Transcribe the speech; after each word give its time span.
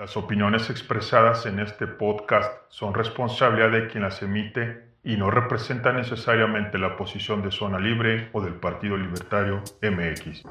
Las 0.00 0.16
opiniones 0.16 0.70
expresadas 0.70 1.44
en 1.44 1.58
este 1.58 1.86
podcast 1.86 2.50
son 2.70 2.94
responsabilidad 2.94 3.70
de 3.70 3.86
quien 3.88 4.02
las 4.02 4.22
emite 4.22 4.94
y 5.04 5.18
no 5.18 5.30
representan 5.30 5.96
necesariamente 5.96 6.78
la 6.78 6.96
posición 6.96 7.42
de 7.42 7.50
Zona 7.50 7.78
Libre 7.78 8.30
o 8.32 8.40
del 8.40 8.54
Partido 8.54 8.96
Libertario 8.96 9.62
MX. 9.82 10.44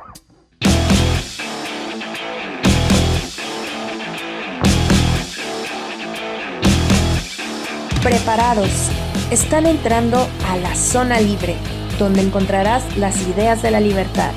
Preparados. 8.03 8.91
Están 9.31 9.65
entrando 9.65 10.27
a 10.45 10.57
la 10.57 10.75
Zona 10.75 11.19
Libre, 11.19 11.55
donde 11.97 12.21
encontrarás 12.21 12.95
las 12.97 13.27
ideas 13.27 13.63
de 13.63 13.71
la 13.71 13.79
libertad. 13.79 14.31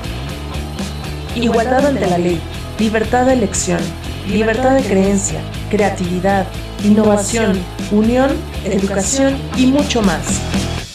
Igualdad 1.35 1.85
ante 1.85 2.07
la 2.07 2.17
ley, 2.17 2.41
libertad 2.79 3.27
de 3.27 3.33
elección 3.33 4.02
libertad 4.27 4.75
de 4.75 4.83
creencia, 4.83 5.41
creatividad, 5.69 6.47
innovación, 6.83 7.57
unión, 7.91 8.31
educación 8.63 9.35
y 9.57 9.67
mucho 9.67 10.01
más. 10.01 10.41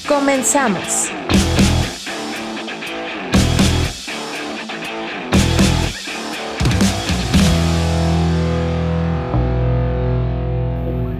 Comenzamos. 0.08 1.10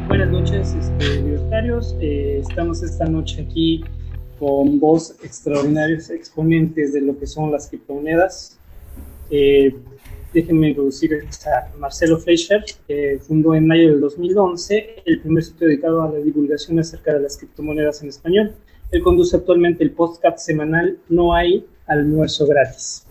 Buenas 0.08 0.30
noches, 0.30 0.74
este, 0.74 1.22
libertarios. 1.22 1.94
Eh, 2.00 2.42
estamos 2.48 2.82
esta 2.82 3.04
noche 3.04 3.46
aquí 3.48 3.84
con 4.38 4.80
dos 4.80 5.16
extraordinarios 5.22 6.10
exponentes 6.10 6.94
de 6.94 7.02
lo 7.02 7.18
que 7.18 7.26
son 7.26 7.52
las 7.52 7.68
criptomonedas. 7.68 8.58
Eh, 9.30 9.76
déjenme 10.32 10.68
introducir 10.68 11.26
a 11.46 11.76
Marcelo 11.78 12.18
Fleischer, 12.18 12.64
que 12.86 13.18
fundó 13.20 13.54
en 13.54 13.66
mayo 13.66 13.90
del 13.90 14.00
2011 14.00 15.02
el 15.04 15.20
primer 15.20 15.42
sitio 15.42 15.66
dedicado 15.68 16.02
a 16.02 16.10
la 16.10 16.18
divulgación 16.18 16.78
acerca 16.78 17.14
de 17.14 17.20
las 17.20 17.36
criptomonedas 17.36 18.02
en 18.02 18.08
español. 18.08 18.52
Él 18.90 19.02
conduce 19.02 19.36
actualmente 19.36 19.84
el 19.84 19.90
podcast 19.90 20.38
semanal 20.38 20.98
No 21.08 21.34
hay 21.34 21.66
almuerzo 21.86 22.46
gratis. 22.46 23.04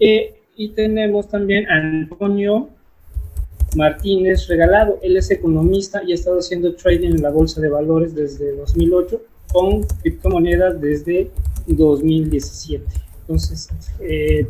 Eh, 0.00 0.34
y 0.56 0.70
tenemos 0.70 1.28
también 1.28 1.68
a 1.68 1.76
Antonio 1.76 2.68
Martínez 3.76 4.46
Regalado. 4.48 4.98
Él 5.02 5.16
es 5.16 5.30
economista 5.30 6.02
y 6.04 6.12
ha 6.12 6.14
estado 6.14 6.38
haciendo 6.38 6.74
trading 6.74 7.10
en 7.10 7.22
la 7.22 7.30
bolsa 7.30 7.60
de 7.60 7.68
valores 7.68 8.14
desde 8.14 8.54
2008 8.56 9.20
con 9.52 9.82
criptomonedas 10.02 10.80
desde 10.80 11.30
2017. 11.66 12.84
Entonces, 13.20 13.68
eh, 14.00 14.46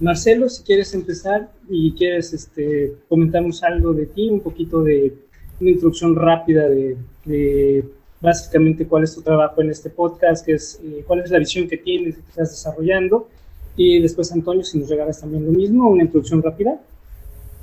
Marcelo, 0.00 0.48
si 0.48 0.62
quieres 0.62 0.94
empezar 0.94 1.50
y 1.68 1.92
quieres 1.92 2.32
este, 2.32 2.94
comentarnos 3.08 3.62
algo 3.64 3.92
de 3.92 4.06
ti, 4.06 4.28
un 4.28 4.40
poquito 4.40 4.82
de 4.82 5.12
una 5.60 5.70
introducción 5.70 6.14
rápida 6.14 6.68
de, 6.68 7.84
básicamente 8.20 8.86
cuál 8.86 9.04
es 9.04 9.14
tu 9.14 9.22
trabajo 9.22 9.60
en 9.60 9.70
este 9.70 9.90
podcast, 9.90 10.46
qué 10.46 10.54
es, 10.54 10.80
eh, 10.84 11.04
cuál 11.06 11.20
es 11.20 11.30
la 11.30 11.38
visión 11.38 11.68
que 11.68 11.78
tienes, 11.78 12.16
que 12.16 12.20
estás 12.20 12.50
desarrollando. 12.50 13.28
Y 13.76 14.00
después, 14.00 14.30
Antonio, 14.32 14.64
si 14.64 14.78
nos 14.78 14.88
regalas 14.88 15.20
también 15.20 15.46
lo 15.46 15.52
mismo, 15.52 15.88
una 15.88 16.04
introducción 16.04 16.42
rápida. 16.42 16.80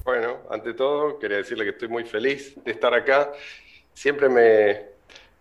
Bueno, 0.04 0.38
ante 0.50 0.74
todo, 0.74 1.18
quería 1.20 1.38
decirle 1.38 1.64
que 1.64 1.72
estoy 1.72 1.88
muy 1.88 2.04
feliz 2.04 2.56
de 2.64 2.72
estar 2.72 2.94
acá. 2.94 3.32
Siempre 3.94 4.30
me, 4.30 4.82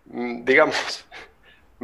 mm, 0.05 0.43
digamos, 0.43 1.05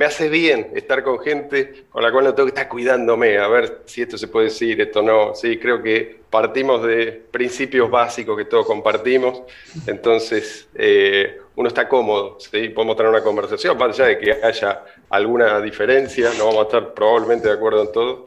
me 0.02 0.08
hace 0.08 0.30
bien 0.30 0.72
estar 0.74 1.04
con 1.04 1.20
gente 1.20 1.86
con 1.92 2.02
la 2.02 2.12
cual 2.12 2.26
no 2.26 2.34
tengo 2.34 2.48
que 2.48 2.56
estar 2.56 2.68
cuidándome, 2.68 3.38
a 3.38 3.48
ver 3.48 3.84
si 3.86 4.02
esto 4.02 4.18
se 4.18 4.28
puede 4.30 4.46
decir, 4.46 4.82
esto 4.82 5.04
no. 5.04 5.36
Sí, 5.36 5.60
creo 5.60 5.84
que 5.84 6.22
partimos 6.28 6.82
de 6.82 7.22
principios 7.30 7.88
básicos 7.92 8.36
que 8.36 8.46
todos 8.46 8.66
compartimos, 8.66 9.44
entonces 9.86 10.68
eh, 10.74 11.40
uno 11.56 11.68
está 11.68 11.88
cómodo, 11.88 12.40
¿sí? 12.40 12.70
podemos 12.70 12.98
tener 12.98 13.12
una 13.12 13.22
conversación, 13.22 13.78
más 13.78 13.90
allá 14.00 14.08
de 14.08 14.18
que 14.18 14.44
haya 14.44 14.84
alguna 15.12 15.62
diferencia, 15.62 16.32
no 16.36 16.48
vamos 16.48 16.62
a 16.62 16.64
estar 16.64 16.94
probablemente 16.96 17.48
de 17.48 17.54
acuerdo 17.54 17.84
en 17.84 17.92
todo, 17.92 18.26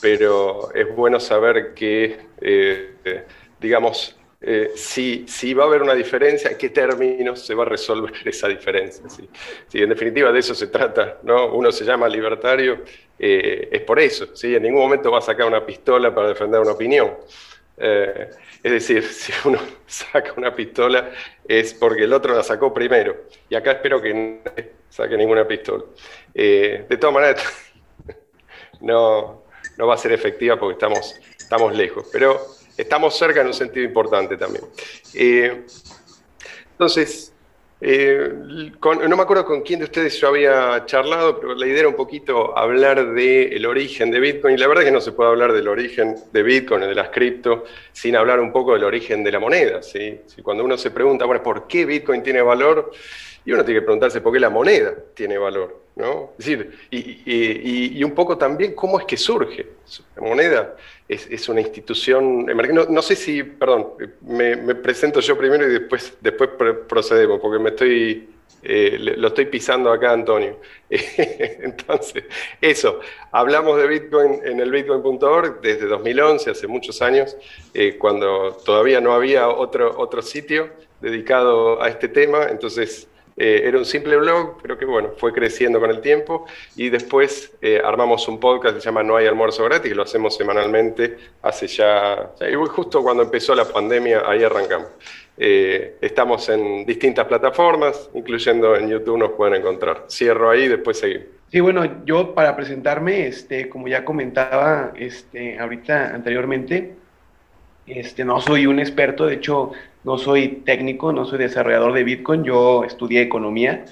pero 0.00 0.74
es 0.74 0.92
bueno 0.96 1.20
saber 1.20 1.72
que, 1.72 2.18
eh, 2.40 2.96
digamos, 3.60 4.16
eh, 4.44 4.72
si, 4.74 5.24
si, 5.28 5.54
va 5.54 5.62
a 5.62 5.66
haber 5.68 5.82
una 5.82 5.94
diferencia, 5.94 6.50
en 6.50 6.58
qué 6.58 6.70
términos 6.70 7.46
se 7.46 7.54
va 7.54 7.62
a 7.62 7.66
resolver 7.66 8.12
esa 8.24 8.48
diferencia. 8.48 9.08
¿sí? 9.08 9.28
en 9.74 9.88
definitiva 9.88 10.32
de 10.32 10.40
eso 10.40 10.52
se 10.52 10.66
trata, 10.66 11.18
¿no? 11.22 11.52
uno 11.54 11.70
se 11.70 11.84
llama 11.84 12.08
libertario, 12.08 12.82
eh, 13.16 13.68
es 13.70 13.82
por 13.82 14.00
eso, 14.00 14.34
¿sí? 14.34 14.56
en 14.56 14.64
ningún 14.64 14.80
momento 14.80 15.12
va 15.12 15.18
a 15.18 15.22
sacar 15.22 15.46
una 15.46 15.64
pistola 15.64 16.12
para 16.12 16.28
defender 16.28 16.60
una 16.60 16.72
opinión. 16.72 17.14
Eh, 17.76 18.30
es 18.64 18.72
decir, 18.72 19.04
si 19.12 19.32
uno 19.44 19.60
saca 19.86 20.34
una 20.36 20.52
pistola 20.54 21.12
es 21.46 21.72
porque 21.74 22.02
el 22.02 22.12
otro 22.12 22.34
la 22.34 22.42
sacó 22.42 22.74
primero. 22.74 23.26
Y 23.48 23.54
acá 23.54 23.72
espero 23.72 24.02
que 24.02 24.12
no 24.12 24.40
saque 24.88 25.16
ninguna 25.16 25.46
pistola. 25.46 25.84
de 26.34 26.98
todas 27.00 27.14
maneras, 27.14 27.72
no, 28.80 29.44
va 29.78 29.94
a 29.94 29.98
ser 29.98 30.12
efectiva 30.12 30.58
porque 30.58 30.84
estamos 31.38 31.76
lejos. 31.76 32.08
Pero 32.12 32.40
estamos 32.76 33.16
cerca 33.16 33.40
en 33.40 33.48
un 33.48 33.54
sentido 33.54 33.84
importante 33.86 34.36
también. 34.36 34.64
Eh, 35.14 35.64
entonces, 36.72 37.32
eh, 37.84 38.32
no 38.32 39.16
me 39.16 39.22
acuerdo 39.24 39.44
con 39.44 39.62
quién 39.62 39.80
de 39.80 39.86
ustedes 39.86 40.16
yo 40.20 40.28
había 40.28 40.84
charlado, 40.86 41.40
pero 41.40 41.56
la 41.56 41.66
idea 41.66 41.80
era 41.80 41.88
un 41.88 41.96
poquito 41.96 42.56
hablar 42.56 43.12
del 43.12 43.66
origen 43.66 44.12
de 44.12 44.20
Bitcoin. 44.20 44.58
La 44.58 44.68
verdad 44.68 44.84
es 44.84 44.88
que 44.90 44.94
no 44.94 45.00
se 45.00 45.10
puede 45.10 45.30
hablar 45.30 45.52
del 45.52 45.66
origen 45.66 46.14
de 46.32 46.42
Bitcoin, 46.44 46.82
de 46.82 46.94
las 46.94 47.08
cripto, 47.08 47.64
sin 47.92 48.14
hablar 48.14 48.38
un 48.38 48.52
poco 48.52 48.74
del 48.74 48.84
origen 48.84 49.24
de 49.24 49.32
la 49.32 49.40
moneda. 49.40 49.82
¿sí? 49.82 50.20
Cuando 50.44 50.64
uno 50.64 50.78
se 50.78 50.92
pregunta, 50.92 51.24
bueno, 51.24 51.42
¿por 51.42 51.66
qué 51.66 51.84
Bitcoin 51.84 52.22
tiene 52.22 52.40
valor? 52.40 52.92
Y 53.44 53.50
uno 53.50 53.64
tiene 53.64 53.80
que 53.80 53.84
preguntarse 53.84 54.20
por 54.20 54.32
qué 54.32 54.38
la 54.38 54.50
moneda 54.50 54.94
tiene 55.12 55.36
valor. 55.36 55.81
¿No? 55.96 56.30
Es 56.38 56.46
decir, 56.46 56.72
y, 56.90 58.02
un 58.02 58.12
poco 58.12 58.38
también 58.38 58.74
cómo 58.74 58.98
es 58.98 59.04
que 59.04 59.16
surge. 59.16 59.66
La 60.16 60.22
moneda 60.22 60.76
es, 61.08 61.48
una 61.48 61.60
institución, 61.60 62.46
no, 62.46 62.84
no, 62.86 63.02
sé 63.02 63.16
si, 63.16 63.42
perdón, 63.42 63.88
me, 64.22 64.74
presento 64.74 65.20
yo 65.20 65.36
primero 65.36 65.66
y 65.68 65.72
después, 65.72 66.16
después 66.20 66.50
procedemos, 66.88 67.40
porque 67.40 67.62
me 67.62 67.70
estoy, 67.70 68.28
eh, 68.62 68.96
lo 68.98 69.28
estoy 69.28 69.46
pisando 69.46 69.92
acá, 69.92 70.12
Antonio. 70.12 70.58
Entonces, 70.88 72.24
eso, 72.60 73.00
hablamos 73.30 73.76
de 73.78 73.86
Bitcoin 73.86 74.40
en 74.44 74.60
el 74.60 74.70
bitcoin.org 74.70 75.60
desde 75.60 75.86
2011, 75.86 76.50
hace 76.50 76.66
muchos 76.66 77.02
años, 77.02 77.36
eh, 77.74 77.98
cuando 77.98 78.56
todavía 78.64 79.00
no 79.00 79.12
había 79.12 79.48
otro, 79.48 79.98
otro 79.98 80.22
sitio 80.22 80.70
dedicado 81.00 81.82
a 81.82 81.88
este 81.88 82.08
tema, 82.08 82.46
entonces 82.48 83.08
eh, 83.36 83.62
era 83.64 83.78
un 83.78 83.84
simple 83.84 84.16
blog, 84.16 84.58
pero 84.60 84.78
que 84.78 84.84
bueno, 84.84 85.10
fue 85.16 85.32
creciendo 85.32 85.80
con 85.80 85.90
el 85.90 86.00
tiempo 86.00 86.46
y 86.76 86.90
después 86.90 87.52
eh, 87.62 87.80
armamos 87.84 88.28
un 88.28 88.38
podcast 88.38 88.74
que 88.74 88.80
se 88.80 88.86
llama 88.86 89.02
No 89.02 89.16
hay 89.16 89.26
almuerzo 89.26 89.64
gratis, 89.64 89.88
que 89.88 89.94
lo 89.94 90.02
hacemos 90.02 90.36
semanalmente 90.36 91.16
hace 91.42 91.66
ya, 91.66 92.32
y 92.40 92.54
justo 92.54 93.02
cuando 93.02 93.22
empezó 93.22 93.54
la 93.54 93.64
pandemia, 93.64 94.22
ahí 94.26 94.42
arrancamos. 94.42 94.88
Eh, 95.38 95.96
estamos 96.00 96.48
en 96.50 96.84
distintas 96.84 97.26
plataformas, 97.26 98.10
incluyendo 98.14 98.76
en 98.76 98.88
YouTube 98.88 99.18
nos 99.18 99.32
pueden 99.32 99.54
encontrar. 99.54 100.04
Cierro 100.08 100.50
ahí, 100.50 100.68
después 100.68 100.98
seguimos. 100.98 101.26
Sí, 101.50 101.60
bueno, 101.60 102.04
yo 102.04 102.34
para 102.34 102.54
presentarme, 102.54 103.26
este, 103.26 103.68
como 103.68 103.88
ya 103.88 104.04
comentaba 104.04 104.92
este, 104.96 105.58
ahorita 105.58 106.14
anteriormente, 106.14 106.94
este, 107.86 108.24
no 108.24 108.40
soy 108.40 108.66
un 108.66 108.78
experto, 108.78 109.26
de 109.26 109.34
hecho 109.34 109.72
no 110.04 110.18
soy 110.18 110.48
técnico, 110.64 111.12
no 111.12 111.24
soy 111.24 111.38
desarrollador 111.38 111.92
de 111.92 112.04
Bitcoin, 112.04 112.44
yo 112.44 112.84
estudié 112.84 113.22
economía. 113.22 113.84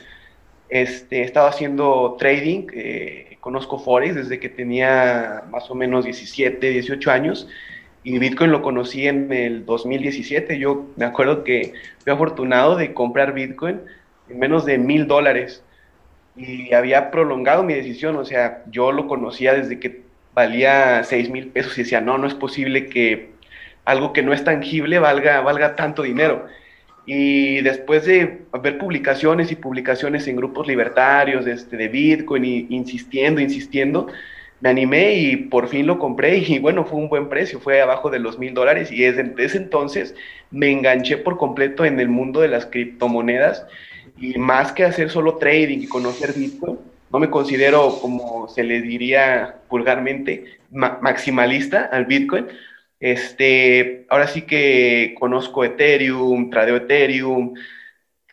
Este, 0.69 1.19
he 1.19 1.23
estado 1.23 1.49
haciendo 1.49 2.17
trading, 2.19 2.67
eh, 2.73 3.37
conozco 3.41 3.79
Forex 3.79 4.15
desde 4.15 4.39
que 4.39 4.49
tenía 4.49 5.45
más 5.51 5.71
o 5.71 5.75
menos 5.75 6.05
17, 6.05 6.71
18 6.71 7.11
años 7.11 7.49
y 8.03 8.19
Bitcoin 8.19 8.51
lo 8.51 8.63
conocí 8.63 9.07
en 9.07 9.33
el 9.33 9.67
2017. 9.67 10.59
Yo 10.59 10.87
me 10.97 11.05
acuerdo 11.05 11.45
que 11.45 11.73
fui 12.03 12.13
afortunado 12.13 12.77
de 12.77 12.95
comprar 12.95 13.35
Bitcoin 13.35 13.81
en 14.29 14.39
menos 14.39 14.65
de 14.65 14.79
mil 14.79 15.07
dólares 15.07 15.63
y 16.37 16.73
había 16.73 17.11
prolongado 17.11 17.63
mi 17.63 17.75
decisión, 17.75 18.17
o 18.17 18.25
sea, 18.25 18.63
yo 18.71 18.93
lo 18.93 19.07
conocía 19.09 19.55
desde 19.55 19.79
que 19.79 20.03
valía 20.33 21.03
6 21.05 21.29
mil 21.31 21.49
pesos 21.49 21.77
y 21.77 21.83
decía, 21.83 22.01
no, 22.01 22.17
no 22.17 22.27
es 22.27 22.35
posible 22.35 22.87
que 22.87 23.31
algo 23.85 24.13
que 24.13 24.23
no 24.23 24.33
es 24.33 24.45
tangible 24.45 24.99
valga, 24.99 25.41
valga 25.41 25.77
tanto 25.77 26.03
dinero. 26.03 26.47
Y 27.07 27.61
después 27.63 28.05
de 28.07 28.43
ver 28.63 28.79
publicaciones 28.79 29.51
y 29.51 29.57
publicaciones 29.57 30.29
en 30.29 30.37
grupos 30.37 30.67
libertarios 30.67 31.47
este, 31.47 31.77
de 31.77 31.89
Bitcoin, 31.89 32.45
insistiendo, 32.45 33.41
insistiendo, 33.41 34.09
me 34.61 34.69
animé 34.69 35.15
y 35.15 35.37
por 35.37 35.69
fin 35.69 35.87
lo 35.87 35.99
compré 35.99 36.37
y 36.37 36.59
bueno, 36.61 36.85
fue 36.85 36.99
un 36.99 37.09
buen 37.09 37.29
precio, 37.29 37.61
fue 37.61 37.81
abajo 37.81 38.11
de 38.11 38.19
los 38.19 38.39
mil 38.39 38.55
dólares 38.55 38.93
y 38.93 39.01
desde 39.01 39.33
ese 39.39 39.57
entonces 39.57 40.15
me 40.51 40.71
enganché 40.71 41.17
por 41.17 41.37
completo 41.37 41.85
en 41.85 41.99
el 41.99 42.09
mundo 42.09 42.41
de 42.41 42.49
las 42.49 42.67
criptomonedas 42.67 43.67
y 44.19 44.39
más 44.39 44.73
que 44.73 44.85
hacer 44.85 45.11
solo 45.11 45.37
trading 45.37 45.79
y 45.79 45.87
conocer 45.87 46.35
Bitcoin, 46.35 46.79
no 47.11 47.19
me 47.19 47.31
considero 47.31 47.99
como 48.01 48.49
se 48.49 48.63
le 48.63 48.83
diría 48.83 49.57
vulgarmente 49.69 50.45
maximalista 50.71 51.89
al 51.91 52.05
Bitcoin, 52.05 52.47
Este, 53.01 54.07
ahora 54.11 54.29
sí 54.29 54.43
que 54.43 55.15
conozco 55.19 55.65
Ethereum, 55.65 56.51
tradeo 56.51 56.77
Ethereum, 56.77 57.55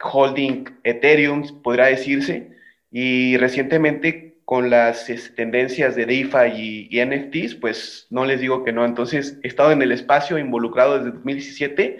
holding 0.01 0.65
Ethereum, 0.83 1.61
podrá 1.63 1.87
decirse, 1.87 2.51
y 2.91 3.37
recientemente 3.37 4.27
con 4.45 4.69
las 4.69 5.09
este, 5.09 5.35
tendencias 5.35 5.95
de 5.95 6.05
DeFi 6.05 6.89
y, 6.91 7.05
NFTs, 7.05 7.55
pues 7.55 8.07
no 8.09 8.25
les 8.25 8.39
digo 8.39 8.63
que 8.63 8.71
no. 8.71 8.85
Entonces, 8.85 9.39
he 9.43 9.47
estado 9.47 9.71
en 9.71 9.81
el 9.81 9.91
espacio 9.91 10.37
involucrado 10.37 10.97
desde 10.97 11.11
2017 11.11 11.97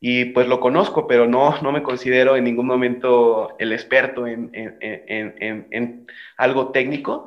y 0.00 0.26
pues 0.26 0.48
lo 0.48 0.60
conozco, 0.60 1.06
pero 1.06 1.26
no, 1.26 1.60
no 1.62 1.72
me 1.72 1.82
considero 1.82 2.36
en 2.36 2.44
ningún 2.44 2.66
momento 2.66 3.56
el 3.58 3.72
experto 3.72 4.26
en, 4.26 4.50
en, 4.52 4.76
en, 4.80 5.68
en 5.70 6.06
algo 6.36 6.72
técnico. 6.72 7.26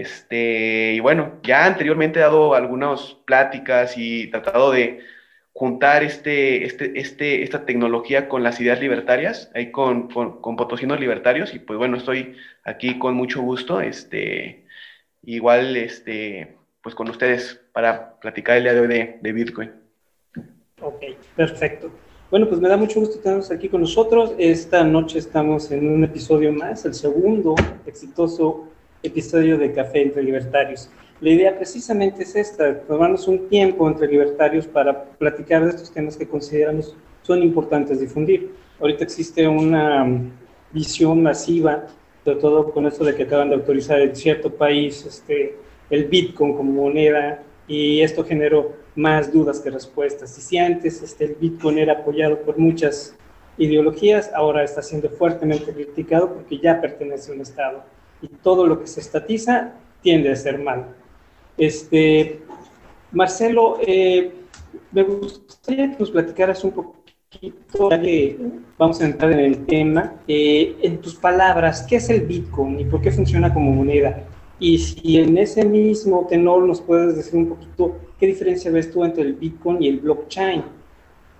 Este, 0.00 0.92
y 0.94 1.00
bueno, 1.00 1.40
ya 1.42 1.66
anteriormente 1.66 2.18
he 2.18 2.22
dado 2.22 2.54
algunas 2.54 3.16
pláticas 3.24 3.94
y 3.96 4.30
tratado 4.30 4.70
de 4.70 5.00
juntar 5.52 6.04
este, 6.04 6.64
este, 6.64 7.00
este, 7.00 7.42
esta 7.42 7.66
tecnología 7.66 8.28
con 8.28 8.44
las 8.44 8.60
ideas 8.60 8.80
libertarias, 8.80 9.50
ahí 9.54 9.72
con, 9.72 10.08
con, 10.08 10.56
potosinos 10.56 11.00
libertarios, 11.00 11.52
y 11.52 11.58
pues 11.58 11.78
bueno, 11.78 11.96
estoy 11.96 12.36
aquí 12.62 12.96
con 12.98 13.14
mucho 13.14 13.42
gusto, 13.42 13.80
este, 13.80 14.66
igual, 15.24 15.76
este, 15.76 16.56
pues 16.80 16.94
con 16.94 17.10
ustedes 17.10 17.60
para 17.72 18.20
platicar 18.20 18.56
el 18.56 18.64
día 18.64 18.74
de 18.74 18.80
hoy 18.80 18.88
de, 18.88 19.18
de 19.20 19.32
Bitcoin. 19.32 19.72
Ok, 20.80 21.02
perfecto. 21.34 21.90
Bueno, 22.30 22.46
pues 22.48 22.60
me 22.60 22.68
da 22.68 22.76
mucho 22.76 23.00
gusto 23.00 23.18
tenerlos 23.18 23.50
aquí 23.50 23.68
con 23.68 23.80
nosotros. 23.80 24.34
Esta 24.38 24.84
noche 24.84 25.18
estamos 25.18 25.72
en 25.72 25.90
un 25.90 26.04
episodio 26.04 26.52
más, 26.52 26.84
el 26.84 26.94
segundo 26.94 27.56
exitoso 27.84 28.68
episodio 29.02 29.58
de 29.58 29.72
Café 29.72 30.02
entre 30.02 30.22
Libertarios. 30.22 30.90
La 31.20 31.30
idea 31.30 31.56
precisamente 31.56 32.22
es 32.22 32.36
esta, 32.36 32.80
tomarnos 32.80 33.26
un 33.28 33.48
tiempo 33.48 33.88
entre 33.88 34.08
libertarios 34.08 34.66
para 34.66 35.04
platicar 35.04 35.64
de 35.64 35.70
estos 35.70 35.90
temas 35.90 36.16
que 36.16 36.28
consideramos 36.28 36.94
son 37.22 37.42
importantes 37.42 38.00
difundir. 38.00 38.52
Ahorita 38.80 39.04
existe 39.04 39.46
una 39.46 40.06
visión 40.72 41.22
masiva, 41.22 41.86
sobre 42.24 42.40
todo 42.40 42.70
con 42.72 42.86
esto 42.86 43.04
de 43.04 43.14
que 43.14 43.24
acaban 43.24 43.48
de 43.48 43.56
autorizar 43.56 44.00
en 44.00 44.14
cierto 44.14 44.50
país 44.50 45.04
este, 45.04 45.56
el 45.90 46.04
Bitcoin 46.04 46.54
como 46.54 46.72
moneda 46.72 47.42
y 47.66 48.00
esto 48.00 48.24
generó 48.24 48.76
más 48.94 49.32
dudas 49.32 49.60
que 49.60 49.70
respuestas. 49.70 50.36
Y 50.38 50.40
si 50.40 50.58
antes 50.58 51.02
este, 51.02 51.24
el 51.24 51.34
Bitcoin 51.34 51.78
era 51.78 51.94
apoyado 51.94 52.40
por 52.40 52.58
muchas 52.58 53.14
ideologías, 53.58 54.30
ahora 54.34 54.62
está 54.62 54.82
siendo 54.82 55.10
fuertemente 55.10 55.72
criticado 55.72 56.32
porque 56.32 56.58
ya 56.58 56.80
pertenece 56.80 57.32
a 57.32 57.34
un 57.34 57.40
Estado 57.40 57.97
y 58.22 58.28
todo 58.28 58.66
lo 58.66 58.80
que 58.80 58.86
se 58.86 59.00
estatiza 59.00 59.74
tiende 60.02 60.30
a 60.30 60.36
ser 60.36 60.58
mal. 60.58 60.94
Este, 61.56 62.40
Marcelo, 63.12 63.78
eh, 63.80 64.32
me 64.92 65.02
gustaría 65.02 65.90
que 65.90 65.98
nos 65.98 66.10
platicaras 66.10 66.62
un 66.64 66.72
poquito, 66.72 67.90
ya 67.90 68.00
que 68.00 68.38
vamos 68.76 69.00
a 69.00 69.06
entrar 69.06 69.32
en 69.32 69.40
el 69.40 69.66
tema, 69.66 70.14
eh, 70.26 70.76
en 70.82 70.98
tus 70.98 71.14
palabras, 71.14 71.84
¿qué 71.88 71.96
es 71.96 72.08
el 72.10 72.22
Bitcoin 72.22 72.80
y 72.80 72.84
por 72.84 73.00
qué 73.00 73.10
funciona 73.10 73.52
como 73.52 73.70
moneda? 73.72 74.24
Y 74.60 74.78
si 74.78 75.18
en 75.18 75.38
ese 75.38 75.64
mismo 75.64 76.26
tenor 76.28 76.62
nos 76.62 76.80
puedes 76.80 77.16
decir 77.16 77.38
un 77.38 77.48
poquito 77.50 77.96
qué 78.18 78.26
diferencia 78.26 78.70
ves 78.70 78.90
tú 78.90 79.04
entre 79.04 79.22
el 79.22 79.34
Bitcoin 79.34 79.82
y 79.82 79.88
el 79.88 79.98
blockchain. 79.98 80.64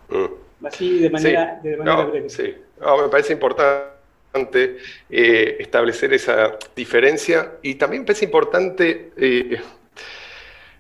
Mm. 0.09 0.67
Así 0.67 0.99
de 0.99 1.11
manera, 1.11 1.61
de 1.63 1.77
manera 1.77 2.05
breve. 2.05 2.29
Sí, 2.29 2.55
me 2.81 3.09
parece 3.09 3.33
importante 3.33 3.98
eh, 4.35 5.57
establecer 5.59 6.13
esa 6.13 6.59
diferencia 6.77 7.55
y 7.63 7.75
también 7.75 8.05
parece 8.05 8.27
importante 8.27 9.11
eh, 9.17 9.61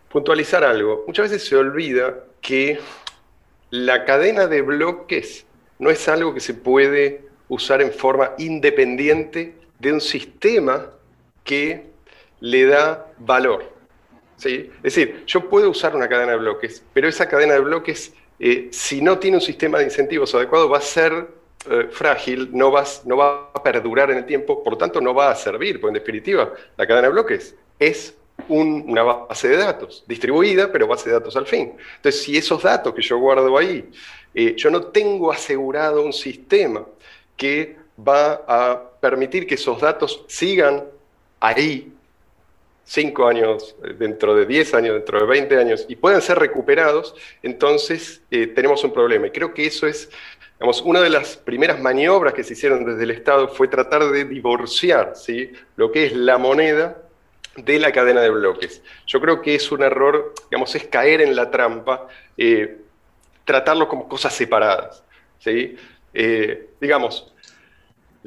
puntualizar 0.09 0.65
algo. 0.65 1.05
Muchas 1.07 1.31
veces 1.31 1.49
se 1.49 1.57
olvida 1.57 2.25
que 2.41 2.79
la 3.71 4.05
cadena 4.05 4.47
de 4.47 4.63
bloques 4.63 5.47
no 5.79 5.91
es 5.91 6.09
algo 6.09 6.35
que 6.35 6.41
se 6.41 6.55
puede 6.55 7.23
usar 7.49 7.83
en 7.83 7.93
forma 7.93 8.33
independiente 8.39 9.55
de 9.79 9.93
un 9.93 10.01
sistema 10.01 10.91
que 11.45 11.87
le 12.41 12.67
da 12.67 13.13
valor. 13.19 13.73
¿sí? 14.37 14.71
Es 14.77 14.95
decir, 14.95 15.25
yo 15.27 15.49
puedo 15.49 15.71
usar 15.71 15.97
una 15.97 16.09
cadena 16.09 16.33
de 16.33 16.39
bloques, 16.39 16.83
pero 16.93 17.09
esa 17.09 17.29
cadena 17.29 17.55
de 17.55 17.61
bloques, 17.61 18.15
eh, 18.39 18.69
si 18.71 19.01
no 19.01 19.19
tiene 19.19 19.39
un 19.39 19.43
sistema 19.43 19.79
de 19.79 19.85
incentivos 19.85 20.35
adecuado, 20.35 20.69
va 20.69 20.79
a 20.79 20.83
ser 20.83 21.38
eh, 21.67 21.89
frágil, 21.91 22.51
no, 22.53 22.73
no 23.05 23.17
va 23.17 23.51
a 23.53 23.63
perdurar 23.63 24.11
en 24.13 24.19
el 24.19 24.27
tiempo, 24.27 24.63
por 24.63 24.75
lo 24.75 24.79
tanto 24.79 25.01
no 25.01 25.13
va 25.13 25.33
a 25.33 25.35
servir, 25.35 25.81
porque 25.81 25.97
en 25.97 26.05
definitiva 26.05 26.53
la 26.77 26.87
cadena 26.87 27.09
de 27.09 27.13
bloques 27.13 27.55
es 27.79 28.15
una 28.49 29.03
base 29.03 29.49
de 29.49 29.57
datos, 29.57 30.05
distribuida, 30.07 30.71
pero 30.71 30.87
base 30.87 31.11
de 31.11 31.15
datos 31.15 31.37
al 31.37 31.47
fin. 31.47 31.75
Entonces, 31.97 32.23
si 32.23 32.37
esos 32.37 32.63
datos 32.63 32.95
que 32.95 33.03
yo 33.03 33.19
guardo 33.19 33.59
ahí, 33.59 33.91
eh, 34.33 34.55
yo 34.57 34.71
no 34.71 34.85
tengo 34.85 35.33
asegurado 35.33 36.03
un 36.03 36.13
sistema 36.13 36.87
que 37.37 37.77
va 37.99 38.45
a 38.47 38.91
permitir 39.01 39.45
que 39.45 39.57
esos 39.57 39.81
datos 39.81 40.25
sigan 40.29 40.85
ahí 41.41 41.93
cinco 42.85 43.27
años, 43.27 43.75
eh, 43.85 43.95
dentro 43.99 44.35
de 44.37 44.47
10 44.47 44.75
años, 44.75 44.95
dentro 44.95 45.19
de 45.19 45.27
20 45.27 45.57
años, 45.57 45.85
y 45.89 45.97
puedan 45.97 46.23
ser 46.23 46.39
recuperados, 46.39 47.17
entonces 47.43 48.23
tenemos 48.31 48.83
un 48.85 48.93
problema. 48.93 49.27
Y 49.27 49.31
creo 49.33 49.53
que 49.53 49.67
eso 49.67 49.89
es 49.89 50.09
una 50.85 51.01
de 51.01 51.11
las 51.11 51.37
primeras 51.37 51.81
maniobras 51.81 52.35
que 52.35 52.43
se 52.43 52.55
hicieron 52.55 52.85
desde 52.85 53.05
el 53.05 53.13
Estado 53.13 53.49
fue 53.49 53.69
tratar 53.69 54.11
de 54.11 54.25
divorciar 54.25 55.13
¿sí? 55.15 55.53
lo 55.77 55.93
que 55.93 56.07
es 56.07 56.13
la 56.13 56.39
moneda 56.39 57.03
de 57.57 57.79
la 57.79 57.93
cadena 57.93 58.21
de 58.21 58.31
bloques. 58.31 58.83
Yo 59.07 59.21
creo 59.21 59.41
que 59.41 59.55
es 59.55 59.71
un 59.71 59.83
error, 59.83 60.35
digamos, 60.51 60.75
es 60.75 60.87
caer 60.87 61.21
en 61.21 61.37
la 61.37 61.51
trampa, 61.51 62.09
eh, 62.37 62.79
tratarlo 63.45 63.89
como 63.89 64.09
cosas 64.09 64.35
separadas. 64.35 65.05
¿sí? 65.39 65.77
Eh, 66.13 66.71
digamos, 66.81 67.33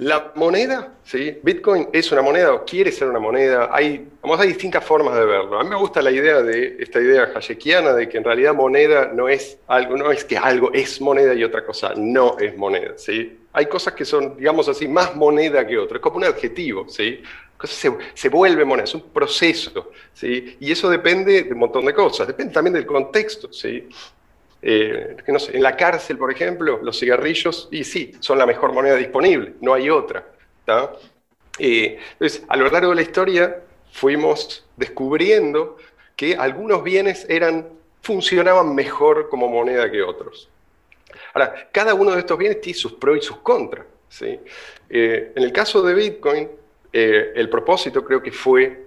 la 0.01 0.31
moneda, 0.33 0.95
¿sí? 1.03 1.37
Bitcoin 1.43 1.89
es 1.93 2.11
una 2.11 2.23
moneda 2.23 2.51
o 2.55 2.65
quiere 2.65 2.91
ser 2.91 3.07
una 3.07 3.19
moneda. 3.19 3.69
Hay, 3.71 4.07
vamos, 4.19 4.39
hay 4.39 4.47
distintas 4.47 4.83
formas 4.83 5.13
de 5.13 5.23
verlo. 5.23 5.59
A 5.59 5.63
mí 5.63 5.69
me 5.69 5.75
gusta 5.75 6.01
la 6.01 6.09
idea 6.09 6.41
de 6.41 6.77
esta 6.79 6.99
idea 6.99 7.31
hayekiana 7.35 7.93
de 7.93 8.09
que 8.09 8.17
en 8.17 8.23
realidad 8.23 8.55
moneda 8.55 9.11
no 9.13 9.29
es 9.29 9.59
algo, 9.67 9.95
no 9.95 10.11
es 10.11 10.25
que 10.25 10.39
algo 10.39 10.73
es 10.73 10.99
moneda 11.01 11.35
y 11.35 11.43
otra 11.43 11.63
cosa 11.63 11.93
no 11.95 12.35
es 12.39 12.57
moneda. 12.57 12.93
¿sí? 12.97 13.41
Hay 13.53 13.67
cosas 13.67 13.93
que 13.93 14.03
son, 14.03 14.37
digamos 14.37 14.67
así, 14.67 14.87
más 14.87 15.15
moneda 15.15 15.67
que 15.67 15.77
otra. 15.77 15.97
Es 15.97 16.01
como 16.01 16.17
un 16.17 16.23
adjetivo. 16.23 16.89
¿sí? 16.89 17.21
Se, 17.63 17.95
se, 18.15 18.29
vuelve 18.29 18.65
moneda, 18.65 18.85
es 18.85 18.95
un 18.95 19.07
proceso. 19.11 19.91
¿sí? 20.15 20.57
Y 20.59 20.71
eso 20.71 20.89
depende 20.89 21.43
de 21.43 21.53
un 21.53 21.59
montón 21.59 21.85
de 21.85 21.93
cosas. 21.93 22.25
Depende 22.25 22.51
también 22.51 22.73
del 22.73 22.87
contexto. 22.87 23.53
¿sí? 23.53 23.87
Eh, 24.61 25.17
en 25.25 25.63
la 25.63 25.75
cárcel, 25.75 26.17
por 26.17 26.31
ejemplo, 26.31 26.79
los 26.83 26.99
cigarrillos, 26.99 27.67
y 27.71 27.83
sí, 27.83 28.13
son 28.19 28.37
la 28.37 28.45
mejor 28.45 28.73
moneda 28.73 28.95
disponible, 28.95 29.53
no 29.59 29.73
hay 29.73 29.89
otra. 29.89 30.25
Eh, 31.57 31.99
entonces, 32.13 32.43
a 32.47 32.55
lo 32.55 32.69
largo 32.69 32.89
de 32.89 32.95
la 32.95 33.01
historia 33.01 33.61
fuimos 33.91 34.65
descubriendo 34.77 35.77
que 36.15 36.35
algunos 36.35 36.83
bienes 36.83 37.25
eran, 37.27 37.67
funcionaban 38.01 38.75
mejor 38.75 39.29
como 39.29 39.47
moneda 39.47 39.89
que 39.89 40.01
otros. 40.03 40.49
Ahora, 41.33 41.69
cada 41.71 41.93
uno 41.93 42.11
de 42.11 42.19
estos 42.19 42.37
bienes 42.37 42.61
tiene 42.61 42.77
sus 42.77 42.93
pros 42.93 43.17
y 43.17 43.21
sus 43.21 43.37
contras. 43.37 43.85
¿sí? 44.09 44.39
Eh, 44.89 45.31
en 45.35 45.43
el 45.43 45.51
caso 45.51 45.81
de 45.81 45.93
Bitcoin, 45.93 46.49
el 46.93 47.49
propósito 47.49 48.03
creo 48.03 48.21
que 48.21 48.33
fue 48.33 48.85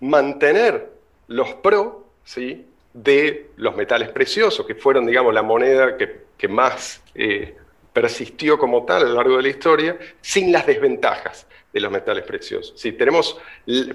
mantener 0.00 0.90
los 1.28 1.54
pros 1.54 1.94
¿sí? 2.24 2.66
De 2.94 3.50
los 3.56 3.76
metales 3.76 4.08
preciosos, 4.10 4.64
que 4.64 4.76
fueron, 4.76 5.04
digamos, 5.04 5.34
la 5.34 5.42
moneda 5.42 5.96
que, 5.98 6.24
más 6.48 7.02
eh, 7.14 7.56
persistió 7.90 8.58
como 8.58 8.84
tal 8.84 9.02
a 9.02 9.06
lo 9.06 9.14
largo 9.14 9.38
de 9.38 9.44
la 9.44 9.48
historia, 9.48 9.98
sin 10.20 10.52
las 10.52 10.66
desventajas 10.66 11.46
de 11.72 11.80
los 11.80 11.90
metales 11.90 12.24
preciosos. 12.24 12.78
Si 12.78 12.92
tenemos, 12.92 13.38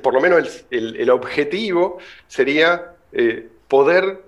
por 0.02 0.16
lo 0.16 0.20
menos 0.20 0.66
el, 0.72 1.10
objetivo 1.12 2.00
sería 2.28 2.96
eh, 3.12 3.48
poder 3.68 4.24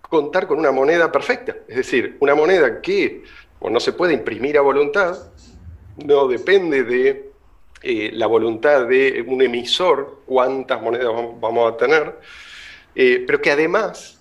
contar 0.00 0.46
con 0.46 0.58
una 0.58 0.72
moneda 0.72 1.12
perfecta, 1.12 1.54
es 1.68 1.76
decir, 1.76 2.16
una 2.20 2.34
moneda 2.34 2.80
que 2.80 3.22
no 3.60 3.78
se 3.78 3.92
puede 3.92 4.14
imprimir 4.14 4.56
a 4.56 4.62
voluntad, 4.62 5.18
no 6.04 6.26
depende 6.26 6.82
de 6.82 7.30
eh, 7.82 8.10
la 8.14 8.26
voluntad 8.26 8.86
de 8.86 9.22
un 9.26 9.42
emisor 9.42 10.20
cuántas 10.26 10.80
monedas 10.80 11.12
vamos 11.38 11.72
a 11.72 11.76
tener, 11.76 12.14
eh, 12.94 13.24
pero 13.26 13.40
que 13.40 13.50
además 13.50 14.18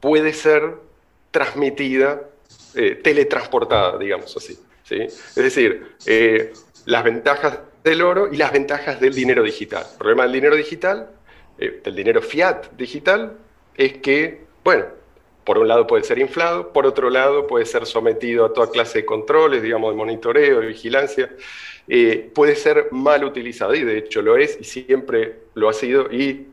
puede 0.00 0.32
ser 0.32 0.74
transmitida, 1.30 2.22
eh, 2.74 2.96
teletransportada, 3.02 3.98
digamos 3.98 4.36
así. 4.36 4.58
¿sí? 4.84 5.02
Es 5.02 5.34
decir, 5.34 5.94
eh, 6.06 6.52
las 6.86 7.04
ventajas 7.04 7.58
del 7.84 8.02
oro 8.02 8.32
y 8.32 8.36
las 8.36 8.52
ventajas 8.52 9.00
del 9.00 9.14
dinero 9.14 9.42
digital. 9.42 9.86
El 9.92 9.98
problema 9.98 10.24
del 10.24 10.32
dinero 10.32 10.56
digital, 10.56 11.10
del 11.56 11.94
dinero 11.94 12.20
fiat 12.20 12.72
digital, 12.72 13.36
es 13.76 13.98
que, 13.98 14.42
bueno, 14.64 14.86
por 15.44 15.58
un 15.58 15.68
lado 15.68 15.86
puede 15.86 16.02
ser 16.02 16.18
inflado, 16.18 16.72
por 16.72 16.86
otro 16.86 17.08
lado 17.08 17.46
puede 17.46 17.64
ser 17.64 17.86
sometido 17.86 18.44
a 18.44 18.52
toda 18.52 18.70
clase 18.70 18.98
de 18.98 19.06
controles, 19.06 19.62
digamos, 19.62 19.92
de 19.92 19.96
monitoreo, 19.96 20.60
de 20.60 20.66
vigilancia, 20.66 21.30
puede 22.34 22.56
ser 22.56 22.88
mal 22.90 23.24
utilizado, 23.24 23.74
y 23.74 23.84
de 23.84 23.98
hecho 23.98 24.20
lo 24.22 24.36
es, 24.36 24.58
y 24.60 24.64
siempre 24.64 25.36
lo 25.54 25.68
ha 25.68 25.72
sido, 25.72 26.12
y 26.12 26.48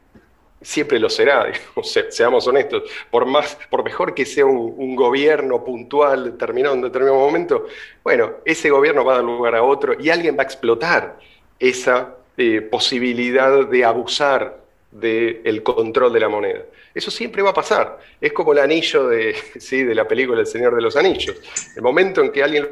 siempre 0.64 1.00
lo 1.00 1.10
será, 1.10 1.52
seamos 2.10 2.48
honestos, 2.48 2.84
por, 3.12 3.26
más, 3.26 3.58
por 3.70 3.84
mejor 3.84 4.14
que 4.14 4.26
sea 4.26 4.46
un, 4.46 4.96
gobierno 4.96 5.64
puntual 5.64 6.24
determinado 6.26 6.76
en 6.76 6.82
determinado 6.82 7.20
momento, 7.20 7.66
bueno, 8.04 8.38
ese 8.46 8.70
gobierno 8.70 9.04
va 9.04 9.14
a 9.14 9.16
dar 9.18 9.26
lugar 9.26 9.56
a 9.56 9.64
otro 9.64 9.96
y 10.00 10.10
alguien 10.10 10.38
va 10.38 10.42
a 10.42 10.46
explotar 10.46 11.18
esa 11.60 12.16
eh, 12.38 12.62
posibilidad 12.62 13.68
de 13.68 13.84
abusar 13.84 14.64
del 14.92 15.64
control 15.64 16.14
de 16.14 16.20
la 16.20 16.30
moneda. 16.30 16.62
Eso 16.94 17.10
siempre 17.10 17.42
va 17.42 17.50
a 17.50 17.54
pasar. 17.54 18.00
Es 18.22 18.32
como 18.32 18.54
el 18.54 18.60
anillo 18.60 19.08
de, 19.08 19.36
¿sí? 19.60 19.84
de 19.84 19.96
la 19.96 20.08
película 20.08 20.40
El 20.40 20.48
Señor 20.48 20.76
de 20.76 20.82
los 20.82 20.96
Anillos. 20.96 21.36
El 21.76 21.82
momento 21.82 22.22
en 22.22 22.32
que 22.32 22.44
alguien 22.44 22.70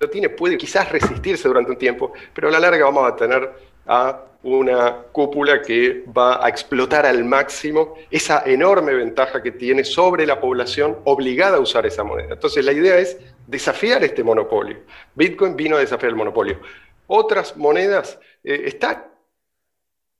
lo 0.00 0.10
tiene 0.10 0.28
puede 0.28 0.58
quizás 0.58 0.90
resistirse 0.90 1.46
durante 1.46 1.70
un 1.70 1.78
tiempo, 1.78 2.12
pero 2.34 2.48
a 2.48 2.50
la 2.50 2.60
larga 2.60 2.84
vamos 2.84 3.10
a 3.10 3.14
tener 3.14 3.50
a 3.86 4.20
una 4.42 5.04
cúpula 5.10 5.62
que 5.62 6.04
va 6.16 6.44
a 6.44 6.48
explotar 6.48 7.06
al 7.06 7.24
máximo 7.24 7.94
esa 8.10 8.42
enorme 8.44 8.92
ventaja 8.94 9.42
que 9.42 9.52
tiene 9.52 9.84
sobre 9.84 10.26
la 10.26 10.40
población 10.40 10.98
obligada 11.04 11.56
a 11.56 11.60
usar 11.60 11.86
esa 11.86 12.04
moneda. 12.04 12.34
Entonces 12.34 12.64
la 12.64 12.72
idea 12.72 12.98
es 12.98 13.18
desafiar 13.46 14.04
este 14.04 14.22
monopolio. 14.22 14.78
Bitcoin 15.14 15.56
vino 15.56 15.76
a 15.76 15.80
desafiar 15.80 16.10
el 16.10 16.16
monopolio. 16.16 16.60
Otras 17.06 17.56
monedas 17.56 18.18
eh, 18.42 18.64
están 18.66 19.04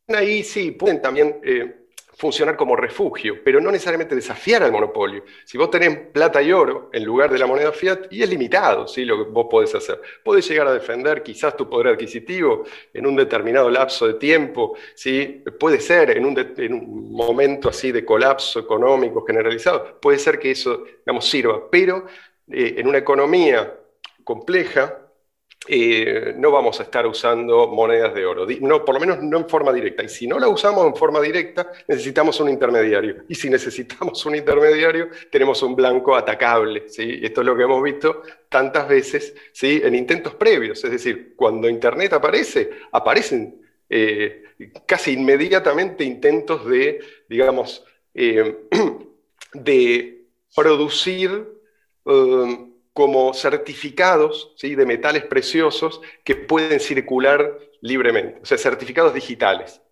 ahí, 0.09 0.43
sí, 0.43 0.71
pueden 0.71 1.01
también... 1.01 1.41
Eh, 1.43 1.81
funcionar 2.17 2.57
como 2.57 2.77
refugio, 2.77 3.39
pero 3.45 3.61
no 3.61 3.71
necesariamente 3.71 4.15
desafiar 4.15 4.63
al 4.63 4.73
monopolio. 4.73 5.25
Si 5.45 5.59
vos 5.59 5.71
tenés 5.71 5.97
plata 6.13 6.43
y 6.43 6.53
oro 6.53 6.91
en 6.93 7.05
lugar 7.05 7.31
de 7.31 7.39
la 7.39 7.47
moneda 7.47 7.73
fiat, 7.73 8.07
y 8.11 8.23
es 8.23 8.29
limitado 8.29 8.87
¿sí? 8.87 9.05
lo 9.05 9.17
que 9.17 9.31
vos 9.31 9.47
podés 9.51 9.75
hacer. 9.75 10.01
Podés 10.23 10.49
llegar 10.49 10.67
a 10.69 10.73
defender 10.73 11.23
quizás 11.23 11.57
tu 11.57 11.69
poder 11.69 11.89
adquisitivo 11.89 12.65
en 12.93 13.07
un 13.07 13.17
determinado 13.17 13.69
lapso 13.71 14.07
de 14.07 14.15
tiempo, 14.15 14.77
¿sí? 14.95 15.43
puede 15.59 15.81
ser 15.81 16.11
en 16.11 16.25
un, 16.25 16.35
momento 17.15 17.69
así 17.69 17.93
de 17.93 18.05
colapso 18.05 18.61
económico 18.61 19.25
generalizado, 19.25 19.99
puede 20.01 20.19
ser 20.19 20.39
que 20.39 20.51
eso 20.51 20.85
digamos, 21.05 21.29
sirva, 21.29 21.71
pero 21.71 22.07
eh, 22.51 22.75
en 22.79 22.89
una 22.89 22.99
economía 22.99 23.73
compleja, 24.25 25.04
eh, 25.67 26.35
no 26.37 26.51
vamos 26.51 26.79
a 26.81 26.83
estar 26.83 27.07
usando 27.07 27.69
monedas 27.69 28.15
de 28.15 28.27
oro, 28.27 28.47
no, 28.61 28.85
por 28.85 28.95
lo 28.95 29.01
menos 29.01 29.23
no 29.23 29.39
en 29.39 29.49
forma 29.49 29.73
directa. 29.73 30.03
Y 30.03 30.09
si 30.09 30.27
no 30.27 30.39
la 30.39 30.49
usamos 30.49 30.87
en 30.87 30.95
forma 30.95 31.21
directa, 31.21 31.73
necesitamos 31.89 32.39
un 32.41 32.51
intermediario. 32.51 33.25
Y 33.29 33.35
si 33.35 33.49
necesitamos 33.51 34.25
un 34.27 34.37
intermediario, 34.37 35.09
tenemos 35.31 35.63
un 35.63 35.75
blanco 35.75 36.15
atacable. 36.15 36.89
¿sí? 36.89 37.21
Esto 37.23 37.41
es 37.41 37.47
lo 37.47 37.57
que 37.57 37.63
hemos 37.63 37.83
visto 37.83 38.23
tantas 38.49 38.89
veces 38.89 39.35
¿sí? 39.53 39.81
en 39.83 39.95
intentos 39.95 40.35
previos. 40.35 40.85
Es 40.85 40.91
decir, 40.91 41.35
cuando 41.35 41.69
Internet 41.69 42.13
aparece, 42.13 42.71
aparecen 42.93 43.63
eh, 43.89 44.43
casi 44.87 45.13
inmediatamente 45.13 46.05
intentos 46.05 46.67
de, 46.67 47.01
digamos, 47.29 47.85
eh, 48.13 48.67
de 49.55 50.27
producir 50.55 51.55
como 52.95 53.35
certificados 53.35 54.55
de 54.63 54.87
metales 54.87 55.25
preciosos 55.25 56.01
que 56.23 56.37
pueden 56.37 56.81
circular 56.81 57.59
libremente, 57.83 58.39
o 58.41 58.47
sea, 58.47 58.57
certificados 58.57 59.13
digitales. 59.13 59.83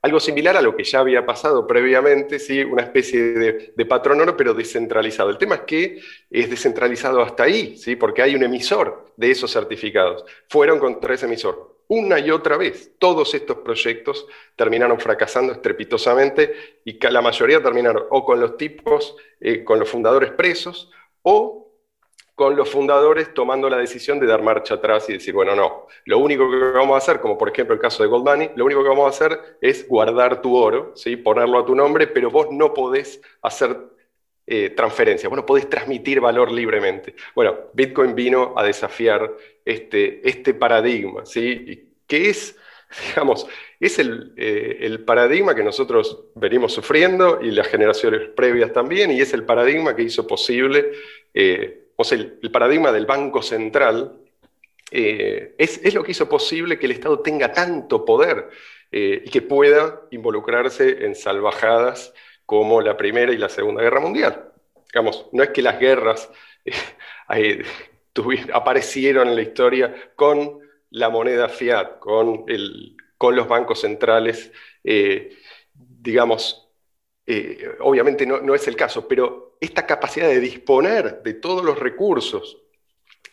Algo 0.00 0.20
similar 0.20 0.56
a 0.56 0.62
lo 0.62 0.76
que 0.76 0.84
ya 0.84 1.00
había 1.00 1.26
pasado 1.26 1.66
previamente, 1.66 2.38
¿sí? 2.38 2.62
una 2.62 2.82
especie 2.82 3.20
de, 3.20 3.72
de 3.74 3.86
patrón 3.86 4.20
oro, 4.20 4.36
pero 4.36 4.54
descentralizado. 4.54 5.30
El 5.30 5.38
tema 5.38 5.56
es 5.56 5.60
que 5.62 6.00
es 6.30 6.50
descentralizado 6.50 7.20
hasta 7.20 7.44
ahí, 7.44 7.76
¿sí? 7.76 7.96
porque 7.96 8.22
hay 8.22 8.34
un 8.34 8.44
emisor 8.44 9.06
de 9.16 9.30
esos 9.30 9.50
certificados. 9.50 10.24
Fueron 10.48 10.78
contra 10.78 11.14
ese 11.14 11.26
emisor. 11.26 11.78
Una 11.88 12.18
y 12.18 12.30
otra 12.30 12.56
vez, 12.56 12.92
todos 12.98 13.34
estos 13.34 13.58
proyectos 13.58 14.26
terminaron 14.56 15.00
fracasando 15.00 15.52
estrepitosamente 15.52 16.80
y 16.84 16.98
la 17.08 17.22
mayoría 17.22 17.62
terminaron 17.62 18.04
o 18.10 18.24
con 18.24 18.40
los 18.40 18.56
tipos, 18.56 19.16
eh, 19.40 19.64
con 19.64 19.78
los 19.78 19.88
fundadores 19.88 20.32
presos, 20.32 20.90
o 21.22 21.63
con 22.34 22.56
los 22.56 22.68
fundadores 22.68 23.32
tomando 23.32 23.68
la 23.68 23.78
decisión 23.78 24.18
de 24.18 24.26
dar 24.26 24.42
marcha 24.42 24.74
atrás 24.74 25.08
y 25.08 25.14
decir, 25.14 25.34
bueno, 25.34 25.54
no, 25.54 25.86
lo 26.04 26.18
único 26.18 26.50
que 26.50 26.56
vamos 26.56 26.94
a 26.94 26.98
hacer, 26.98 27.20
como 27.20 27.38
por 27.38 27.48
ejemplo 27.48 27.74
el 27.74 27.80
caso 27.80 28.02
de 28.02 28.08
Gold 28.08 28.24
Money, 28.24 28.50
lo 28.56 28.64
único 28.64 28.82
que 28.82 28.88
vamos 28.88 29.06
a 29.06 29.10
hacer 29.10 29.58
es 29.60 29.86
guardar 29.86 30.42
tu 30.42 30.56
oro, 30.56 30.92
¿sí? 30.96 31.16
ponerlo 31.16 31.60
a 31.60 31.66
tu 31.66 31.74
nombre, 31.74 32.08
pero 32.08 32.30
vos 32.30 32.48
no 32.50 32.74
podés 32.74 33.20
hacer 33.42 33.76
eh, 34.46 34.70
transferencias, 34.70 35.30
vos 35.30 35.36
no 35.36 35.46
podés 35.46 35.70
transmitir 35.70 36.20
valor 36.20 36.50
libremente. 36.50 37.14
Bueno, 37.36 37.56
Bitcoin 37.72 38.16
vino 38.16 38.52
a 38.56 38.64
desafiar 38.64 39.32
este, 39.64 40.28
este 40.28 40.54
paradigma, 40.54 41.24
¿sí? 41.24 41.92
que 42.08 42.30
es, 42.30 42.58
digamos, 43.10 43.46
es 43.78 44.00
el, 44.00 44.34
eh, 44.36 44.78
el, 44.80 45.04
paradigma 45.04 45.54
que 45.54 45.62
nosotros 45.62 46.24
venimos 46.34 46.72
sufriendo 46.72 47.38
y 47.40 47.52
las 47.52 47.68
generaciones 47.68 48.28
previas 48.30 48.72
también, 48.72 49.12
y 49.12 49.20
es 49.20 49.32
el 49.34 49.44
paradigma 49.44 49.94
que 49.94 50.02
hizo 50.02 50.26
posible... 50.26 50.90
Eh, 51.32 51.82
o 51.96 52.04
sea, 52.04 52.18
el, 52.18 52.50
paradigma 52.50 52.92
del 52.92 53.06
Banco 53.06 53.42
Central 53.42 54.20
eh, 54.90 55.54
es, 55.58 55.94
lo 55.94 56.02
que 56.02 56.12
hizo 56.12 56.28
posible 56.28 56.78
que 56.78 56.86
el 56.86 56.92
Estado 56.92 57.20
tenga 57.20 57.52
tanto 57.52 58.04
poder 58.04 58.48
eh, 58.92 59.22
y 59.24 59.30
que 59.30 59.42
pueda 59.42 60.02
involucrarse 60.10 61.04
en 61.04 61.14
salvajadas 61.14 62.12
como 62.46 62.80
la 62.80 62.96
Primera 62.96 63.32
y 63.32 63.38
la 63.38 63.48
Segunda 63.48 63.82
Guerra 63.82 64.00
Mundial. 64.00 64.52
Digamos, 64.92 65.26
no 65.32 65.42
es 65.42 65.50
que 65.50 65.62
las 65.62 65.78
guerras 65.78 66.30
eh, 67.28 67.64
aparecieron 68.52 69.28
en 69.28 69.36
la 69.36 69.42
historia 69.42 70.12
con 70.14 70.60
la 70.90 71.08
moneda 71.08 71.48
fiat, 71.48 71.98
con, 71.98 72.44
con 73.18 73.34
los 73.34 73.48
bancos 73.48 73.80
centrales, 73.80 74.52
digamos, 75.74 76.63
obviamente 77.80 78.26
no, 78.26 78.40
no 78.40 78.54
es 78.54 78.68
el 78.68 78.76
caso, 78.76 79.08
pero 79.08 79.56
esta 79.60 79.86
capacidad 79.86 80.28
de 80.28 80.40
disponer 80.40 81.22
de 81.22 81.34
todos 81.34 81.64
los 81.64 81.78
recursos 81.78 82.58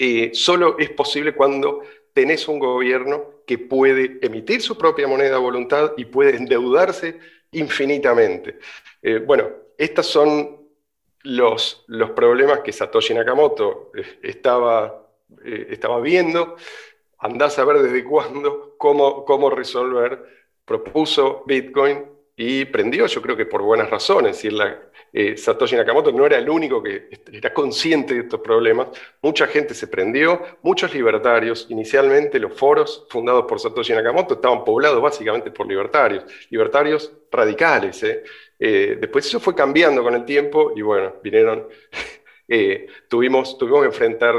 eh, 0.03 0.31
solo 0.33 0.79
es 0.79 0.89
posible 0.89 1.35
cuando 1.35 1.81
tenés 2.13 2.47
un 2.47 2.57
gobierno 2.57 3.43
que 3.45 3.59
puede 3.59 4.17
emitir 4.21 4.61
su 4.61 4.75
propia 4.77 5.07
moneda 5.07 5.35
a 5.35 5.39
voluntad 5.39 5.91
y 5.95 6.05
puede 6.05 6.37
endeudarse 6.37 7.19
infinitamente. 7.51 8.57
Eh, 9.01 9.19
bueno, 9.19 9.49
estos 9.77 10.07
son 10.07 10.59
los, 11.23 11.83
los, 11.85 12.09
problemas 12.11 12.61
que 12.61 12.73
Satoshi 12.73 13.13
Nakamoto 13.13 13.91
eh, 13.95 14.19
estaba, 14.23 15.07
estaba 15.45 15.99
viendo. 16.01 16.55
Andás 17.19 17.59
a 17.59 17.65
ver 17.65 17.83
desde 17.83 18.03
cuándo, 18.03 18.75
cómo, 18.79 19.23
cómo 19.23 19.51
resolver. 19.51 20.25
Propuso 20.65 21.43
Bitcoin 21.45 22.10
y 22.43 22.65
prendió, 22.65 23.05
yo 23.05 23.21
creo 23.21 23.37
que 23.37 23.45
por 23.45 23.61
buenas 23.61 23.87
razones. 23.91 24.43
Y 24.43 24.49
la, 24.49 24.75
eh, 25.13 25.37
Satoshi 25.37 25.75
Nakamoto 25.75 26.11
no 26.11 26.25
era 26.25 26.39
el 26.39 26.49
único 26.49 26.81
que 26.81 27.07
era 27.31 27.53
consciente 27.53 28.15
de 28.15 28.21
estos 28.21 28.41
problemas. 28.41 28.87
Mucha 29.21 29.45
gente 29.45 29.75
se 29.75 29.85
prendió, 29.85 30.41
muchos 30.63 30.91
libertarios. 30.91 31.67
Inicialmente 31.69 32.39
los 32.39 32.57
foros 32.57 33.05
fundados 33.11 33.45
por 33.47 33.59
Satoshi 33.59 33.93
Nakamoto 33.93 34.33
estaban 34.33 34.63
poblados 34.63 34.99
básicamente 34.99 35.51
por 35.51 35.67
libertarios, 35.67 36.23
libertarios 36.49 37.11
radicales. 37.31 38.01
¿eh? 38.01 38.23
Eh, 38.57 38.97
después 38.99 39.27
eso 39.27 39.39
fue 39.39 39.53
cambiando 39.53 40.01
con 40.01 40.15
el 40.15 40.25
tiempo 40.25 40.73
y 40.75 40.81
bueno, 40.81 41.17
vinieron, 41.21 41.67
tuvimos, 43.07 43.55
tuvimos 43.55 43.81
que 43.81 43.85
enfrentar 43.85 44.35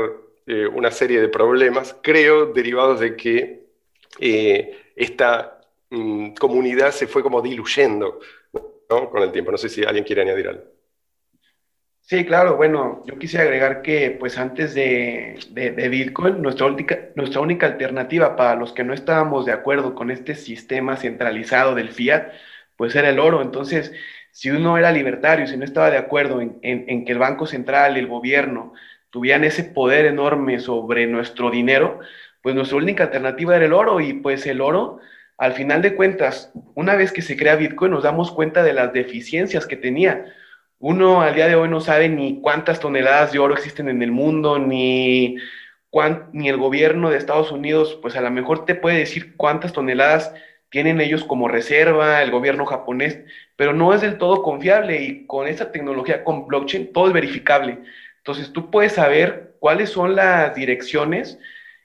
una 0.74 0.90
serie 0.90 1.20
de 1.20 1.28
problemas, 1.28 1.96
creo, 2.02 2.46
derivados 2.46 2.98
de 2.98 3.14
que 3.14 3.62
esta 4.96 5.61
mm, 5.92 6.34
comunidad 6.34 6.90
se 6.90 7.06
fue 7.06 7.22
como 7.22 7.40
diluyendo 7.42 8.18
con 8.88 9.22
el 9.22 9.32
tiempo. 9.32 9.50
No 9.50 9.58
sé 9.58 9.68
si 9.68 9.84
alguien 9.84 10.04
quiere 10.04 10.22
añadir 10.22 10.48
algo. 10.48 10.64
Sí, 12.00 12.26
claro, 12.26 12.56
bueno, 12.56 13.02
yo 13.06 13.16
quisiera 13.18 13.44
agregar 13.44 13.80
que 13.80 14.10
pues 14.18 14.36
antes 14.36 14.74
de, 14.74 15.38
Bitcoin, 15.90 16.42
nuestra 16.42 16.66
nuestra 17.14 17.40
única 17.40 17.66
alternativa 17.66 18.36
para 18.36 18.56
los 18.56 18.72
que 18.72 18.84
no 18.84 18.92
estábamos 18.92 19.46
de 19.46 19.52
acuerdo 19.52 19.94
con 19.94 20.10
este 20.10 20.34
sistema 20.34 20.96
centralizado 20.96 21.74
del 21.74 21.90
fiat, 21.90 22.32
pues 22.76 22.94
era 22.96 23.08
el 23.08 23.20
oro. 23.20 23.40
Entonces, 23.40 23.92
si 24.32 24.50
uno 24.50 24.76
era 24.78 24.90
libertario, 24.90 25.46
si 25.46 25.56
no 25.56 25.64
estaba 25.64 25.90
de 25.90 25.96
acuerdo 25.96 26.40
en, 26.40 26.58
en 26.62 27.04
que 27.04 27.12
el 27.12 27.18
Banco 27.18 27.46
Central 27.46 27.96
y 27.96 28.00
el 28.00 28.08
gobierno 28.08 28.74
tuvieran 29.10 29.44
ese 29.44 29.64
poder 29.64 30.06
enorme 30.06 30.58
sobre 30.58 31.06
nuestro 31.06 31.50
dinero, 31.50 32.00
pues 32.42 32.54
nuestra 32.54 32.78
única 32.78 33.04
alternativa 33.04 33.56
era 33.56 33.66
el 33.66 33.72
oro 33.72 34.00
y 34.00 34.14
pues 34.14 34.46
el 34.46 34.60
oro 34.60 34.98
al 35.38 35.54
final 35.54 35.82
de 35.82 35.94
cuentas, 35.94 36.52
una 36.74 36.94
vez 36.94 37.12
que 37.12 37.22
se 37.22 37.36
crea 37.36 37.56
Bitcoin, 37.56 37.90
nos 37.90 38.04
damos 38.04 38.30
cuenta 38.30 38.62
de 38.62 38.72
las 38.72 38.92
deficiencias 38.92 39.66
que 39.66 39.76
tenía. 39.76 40.26
Uno 40.78 41.22
al 41.22 41.34
día 41.34 41.48
de 41.48 41.56
hoy 41.56 41.68
no 41.68 41.80
sabe 41.80 42.08
ni 42.08 42.40
cuántas 42.40 42.80
toneladas 42.80 43.32
de 43.32 43.38
oro 43.38 43.54
existen 43.54 43.88
en 43.88 44.02
el 44.02 44.12
mundo, 44.12 44.58
ni, 44.58 45.36
ni 46.32 46.48
el 46.48 46.56
gobierno 46.56 47.10
de 47.10 47.18
Estados 47.18 47.52
Unidos, 47.52 47.98
pues 48.02 48.16
a 48.16 48.20
lo 48.20 48.30
mejor 48.30 48.64
te 48.64 48.74
puede 48.74 48.98
decir 48.98 49.36
cuántas 49.36 49.72
toneladas 49.72 50.34
tienen 50.70 51.00
ellos 51.00 51.24
como 51.24 51.48
reserva, 51.48 52.22
el 52.22 52.30
gobierno 52.30 52.64
japonés, 52.64 53.20
pero 53.56 53.74
no 53.74 53.92
es 53.92 54.00
del 54.00 54.18
todo 54.18 54.42
confiable 54.42 55.02
y 55.02 55.26
con 55.26 55.46
esa 55.46 55.70
tecnología, 55.70 56.24
con 56.24 56.46
blockchain, 56.46 56.92
todo 56.92 57.08
es 57.08 57.12
verificable. 57.12 57.78
Entonces 58.18 58.52
tú 58.52 58.70
puedes 58.70 58.92
saber 58.92 59.54
cuáles 59.60 59.90
son 59.90 60.16
las 60.16 60.54
direcciones 60.54 61.38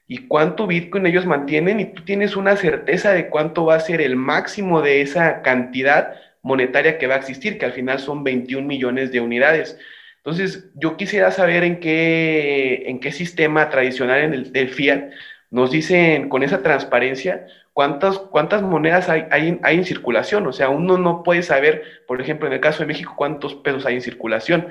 y 0.08 0.26
cuánto 0.26 0.66
Bitcoin 0.66 1.06
ellos 1.06 1.26
mantienen 1.26 1.80
y 1.80 1.84
tú 1.84 2.02
tienes 2.02 2.34
una 2.34 2.56
certeza 2.56 3.12
de 3.12 3.28
cuánto 3.28 3.66
va 3.66 3.74
a 3.74 3.80
ser 3.80 4.00
el 4.00 4.16
máximo 4.16 4.80
de 4.80 5.02
esa 5.02 5.42
cantidad 5.42 6.14
monetaria 6.42 6.96
que 6.96 7.06
va 7.06 7.16
a 7.16 7.18
existir, 7.18 7.58
que 7.58 7.66
al 7.66 7.72
final 7.72 7.98
son 7.98 8.24
21 8.24 8.66
millones 8.66 9.12
de 9.12 9.20
unidades. 9.20 9.78
Entonces, 10.16 10.70
yo 10.74 10.96
quisiera 10.96 11.30
saber 11.30 11.62
en 11.62 11.78
qué, 11.78 12.84
en 12.86 13.00
qué 13.00 13.12
sistema 13.12 13.68
tradicional 13.68 14.20
en 14.20 14.32
el, 14.34 14.68
fiat 14.70 15.10
nos 15.50 15.70
dicen 15.70 16.28
con 16.30 16.42
esa 16.42 16.62
transparencia 16.62 17.46
cuántas, 17.74 18.18
cuántas 18.18 18.62
monedas 18.62 19.08
hay, 19.10 19.26
hay, 19.30 19.58
hay, 19.62 19.76
en 19.76 19.84
circulación. 19.84 20.46
O 20.46 20.52
sea, 20.52 20.70
uno 20.70 20.96
no 20.96 21.22
puede 21.22 21.42
saber, 21.42 21.82
por 22.06 22.20
ejemplo, 22.20 22.46
en 22.46 22.54
el 22.54 22.60
caso 22.60 22.80
de 22.80 22.86
México, 22.86 23.14
cuántos 23.16 23.54
pesos 23.54 23.84
hay 23.84 23.96
en 23.96 24.02
circulación. 24.02 24.68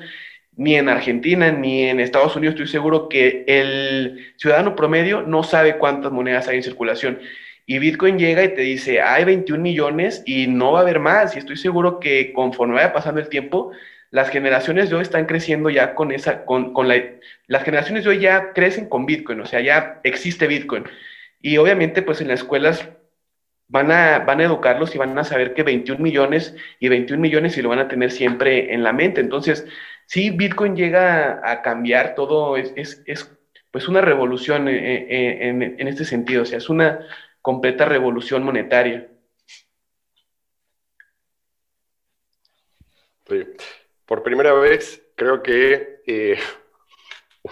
Ni 0.57 0.75
en 0.75 0.89
Argentina, 0.89 1.51
ni 1.51 1.83
en 1.83 1.99
Estados 1.99 2.35
Unidos 2.35 2.55
estoy 2.55 2.67
seguro 2.67 3.07
que 3.07 3.45
el 3.47 4.33
ciudadano 4.35 4.75
promedio 4.75 5.21
no 5.21 5.43
sabe 5.43 5.77
cuántas 5.77 6.11
monedas 6.11 6.47
hay 6.47 6.57
en 6.57 6.63
circulación. 6.63 7.19
Y 7.65 7.79
Bitcoin 7.79 8.17
llega 8.17 8.43
y 8.43 8.53
te 8.53 8.61
dice, 8.61 9.01
hay 9.01 9.23
21 9.23 9.61
millones 9.61 10.23
y 10.25 10.47
no 10.47 10.71
va 10.73 10.79
a 10.79 10.81
haber 10.81 10.99
más. 10.99 11.35
Y 11.35 11.39
estoy 11.39 11.57
seguro 11.57 11.99
que 11.99 12.33
conforme 12.33 12.75
vaya 12.75 12.93
pasando 12.93 13.21
el 13.21 13.29
tiempo, 13.29 13.71
las 14.09 14.29
generaciones 14.29 14.89
de 14.89 14.95
hoy 14.95 15.01
están 15.01 15.25
creciendo 15.25 15.69
ya 15.69 15.93
con 15.93 16.11
esa, 16.11 16.45
con, 16.45 16.73
con 16.73 16.87
la, 16.87 16.95
las 17.47 17.63
generaciones 17.63 18.03
de 18.03 18.09
hoy 18.09 18.19
ya 18.19 18.53
crecen 18.53 18.87
con 18.87 19.05
Bitcoin, 19.05 19.41
o 19.41 19.45
sea, 19.45 19.61
ya 19.61 19.99
existe 20.03 20.47
Bitcoin. 20.47 20.85
Y 21.41 21.57
obviamente, 21.57 22.01
pues 22.01 22.21
en 22.21 22.29
las 22.29 22.39
escuelas 22.39 22.87
van 23.67 23.91
a, 23.91 24.19
van 24.19 24.39
a 24.39 24.45
educarlos 24.45 24.95
y 24.95 24.97
van 24.97 25.17
a 25.17 25.23
saber 25.23 25.53
que 25.53 25.63
21 25.63 26.01
millones 26.01 26.55
y 26.79 26.87
21 26.87 27.21
millones 27.21 27.57
y 27.57 27.61
lo 27.61 27.69
van 27.69 27.79
a 27.79 27.87
tener 27.87 28.11
siempre 28.11 28.73
en 28.73 28.83
la 28.83 28.93
mente. 28.93 29.21
Entonces, 29.21 29.67
si 30.07 30.31
Bitcoin 30.31 30.75
llega 30.75 31.41
a, 31.43 31.61
cambiar 31.61 32.15
todo, 32.15 32.57
es, 32.57 32.73
es, 32.75 33.03
es, 33.05 33.31
pues 33.69 33.87
una 33.87 34.01
revolución 34.01 34.67
en, 34.67 35.11
en, 35.11 35.79
en 35.79 35.87
este 35.87 36.05
sentido, 36.05 36.43
o 36.43 36.45
sea, 36.45 36.57
es 36.57 36.69
una 36.69 37.05
completa 37.41 37.85
revolución 37.85 38.41
monetaria. 38.41 39.09
Sí. 43.27 43.45
Por 44.05 44.23
primera 44.23 44.53
vez, 44.53 45.03
creo 45.15 45.43
que 45.43 46.01
eh, 46.07 46.37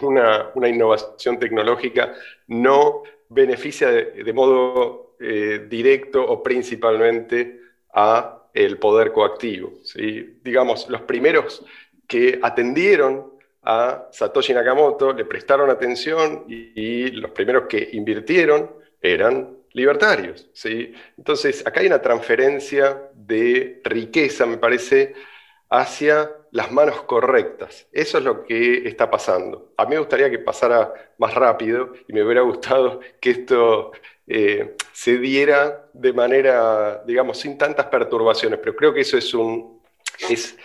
una, 0.02 0.52
una, 0.56 0.70
innovación 0.70 1.38
tecnológica 1.38 2.14
no 2.48 3.04
beneficia 3.28 3.90
de, 3.92 4.34
modo 4.34 5.18
eh, 5.20 5.68
directo 5.70 6.26
o 6.26 6.42
principalmente 6.42 7.60
a 7.94 8.48
el 8.54 8.78
poder 8.78 9.12
coactivo. 9.12 9.74
¿sí? 9.84 10.40
Digamos, 10.42 10.88
los 10.88 11.02
primeros 11.02 11.66
que 12.08 12.40
atendieron 12.42 13.34
a 13.64 14.08
Satoshi 14.12 14.54
Nakamoto 14.54 15.12
le 15.12 15.26
prestaron 15.26 15.70
atención 15.70 16.46
y, 16.48 17.10
los 17.12 17.32
primeros 17.32 17.66
que 17.68 17.90
invirtieron 17.94 18.72
eran 19.02 19.58
libertarios. 19.74 20.48
¿sí? 20.54 20.94
Entonces, 21.18 21.66
acá 21.66 21.82
hay 21.82 21.88
una 21.88 22.02
transferencia 22.02 23.02
de 23.14 23.82
riqueza, 23.84 24.46
me 24.46 24.58
parece, 24.58 25.14
hacia 25.70 26.32
las 26.52 26.72
manos 26.72 27.02
correctas. 27.04 27.88
Eso 27.92 28.20
es 28.20 28.24
lo 28.24 28.46
que 28.46 28.88
está 28.88 29.10
pasando. 29.10 29.74
A 29.78 29.86
mí 29.86 29.92
me 29.92 30.00
gustaría 30.00 30.30
que 30.30 30.40
pasara 30.40 30.94
más 31.18 31.34
rápido 31.34 31.94
y 32.08 32.14
me 32.14 32.24
hubiera 32.24 32.42
gustado 32.42 33.02
que 33.20 33.32
esto 33.32 33.92
eh, 34.28 34.76
se 34.94 35.18
diera 35.18 35.90
de 35.92 36.14
manera, 36.14 37.04
digamos, 37.06 37.40
sin 37.40 37.58
tantas 37.58 37.88
perturbaciones, 37.88 38.60
pero 38.60 38.76
creo 38.76 38.94
que 38.94 39.02
eso 39.02 39.18
es 39.18 39.34
un... 39.34 39.82
Es, 40.30 40.56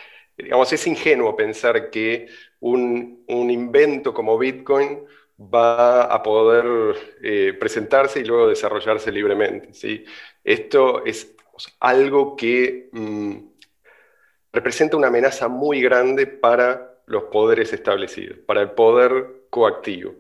digamos, 0.43 0.73
es 0.73 0.87
ingenuo 0.87 1.37
pensar 1.37 1.91
que 1.91 2.29
un, 2.61 3.25
un 3.29 3.51
invento 3.51 4.13
como 4.13 4.39
Bitcoin 4.39 5.05
va 5.41 6.05
a 6.05 6.23
poder 6.23 6.97
eh, 7.23 7.55
presentarse 7.59 8.21
y 8.21 8.25
luego 8.25 8.49
desarrollarse 8.49 9.11
libremente. 9.11 9.73
¿sí? 9.73 10.05
Esto 10.45 11.05
es 11.05 11.35
algo 11.81 12.37
que 12.37 12.89
mmm, 12.93 13.37
representa 14.53 14.97
una 14.97 15.09
amenaza 15.09 15.49
muy 15.49 15.81
grande 15.81 16.27
para 16.27 16.99
los 17.07 17.25
poderes 17.25 17.73
establecidos, 17.73 18.39
para 18.47 18.61
el 18.61 18.71
poder 18.73 19.47
coactivo. 19.51 20.15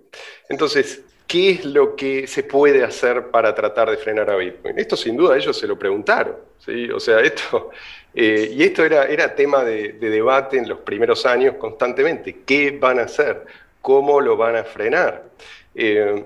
Entonces, 0.48 1.04
¿qué 1.30 1.50
es 1.50 1.64
lo 1.64 1.94
que 1.94 2.26
se 2.26 2.42
puede 2.42 2.82
hacer 2.82 3.30
para 3.30 3.54
tratar 3.54 3.88
de 3.88 3.96
frenar 3.96 4.28
a 4.30 4.36
Bitcoin? 4.36 4.76
Esto 4.76 4.96
sin 4.96 5.16
duda 5.16 5.36
ellos 5.36 5.56
se 5.56 5.68
lo 5.68 5.78
preguntaron, 5.78 6.34
¿sí? 6.58 6.90
O 6.90 6.98
sea, 6.98 7.20
esto, 7.20 7.70
eh, 8.12 8.50
y 8.52 8.64
esto 8.64 8.84
era, 8.84 9.04
era 9.04 9.32
tema 9.32 9.62
de, 9.62 9.92
de, 9.92 10.10
debate 10.10 10.58
en 10.58 10.68
los 10.68 10.80
primeros 10.80 11.24
años 11.26 11.54
constantemente. 11.54 12.40
¿Qué 12.44 12.72
van 12.72 12.98
a 12.98 13.02
hacer? 13.02 13.46
¿Cómo 13.80 14.20
lo 14.20 14.36
van 14.36 14.56
a 14.56 14.64
frenar? 14.64 15.30
Eh, 15.72 16.24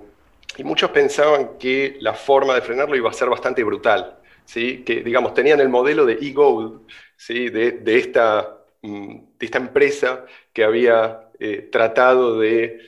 y 0.57 0.65
muchos 0.65 0.91
pensaban 0.91 1.59
que 1.59 1.99
la 2.01 2.15
forma 2.15 2.55
de 2.55 2.63
frenarlo 2.63 2.97
iba 2.97 3.11
a 3.11 3.13
ser 3.13 3.29
bastante 3.29 3.63
brutal, 3.63 4.17
¿sí? 4.47 4.85
Que, 4.85 5.03
digamos, 5.03 5.35
tenían 5.35 5.61
el 5.61 5.69
modelo 5.69 6.07
de 6.07 6.15
e-gold, 6.15 6.81
¿sí? 7.15 7.51
de, 7.51 7.73
de, 7.73 7.99
esta, 7.99 8.57
mm, 8.81 9.17
de, 9.39 9.45
esta, 9.47 9.59
empresa 9.59 10.25
que 10.51 10.65
había 10.65 11.29
eh, 11.39 11.69
tratado 11.71 12.39
de, 12.39 12.81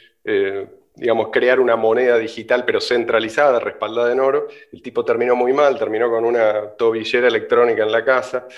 digamos, 0.97 1.29
crear 1.31 1.61
una 1.61 1.77
moneda 1.77 2.19
digital 2.19 2.65
pero 2.65 2.81
centralizada, 2.81 3.61
respaldada 3.61 4.13
en 4.13 4.21
oro. 4.21 4.49
El 4.73 4.83
tipo 4.83 5.05
terminó 5.05 5.37
muy 5.37 5.53
mal, 5.53 5.79
terminó 5.79 6.11
con 6.11 6.25
una 6.25 6.71
tobillera 6.71 7.29
electrónica 7.29 7.83
en 7.83 7.93
la 7.93 8.05
casa. 8.05 8.49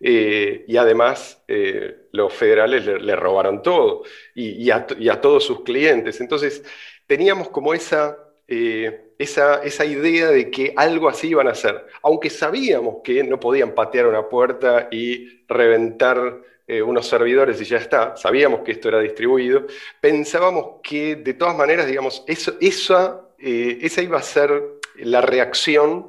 Eh, 0.00 0.64
y 0.66 0.76
además 0.76 1.42
eh, 1.46 2.08
los 2.10 2.32
federales 2.32 2.84
le, 2.84 3.16
robaron 3.16 3.62
todo 3.62 4.02
y, 4.34 4.64
y, 4.64 4.70
a, 4.70 4.86
y, 4.98 5.08
a, 5.08 5.20
todos 5.20 5.44
sus 5.44 5.62
clientes. 5.62 6.20
Entonces 6.20 6.64
teníamos 7.06 7.48
como 7.48 7.72
esa, 7.72 8.18
eh, 8.48 9.12
esa, 9.18 9.62
esa, 9.62 9.84
idea 9.84 10.28
de 10.28 10.50
que 10.50 10.74
algo 10.76 11.08
así 11.08 11.28
iban 11.28 11.46
a 11.46 11.52
hacer, 11.52 11.86
aunque 12.02 12.28
sabíamos 12.28 12.96
que 13.04 13.22
no 13.22 13.38
podían 13.38 13.72
patear 13.72 14.06
una 14.06 14.28
puerta 14.28 14.88
y 14.90 15.44
reventar 15.46 16.42
eh, 16.66 16.80
unos 16.80 17.06
servidores 17.06 17.60
y 17.60 17.64
ya 17.64 17.76
está, 17.76 18.16
sabíamos 18.16 18.60
que 18.60 18.72
esto 18.72 18.88
era 18.88 19.00
distribuido, 19.00 19.66
pensábamos 20.00 20.80
que 20.82 21.16
de 21.16 21.34
todas 21.34 21.54
maneras, 21.54 21.86
digamos, 21.86 22.24
eso, 22.26 22.54
esa, 22.58 23.20
eh, 23.38 23.86
iba 24.02 24.18
a 24.18 24.22
ser 24.22 24.62
la 24.96 25.20
reacción, 25.20 26.06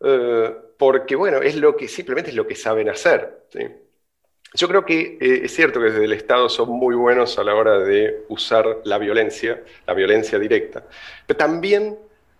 eh, 0.00 0.54
porque 0.78 1.14
bueno, 1.14 1.42
es 1.42 1.56
lo 1.56 1.76
que 1.76 1.88
simplemente 1.88 2.30
es 2.30 2.36
lo 2.36 2.46
que 2.46 2.54
saben 2.54 2.88
hacer. 2.88 3.44
¿sí? 3.50 3.60
Yo 4.54 4.66
creo 4.66 4.84
que 4.86 5.18
eh, 5.20 5.40
es 5.44 5.54
cierto 5.54 5.78
que 5.78 5.90
desde 5.90 6.04
el 6.06 6.12
Estado 6.14 6.48
son 6.48 6.70
muy 6.70 6.94
buenos 6.94 7.38
a 7.38 7.44
la 7.44 7.54
hora 7.54 7.78
de 7.78 8.24
usar 8.28 8.80
la 8.84 8.96
violencia, 8.96 9.62
la 9.86 9.92
violencia 9.92 10.38
directa, 10.38 10.86
pero 11.26 11.36
también, 11.36 11.98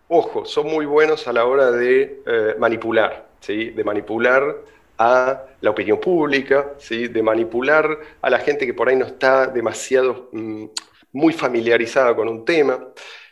ojo, 0.09 0.47
son 0.47 0.69
muy 0.69 0.87
buenos 0.87 1.29
a 1.29 1.35
la 1.35 1.45
hora 1.45 1.71
de 1.71 2.55
manipular, 2.59 3.29
¿sí? 3.41 3.71
de 3.71 3.85
manipular 3.85 4.57
a 5.03 5.47
la 5.61 5.71
opinión 5.71 5.99
pública, 5.99 6.75
¿sí? 6.79 7.09
de 7.09 7.23
manipular 7.23 7.99
a 8.21 8.31
la 8.31 8.39
gente 8.39 8.65
que 8.67 8.75
por 8.75 8.89
ahí 8.89 8.95
no 8.95 9.07
está 9.07 9.49
demasiado 9.49 10.29
mm, 10.31 10.67
muy 11.13 11.33
familiarizada 11.33 12.15
con 12.15 12.29
un 12.29 12.45
tema, 12.45 12.79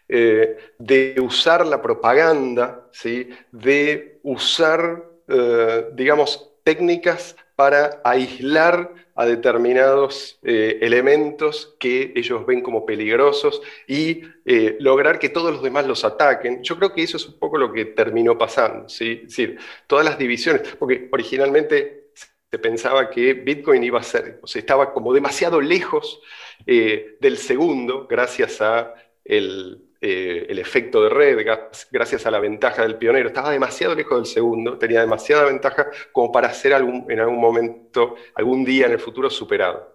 eh, 0.09 0.57
de 0.79 1.15
usar 1.21 1.65
la 1.65 1.81
propaganda, 1.81 2.89
¿sí? 2.91 3.29
de 3.53 4.19
usar, 4.25 5.05
eh, 5.29 5.87
digamos, 5.93 6.51
técnicas 6.65 7.37
para 7.55 8.01
aislar 8.03 8.93
a 9.21 9.27
determinados 9.27 10.39
eh, 10.43 10.79
elementos 10.81 11.77
que 11.79 12.15
ellos 12.17 12.47
ven 12.47 12.63
como 12.63 12.87
peligrosos 12.87 13.61
y 13.87 14.23
eh, 14.47 14.79
lograr 14.81 15.19
que 15.19 15.29
todos 15.29 15.53
los 15.53 15.63
demás 15.63 15.87
los 15.87 16.07
ataquen. 16.07 16.63
Yo 16.63 16.79
creo 16.79 16.95
que 16.95 17.03
eso 17.03 17.19
es 17.19 17.27
un 17.27 17.39
poco 17.39 17.59
lo 17.59 17.71
que 17.71 17.85
terminó 17.85 18.39
pasando, 18.39 18.89
¿sí? 18.89 19.21
Es 19.25 19.29
decir, 19.29 19.59
todas 19.87 20.07
las 20.07 20.17
divisiones, 20.17 20.63
porque 20.79 21.11
originalmente 21.13 22.13
se 22.51 22.59
pensaba 22.59 23.11
que 23.11 23.35
Bitcoin 23.35 23.85
iba 23.85 24.01
a 24.01 24.03
ser, 24.03 24.41
o 24.43 24.47
sea, 24.47 24.61
estaba 24.61 24.95
como 24.95 25.13
demasiado 25.13 25.61
lejos 25.61 26.23
eh, 26.67 27.19
del 27.21 27.37
segundo 27.37 28.07
gracias 28.09 28.63
a 28.63 28.95
el, 29.23 29.90
eh, 30.03 30.47
el 30.49 30.59
efecto 30.59 31.03
de 31.03 31.11
red, 31.11 31.47
gracias 31.91 32.25
a 32.25 32.31
la 32.31 32.41
ventaja 32.41 32.83
del 32.83 32.97
pionero. 32.97 33.29
Estaba 33.29 33.51
demasiado 33.51 33.95
lejos 33.95 34.17
del 34.17 34.27
segundo, 34.27 34.79
tenía 34.79 35.01
demasiada 35.01 35.45
ventaja 35.45 35.89
como 36.13 36.33
para 36.33 36.53
ser 36.55 36.73
algún, 36.73 37.05
en 37.11 37.21
algún 37.21 37.39
momento, 37.39 38.15
algún 38.35 38.65
día 38.65 38.87
en 38.87 38.93
el 38.93 38.99
futuro 38.99 39.29
superado. 39.29 39.95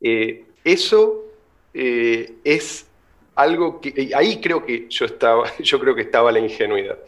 Eh, 0.00 0.44
eso 0.62 1.24
eh, 1.72 2.34
es 2.44 2.86
algo 3.34 3.80
que, 3.80 4.10
ahí 4.14 4.40
creo 4.40 4.64
que 4.64 4.88
yo 4.88 5.06
estaba, 5.06 5.56
yo 5.58 5.80
creo 5.80 5.94
que 5.94 6.02
estaba 6.02 6.30
la 6.30 6.40
ingenuidad 6.40 6.98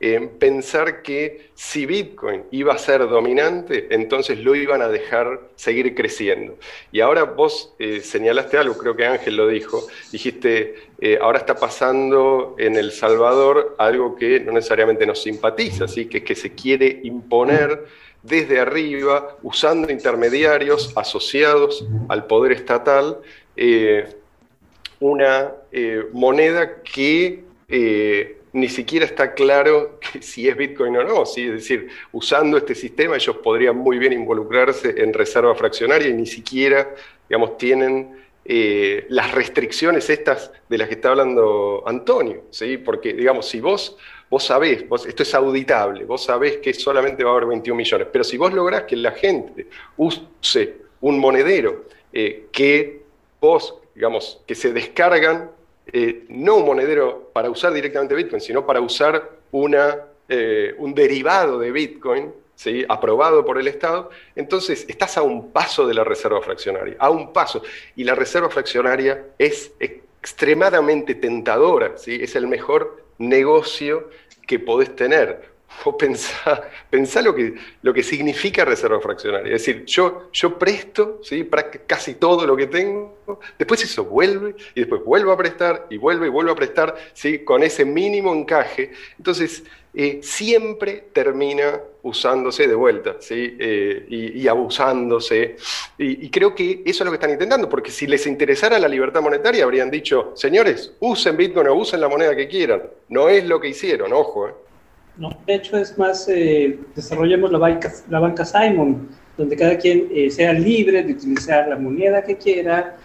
en 0.00 0.30
pensar 0.30 1.02
que 1.02 1.50
si 1.54 1.84
Bitcoin 1.84 2.44
iba 2.50 2.72
a 2.72 2.78
ser 2.78 3.06
dominante, 3.06 3.88
entonces 3.90 4.38
lo 4.38 4.54
iban 4.54 4.80
a 4.80 4.88
dejar 4.88 5.50
seguir 5.56 5.94
creciendo. 5.94 6.56
Y 6.90 7.00
ahora 7.00 7.24
vos 7.24 7.74
eh, 7.78 8.00
señalaste 8.00 8.56
algo, 8.56 8.78
creo 8.78 8.96
que 8.96 9.04
Ángel 9.04 9.36
lo 9.36 9.46
dijo, 9.46 9.86
dijiste, 10.10 10.74
eh, 11.00 11.18
ahora 11.20 11.38
está 11.38 11.56
pasando 11.56 12.56
en 12.58 12.76
El 12.76 12.92
Salvador 12.92 13.74
algo 13.78 14.16
que 14.16 14.40
no 14.40 14.52
necesariamente 14.52 15.04
nos 15.04 15.22
simpatiza, 15.22 15.86
¿sí? 15.86 16.06
que 16.06 16.18
es 16.18 16.24
que 16.24 16.34
se 16.34 16.54
quiere 16.54 17.00
imponer 17.02 17.84
desde 18.22 18.58
arriba, 18.58 19.36
usando 19.42 19.92
intermediarios 19.92 20.94
asociados 20.96 21.86
al 22.08 22.26
poder 22.26 22.52
estatal, 22.52 23.18
eh, 23.56 24.06
una 24.98 25.52
moneda 26.12 26.82
que 26.82 27.44
ni 28.52 28.68
siquiera 28.68 29.04
está 29.04 29.34
claro 29.34 29.98
si 30.20 30.48
es 30.48 30.56
Bitcoin 30.56 30.96
o 30.96 31.04
no. 31.04 31.26
¿sí? 31.26 31.46
Es 31.46 31.52
decir, 31.52 31.88
usando 32.12 32.56
este 32.56 32.74
sistema 32.74 33.16
ellos 33.16 33.36
podrían 33.38 33.76
muy 33.76 33.98
bien 33.98 34.12
involucrarse 34.12 34.94
en 35.02 35.12
reserva 35.12 35.54
fraccionaria 35.54 36.08
y 36.08 36.14
ni 36.14 36.26
siquiera, 36.26 36.94
digamos, 37.28 37.56
tienen 37.56 38.18
eh, 38.44 39.06
las 39.10 39.32
restricciones 39.32 40.08
estas 40.10 40.50
de 40.68 40.78
las 40.78 40.88
que 40.88 40.94
está 40.94 41.10
hablando 41.10 41.82
Antonio. 41.86 42.44
¿sí? 42.50 42.78
Porque, 42.78 43.12
digamos, 43.12 43.48
si 43.48 43.60
vos, 43.60 43.96
vos 44.28 44.44
sabés, 44.44 44.84
esto 45.06 45.22
es 45.22 45.34
auditable, 45.34 46.04
vos 46.04 46.24
sabés 46.24 46.58
que 46.58 46.74
solamente 46.74 47.22
va 47.22 47.30
a 47.30 47.34
haber 47.34 47.46
21 47.46 47.76
millones, 47.76 48.08
pero 48.12 48.24
si 48.24 48.36
vos 48.36 48.52
lográs 48.52 48.84
que 48.84 48.96
la 48.96 49.12
gente 49.12 49.66
use 49.96 50.76
un 51.00 51.18
monedero 51.18 51.84
eh, 52.12 52.46
que 52.52 53.02
vos, 53.40 53.76
digamos, 53.94 54.42
que 54.46 54.54
se 54.54 54.72
descargan 54.72 55.50
eh, 55.92 56.24
no 56.28 56.56
un 56.56 56.66
monedero 56.66 57.30
para 57.32 57.50
usar 57.50 57.72
directamente 57.72 58.14
Bitcoin, 58.14 58.40
sino 58.40 58.64
para 58.66 58.80
usar 58.80 59.30
una, 59.50 59.98
eh, 60.28 60.74
un 60.78 60.94
derivado 60.94 61.58
de 61.58 61.72
Bitcoin, 61.72 62.32
¿sí? 62.54 62.84
aprobado 62.88 63.44
por 63.44 63.58
el 63.58 63.68
Estado, 63.68 64.10
entonces 64.36 64.86
estás 64.88 65.16
a 65.16 65.22
un 65.22 65.50
paso 65.50 65.86
de 65.86 65.94
la 65.94 66.04
reserva 66.04 66.40
fraccionaria, 66.40 66.96
a 66.98 67.10
un 67.10 67.32
paso. 67.32 67.62
Y 67.96 68.04
la 68.04 68.14
reserva 68.14 68.50
fraccionaria 68.50 69.26
es 69.38 69.72
extremadamente 69.80 71.14
tentadora, 71.14 71.96
¿sí? 71.96 72.18
es 72.20 72.36
el 72.36 72.46
mejor 72.46 73.04
negocio 73.18 74.10
que 74.46 74.58
podés 74.58 74.94
tener 74.94 75.49
vos 75.84 75.94
pensá, 75.98 77.22
lo, 77.22 77.34
que, 77.34 77.54
lo 77.82 77.94
que 77.94 78.02
significa 78.02 78.64
reserva 78.64 79.00
fraccionaria. 79.00 79.54
Es 79.54 79.64
decir, 79.64 79.84
yo, 79.84 80.30
yo 80.32 80.58
presto 80.58 81.20
¿sí? 81.22 81.48
casi 81.86 82.14
todo 82.14 82.46
lo 82.46 82.56
que 82.56 82.66
tengo, 82.66 83.16
después 83.58 83.82
eso 83.82 84.04
vuelve 84.04 84.54
y 84.74 84.80
después 84.80 85.04
vuelvo 85.04 85.32
a 85.32 85.36
prestar 85.36 85.86
y 85.90 85.96
vuelve 85.96 86.26
y 86.26 86.30
vuelvo 86.30 86.52
a 86.52 86.56
prestar 86.56 86.94
¿sí? 87.14 87.40
con 87.40 87.62
ese 87.62 87.84
mínimo 87.84 88.34
encaje. 88.34 88.92
Entonces, 89.18 89.62
eh, 89.92 90.20
siempre 90.22 91.08
termina 91.12 91.80
usándose 92.02 92.68
de 92.68 92.76
vuelta 92.76 93.16
¿sí? 93.18 93.56
Eh, 93.58 94.06
y, 94.08 94.46
abusándose. 94.46 95.56
Y, 95.98 96.30
creo 96.30 96.54
que 96.54 96.82
eso 96.86 97.02
es 97.02 97.04
lo 97.04 97.10
que 97.10 97.16
están 97.16 97.30
intentando, 97.30 97.68
porque 97.68 97.90
si 97.90 98.06
les 98.06 98.26
interesara 98.26 98.78
la 98.78 98.88
libertad 98.88 99.20
monetaria, 99.20 99.64
habrían 99.64 99.90
dicho, 99.90 100.32
señores, 100.34 100.92
usen 101.00 101.36
Bitcoin 101.36 101.66
o 101.68 101.74
usen 101.74 102.00
la 102.00 102.08
moneda 102.08 102.36
que 102.36 102.48
quieran. 102.48 102.82
No 103.08 103.28
es 103.28 103.44
lo 103.44 103.60
que 103.60 103.68
hicieron, 103.68 104.12
ojo. 104.12 104.48
¿eh? 104.48 104.52
No, 105.16 105.30
de 105.46 105.54
hecho 105.54 105.76
es 105.76 105.96
más, 105.98 106.28
eh, 106.28 106.78
desarrollemos 106.94 107.52
la 107.52 107.58
banca, 107.58 107.92
la 108.08 108.20
banca 108.20 108.44
Simon, 108.44 109.08
donde 109.36 109.56
cada 109.56 109.76
quien 109.76 110.08
eh, 110.12 110.30
sea 110.30 110.52
libre 110.52 111.02
de 111.02 111.12
utilizar 111.12 111.68
la 111.68 111.76
moneda 111.76 112.22
que 112.22 112.36
quiera. 112.36 112.96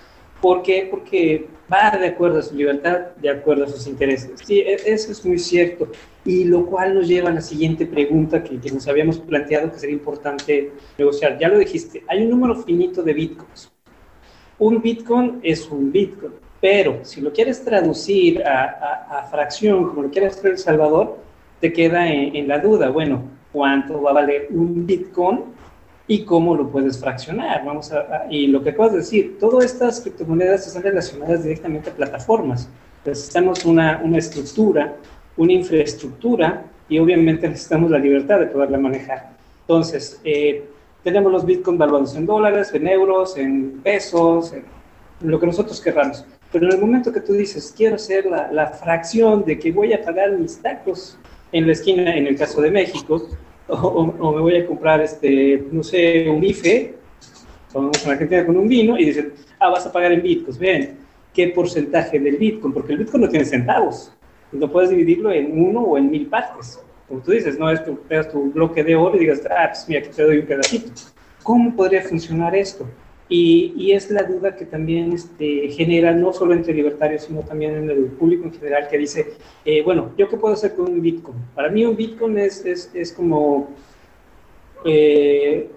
¿Por 0.41 0.61
qué? 0.63 0.87
Porque 0.89 1.47
va 1.71 1.97
de 1.97 2.07
acuerdo 2.07 2.39
a 2.39 2.41
su 2.41 2.55
libertad, 2.55 2.99
de 3.17 3.29
acuerdo 3.29 3.65
a 3.65 3.67
sus 3.67 3.87
intereses. 3.87 4.31
Sí, 4.43 4.59
e, 4.59 4.77
eso 4.85 5.11
es 5.11 5.25
muy 5.25 5.39
cierto. 5.39 5.87
Y 6.23 6.45
lo 6.45 6.65
cual 6.65 6.95
nos 6.95 7.07
lleva 7.07 7.29
a 7.29 7.33
la 7.33 7.41
siguiente 7.41 7.85
pregunta 7.85 8.43
que, 8.43 8.59
que 8.59 8.71
nos 8.71 8.87
habíamos 8.87 9.19
planteado 9.19 9.71
que 9.71 9.79
sería 9.79 9.95
importante 9.95 10.71
negociar. 10.97 11.37
Ya 11.39 11.47
lo 11.47 11.57
dijiste, 11.57 12.03
hay 12.07 12.23
un 12.23 12.29
número 12.29 12.55
finito 12.63 13.01
de 13.03 13.13
bitcoins. 13.13 13.71
Un 14.57 14.81
bitcoin 14.81 15.39
es 15.43 15.69
un 15.69 15.91
bitcoin, 15.91 16.33
pero 16.61 16.99
si 17.03 17.19
lo 17.21 17.33
quieres 17.33 17.63
traducir 17.63 18.41
a, 18.43 18.63
a, 18.63 19.19
a 19.19 19.23
fracción, 19.23 19.89
como 19.89 20.03
lo 20.03 20.09
quiere 20.09 20.27
hacer 20.27 20.51
El 20.51 20.57
Salvador, 20.57 21.17
te 21.65 21.73
queda 21.73 22.07
en, 22.07 22.47
la 22.47 22.59
duda, 22.59 22.89
bueno, 22.89 23.23
¿cuánto 23.51 23.99
va 23.99 24.11
a 24.11 24.13
valer 24.13 24.49
un 24.51 24.85
Bitcoin 24.85 25.45
y 26.05 26.23
cómo 26.23 26.53
lo 26.53 26.69
puedes 26.69 26.99
fraccionar? 26.99 27.65
Vamos 27.65 27.91
a, 27.91 28.27
y 28.29 28.45
lo 28.45 28.61
que 28.61 28.69
acabas 28.69 28.91
de 28.91 28.99
decir, 28.99 29.39
todas 29.39 29.65
estas 29.65 29.99
criptomonedas 30.01 30.67
están 30.67 30.83
relacionadas 30.83 31.41
directamente 31.41 31.89
a 31.89 31.93
plataformas. 31.93 32.69
Necesitamos 33.03 33.65
una, 33.65 33.99
una 34.03 34.19
estructura, 34.19 34.93
una 35.37 35.53
infraestructura 35.53 36.65
y 36.87 36.99
obviamente 36.99 37.49
necesitamos 37.49 37.89
la 37.89 37.97
libertad 37.97 38.41
de 38.41 38.45
poderla 38.45 38.77
manejar. 38.77 39.31
Entonces, 39.61 40.21
eh, 40.23 40.65
tenemos 41.03 41.31
los 41.31 41.47
bitcoins 41.47 41.79
valuados 41.79 42.15
en 42.15 42.27
dólares, 42.27 42.71
en 42.75 42.87
euros, 42.87 43.39
en 43.39 43.81
pesos, 43.81 44.53
en 44.53 44.65
lo 45.19 45.39
que 45.39 45.47
nosotros 45.47 45.81
querramos. 45.81 46.23
Pero 46.51 46.67
en 46.67 46.73
el 46.73 46.79
momento 46.79 47.11
que 47.11 47.21
tú 47.21 47.33
dices, 47.33 47.73
quiero 47.75 47.95
hacer 47.95 48.27
la, 48.27 48.51
la 48.51 48.67
fracción 48.67 49.43
de 49.43 49.57
que 49.57 49.71
voy 49.71 49.93
a 49.93 50.03
pagar 50.03 50.31
mis 50.33 50.61
tacos 50.61 51.17
en 51.51 51.65
la 51.65 51.73
esquina, 51.73 52.15
en 52.15 52.27
el 52.27 52.37
caso 52.37 52.61
de 52.61 52.71
México, 52.71 53.29
o, 53.67 54.31
me 54.33 54.41
voy 54.41 54.57
a 54.57 54.65
comprar, 54.65 55.01
este, 55.01 55.65
no 55.71 55.83
sé, 55.83 56.29
un 56.29 56.39
bife, 56.39 56.95
vamos 57.73 58.05
a 58.05 58.11
Argentina 58.11 58.45
con 58.45 58.57
un 58.57 58.67
vino, 58.67 58.97
y 58.97 59.05
dicen, 59.05 59.33
ah, 59.59 59.69
vas 59.69 59.85
a 59.85 59.91
pagar 59.91 60.11
en 60.11 60.21
bitcoins, 60.21 60.59
ven, 60.59 60.97
¿qué 61.33 61.47
porcentaje 61.49 62.19
del 62.19 62.37
bitcoin? 62.37 62.73
Porque 62.73 62.93
el 62.93 62.99
bitcoin 62.99 63.23
no 63.23 63.29
tiene 63.29 63.45
centavos, 63.45 64.11
no 64.51 64.71
puedes 64.71 64.89
dividirlo 64.89 65.31
en 65.31 65.59
uno 65.59 65.81
o 65.81 65.97
en 65.97 66.09
mil 66.09 66.27
partes. 66.27 66.79
Como 67.07 67.21
tú 67.21 67.31
dices, 67.31 67.59
no 67.59 67.69
es 67.69 67.81
pegas 68.07 68.31
tu 68.31 68.51
bloque 68.51 68.83
de 68.83 68.95
oro 68.95 69.15
y 69.15 69.19
digas, 69.19 69.41
ah, 69.49 69.67
pues 69.69 69.85
mira, 69.87 70.01
aquí 70.01 70.09
te 70.15 70.23
doy 70.23 70.39
un 70.39 70.45
pedacito. 70.45 70.91
¿Cómo 71.43 71.75
podría 71.75 72.01
funcionar 72.01 72.55
esto? 72.55 72.87
Y, 73.27 73.91
es 73.91 74.11
la 74.11 74.23
duda 74.23 74.55
que 74.55 74.65
también 74.65 75.13
este, 75.13 75.69
genera 75.69 76.13
no 76.13 76.31
solo 76.31 76.53
entre 76.53 76.73
libertarios, 76.73 77.23
sino 77.23 77.41
también 77.41 77.75
en 77.75 77.89
el 77.89 78.05
público 78.05 78.45
en 78.45 78.53
general 78.53 78.87
que 78.87 78.99
dice, 78.99 79.33
eh, 79.63 79.81
bueno, 79.81 80.11
¿yo 80.17 80.29
qué 80.29 80.37
puedo 80.37 80.53
hacer 80.53 80.75
con 80.75 80.91
un 80.91 81.01
Bitcoin? 81.01 81.37
Para 81.55 81.69
mí 81.69 81.83
un 81.85 81.95
Bitcoin 81.95 82.37
es, 82.37 82.63
es, 82.65 82.91
es 82.93 83.11
como, 83.11 83.69
eh, 84.85 85.71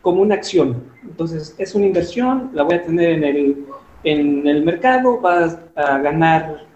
como 0.00 0.22
una 0.22 0.36
acción. 0.36 0.84
Entonces, 1.02 1.56
es 1.58 1.74
una 1.74 1.86
inversión, 1.86 2.50
la 2.54 2.62
voy 2.62 2.76
a 2.76 2.82
tener 2.82 3.10
en 3.10 3.24
el, 3.24 3.66
en 4.04 4.46
el 4.46 4.62
mercado, 4.62 5.20
va 5.20 5.58
a 5.74 5.98
ganar 5.98 6.66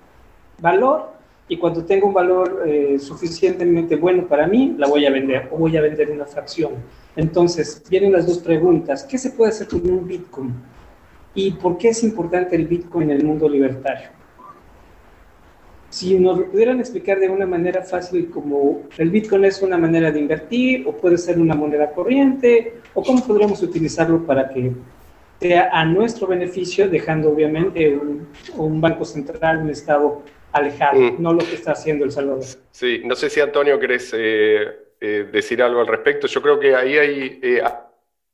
valor 0.60 1.15
y 1.48 1.56
cuando 1.56 1.84
tenga 1.84 2.06
un 2.06 2.14
valor 2.14 2.64
eh, 2.66 2.98
suficientemente 2.98 3.96
bueno 3.96 4.26
para 4.26 4.46
mí, 4.46 4.74
la 4.78 4.88
voy 4.88 5.06
a 5.06 5.10
vender 5.10 5.48
o 5.52 5.58
voy 5.58 5.76
a 5.76 5.80
vender 5.80 6.10
una 6.10 6.26
fracción. 6.26 6.72
Entonces, 7.14 7.82
vienen 7.88 8.12
las 8.12 8.26
dos 8.26 8.38
preguntas. 8.38 9.04
¿Qué 9.04 9.16
se 9.16 9.30
puede 9.30 9.50
hacer 9.50 9.68
con 9.68 9.88
un 9.88 10.06
Bitcoin? 10.06 10.52
¿Y 11.34 11.52
por 11.52 11.78
qué 11.78 11.90
es 11.90 12.02
importante 12.02 12.56
el 12.56 12.66
Bitcoin 12.66 13.10
en 13.10 13.18
el 13.18 13.24
mundo 13.24 13.48
libertario? 13.48 14.08
Si 15.88 16.18
nos 16.18 16.40
pudieran 16.40 16.80
explicar 16.80 17.20
de 17.20 17.28
una 17.28 17.46
manera 17.46 17.82
fácil 17.82 18.28
como 18.28 18.82
el 18.98 19.10
Bitcoin 19.10 19.44
es 19.44 19.62
una 19.62 19.78
manera 19.78 20.10
de 20.10 20.18
invertir 20.18 20.86
o 20.86 20.92
puede 20.92 21.16
ser 21.16 21.38
una 21.38 21.54
moneda 21.54 21.92
corriente 21.92 22.80
o 22.92 23.02
cómo 23.02 23.24
podríamos 23.24 23.62
utilizarlo 23.62 24.26
para 24.26 24.48
que 24.48 24.72
sea 25.40 25.68
a 25.72 25.84
nuestro 25.84 26.26
beneficio, 26.26 26.88
dejando 26.88 27.30
obviamente 27.30 27.98
un, 28.56 28.80
banco 28.80 29.04
central, 29.04 29.58
un 29.58 29.70
Estado 29.70 30.22
alejado, 30.56 31.00
mm. 31.00 31.22
no 31.22 31.32
lo 31.32 31.38
que 31.38 31.54
está 31.54 31.72
haciendo 31.72 32.04
El 32.04 32.12
Salvador. 32.12 32.44
Sí, 32.70 33.02
no 33.04 33.14
sé 33.14 33.30
si 33.30 33.40
Antonio 33.40 33.78
querés 33.78 34.12
eh, 34.14 34.86
eh, 34.98 35.28
decir 35.30 35.62
algo 35.62 35.80
al 35.80 35.86
respecto. 35.86 36.26
Yo 36.26 36.40
creo 36.40 36.58
que 36.58 36.74
ahí 36.74 36.96
hay, 36.96 37.38
eh, 37.42 37.62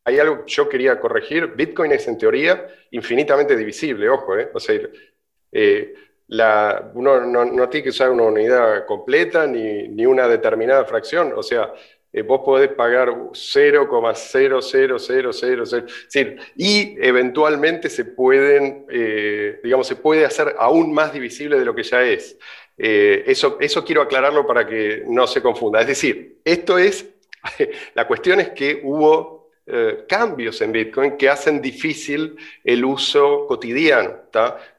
hay 0.05 0.19
algo 0.19 0.45
que 0.45 0.53
yo 0.53 0.69
quería 0.69 1.01
corregir. 1.01 1.49
Bitcoin 1.57 1.93
es 1.93 2.07
en 2.07 2.17
teoría 2.17 2.69
infinitamente 2.93 3.57
divisible, 3.57 4.09
ojo, 4.09 4.39
¿eh? 4.39 4.49
O 4.55 4.61
sea, 4.61 4.79
eh, 5.51 5.95
la, 6.29 6.93
uno 6.95 7.21
no, 7.27 7.69
tiene 7.69 7.83
que 7.83 7.91
usar 7.91 8.11
una 8.11 8.23
unidad 8.23 8.87
completa 8.87 9.47
ni, 9.47 9.89
ni 9.89 10.07
una 10.07 10.29
determinada 10.29 10.85
fracción. 10.85 11.33
O 11.37 11.43
sea, 11.43 11.73
vos 12.27 12.41
podés 12.45 12.71
pagar 12.71 13.09
0,00000, 13.09 15.87
y 16.57 16.97
eventualmente 17.01 17.89
se 17.89 18.05
pueden, 18.05 18.85
digamos, 19.63 19.87
se 19.87 19.97
puede 19.97 20.27
hacer 20.27 20.55
aún 20.59 20.93
más 20.93 21.13
divisible 21.13 21.59
de 21.59 21.65
lo 21.65 21.75
que 21.75 21.85
ya 21.85 22.03
es. 22.03 22.37
Eh, 22.79 23.25
eso, 23.27 23.59
eso 23.61 23.85
quiero 23.85 24.03
aclararlo 24.03 24.47
para 24.47 24.67
que 24.67 25.05
no 25.07 25.27
se 25.27 25.43
confunda. 25.43 25.81
Es 25.81 25.87
decir, 25.87 26.39
esto 26.45 26.79
es, 26.79 27.07
la 27.95 28.07
cuestión 28.07 28.41
es 28.41 28.51
que 28.51 28.81
hubo 28.83 29.51
eh, 29.67 30.05
cambios 30.09 30.61
en 30.63 30.73
Bitcoin 30.73 31.17
que 31.17 31.29
hacen 31.29 31.61
difícil 31.63 32.37
el 32.65 32.85
uso 32.85 33.47
cotidiano. 33.47 34.23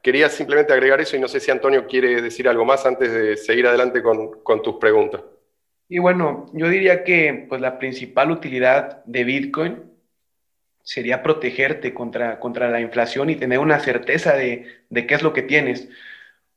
Quería 0.02 0.30
simplemente 0.30 0.74
agregar 0.74 1.00
eso 1.02 1.16
y 1.16 1.20
no 1.20 1.28
sé 1.28 1.40
si 1.40 1.52
Antonio 1.52 1.88
quiere 1.88 2.22
decir 2.22 2.48
algo 2.50 2.66
más 2.66 2.86
antes 2.86 3.14
de 3.14 3.38
seguir 3.38 3.68
adelante 3.68 4.02
con, 4.02 4.42
con 4.42 4.62
tus 4.62 4.76
preguntas. 4.76 5.22
Y 5.94 6.00
bueno, 6.00 6.50
yo 6.54 6.70
diría 6.70 7.04
que 7.04 7.46
pues, 7.48 7.62
la 7.62 7.78
principal 7.78 8.32
utilidad 8.32 9.06
de 9.06 9.24
Bitcoin 9.24 9.84
sería 10.82 11.22
protegerte 11.22 11.94
contra, 11.94 12.40
contra 12.40 12.72
la 12.72 12.82
inflación 12.82 13.30
y 13.30 13.36
tener 13.36 13.60
una 13.60 13.80
certeza 13.80 14.34
de, 14.36 14.66
de 14.90 15.06
qué 15.06 15.14
es 15.14 15.22
lo 15.22 15.34
que 15.34 15.44
tienes. 15.44 15.90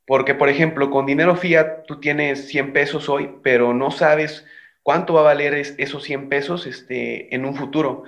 Porque, 0.06 0.34
por 0.34 0.48
ejemplo, 0.48 0.90
con 0.90 1.04
dinero 1.04 1.36
fiat 1.36 1.84
tú 1.86 2.00
tienes 2.00 2.48
100 2.48 2.72
pesos 2.72 3.10
hoy, 3.10 3.28
pero 3.42 3.74
no 3.74 3.90
sabes 3.90 4.46
cuánto 4.82 5.12
va 5.12 5.20
a 5.20 5.24
valer 5.24 5.52
esos 5.52 6.02
100 6.02 6.30
pesos 6.30 6.66
este, 6.66 7.34
en 7.34 7.44
un 7.44 7.54
futuro. 7.56 8.04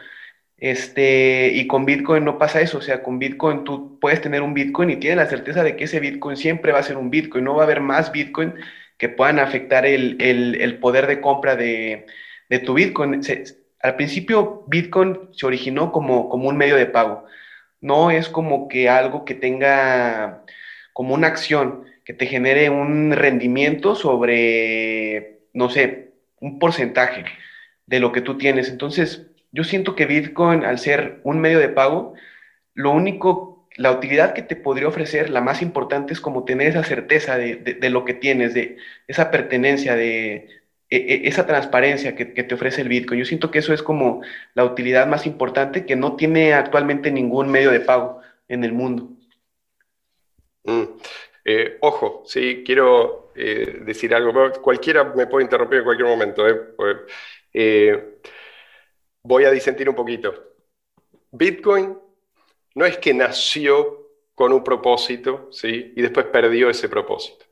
Este, 0.57 1.51
y 1.53 1.67
con 1.67 1.85
Bitcoin 1.85 2.25
no 2.25 2.39
pasa 2.39 2.63
eso, 2.63 2.79
o 2.79 2.83
sea, 2.83 3.03
con 3.03 3.19
Bitcoin 3.19 3.65
tú 3.65 3.99
puedes 4.01 4.23
tener 4.23 4.41
un 4.41 4.55
Bitcoin 4.55 4.89
y 4.89 4.97
tienes 4.97 5.19
la 5.19 5.27
certeza 5.27 5.63
de 5.63 5.77
que 5.77 5.85
ese 5.85 6.01
Bitcoin 6.01 6.39
siempre 6.39 6.73
va 6.73 6.79
a 6.79 6.83
ser 6.83 6.97
un 6.97 7.11
Bitcoin, 7.11 7.45
no 7.45 7.55
va 7.55 7.65
a 7.65 7.67
haber 7.67 7.81
más 7.81 8.13
Bitcoin 8.13 8.55
que 8.99 9.09
puedan 9.09 9.39
afectar 9.39 9.87
el, 9.87 10.79
poder 10.81 11.07
de 11.07 11.21
compra 11.21 11.57
de, 11.57 12.07
tu 12.65 12.75
Bitcoin. 12.75 13.21
al 13.83 13.97
principio 13.97 14.65
Bitcoin 14.67 15.31
se 15.33 15.47
originó 15.47 15.93
como, 15.93 16.29
como 16.29 16.49
un 16.49 16.57
medio 16.57 16.77
de 16.77 16.87
pago, 16.87 17.25
no 17.81 18.11
es 18.11 18.29
como 18.29 18.69
que 18.69 18.89
algo 18.89 19.25
que 19.25 19.35
tenga 19.35 20.45
como 20.93 21.15
una 21.15 21.29
acción 21.29 21.85
que 22.05 22.15
te 22.15 22.27
genere 22.27 22.71
un 22.71 23.13
rendimiento 23.13 23.95
sobre, 23.95 25.43
no 25.53 25.71
sé, 25.71 26.13
un 26.41 26.59
porcentaje 26.59 27.25
de 27.87 28.01
lo 28.01 28.13
que 28.13 28.21
tú 28.21 28.39
tienes. 28.39 28.69
Entonces, 28.69 29.27
yo 29.53 29.65
siento 29.65 29.95
que 29.95 30.07
Bitcoin, 30.07 30.65
al 30.65 30.79
ser 30.79 31.21
un 31.23 31.39
medio 31.39 31.59
de 31.59 31.69
pago, 31.69 32.15
lo 32.75 32.93
único, 32.93 33.58
la 33.79 33.93
utilidad 33.93 34.35
que 34.35 34.43
te 34.43 34.57
podría 34.57 34.89
ofrecer, 34.89 35.31
la 35.31 35.41
más 35.41 35.63
importante, 35.63 36.13
es 36.13 36.21
como 36.21 36.45
tener 36.45 36.67
esa 36.69 36.83
certeza 36.83 37.39
de, 37.39 37.79
lo 37.91 38.05
que 38.05 38.13
tienes, 38.13 38.53
de 38.53 38.77
esa 39.07 39.31
pertenencia, 39.31 39.95
de 39.95 40.49
e, 40.91 40.97
e, 40.97 41.29
esa 41.29 41.47
transparencia 41.47 42.17
que, 42.17 42.27
te 42.27 42.55
ofrece 42.55 42.83
el 42.83 42.89
Bitcoin. 42.89 43.21
Yo 43.21 43.25
siento 43.25 43.53
que 43.53 43.61
eso 43.61 43.73
es 43.73 43.83
como 43.85 44.23
la 44.55 44.65
utilidad 44.65 45.07
más 45.07 45.27
importante 45.27 45.87
que 45.87 45.95
no 45.95 46.17
tiene 46.17 46.55
actualmente 46.55 47.13
ningún 47.13 47.51
medio 47.51 47.71
de 47.71 47.79
pago 47.79 48.21
en 48.49 48.65
el 48.65 48.73
mundo. 48.73 49.11
Mm. 50.65 50.83
Eh, 51.45 51.79
ojo, 51.81 52.25
sí, 52.27 52.65
quiero 52.67 53.33
eh, 53.37 53.79
decir 53.83 54.13
algo. 54.13 54.51
Cualquiera 54.61 55.05
me 55.05 55.29
puede 55.29 55.45
interrumpir 55.45 55.79
en 55.79 55.85
cualquier 55.85 56.09
momento. 56.09 56.45
Eh, 57.53 58.19
voy 59.23 59.45
a 59.45 59.53
disentir 59.53 59.89
un 59.89 59.95
poquito. 59.95 60.35
Bitcoin 61.31 62.08
no 62.79 62.87
es 62.87 62.99
que 62.99 63.13
nació 63.13 64.07
con 64.37 64.53
un 64.53 64.63
propósito, 64.63 65.49
¿sí? 65.51 65.93
Y 65.97 66.01
después 66.01 66.27
perdió 66.27 66.71
ese 66.71 66.89
propósito. 66.89 67.45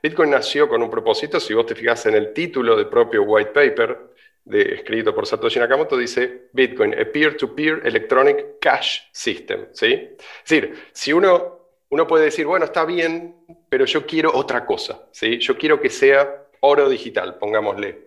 Bitcoin 0.00 0.30
nació 0.30 0.68
con 0.68 0.82
un 0.82 0.88
propósito. 0.88 1.40
Si 1.40 1.52
vos 1.52 1.66
te 1.66 1.74
fijas 1.74 2.06
en 2.06 2.14
el 2.14 2.32
título 2.32 2.76
del 2.76 2.88
propio 2.88 3.24
white 3.24 3.50
paper 3.50 4.14
de, 4.44 4.74
escrito 4.74 5.12
por 5.12 5.26
Satoshi 5.26 5.58
Nakamoto, 5.58 5.96
dice 5.96 6.48
Bitcoin, 6.52 6.94
a 6.94 7.04
peer-to-peer 7.04 7.82
electronic 7.84 8.60
cash 8.60 9.00
system. 9.10 9.66
¿sí? 9.72 9.92
Es 9.92 10.48
decir, 10.48 10.74
si 10.92 11.12
uno 11.12 11.56
uno 11.88 12.06
puede 12.06 12.26
decir, 12.26 12.46
bueno, 12.46 12.66
está 12.66 12.84
bien, 12.84 13.36
pero 13.68 13.84
yo 13.84 14.06
quiero 14.06 14.32
otra 14.34 14.64
cosa, 14.66 15.08
¿sí? 15.12 15.38
Yo 15.38 15.56
quiero 15.56 15.80
que 15.80 15.90
sea 15.90 16.46
oro 16.60 16.88
digital, 16.88 17.38
pongámosle, 17.38 18.06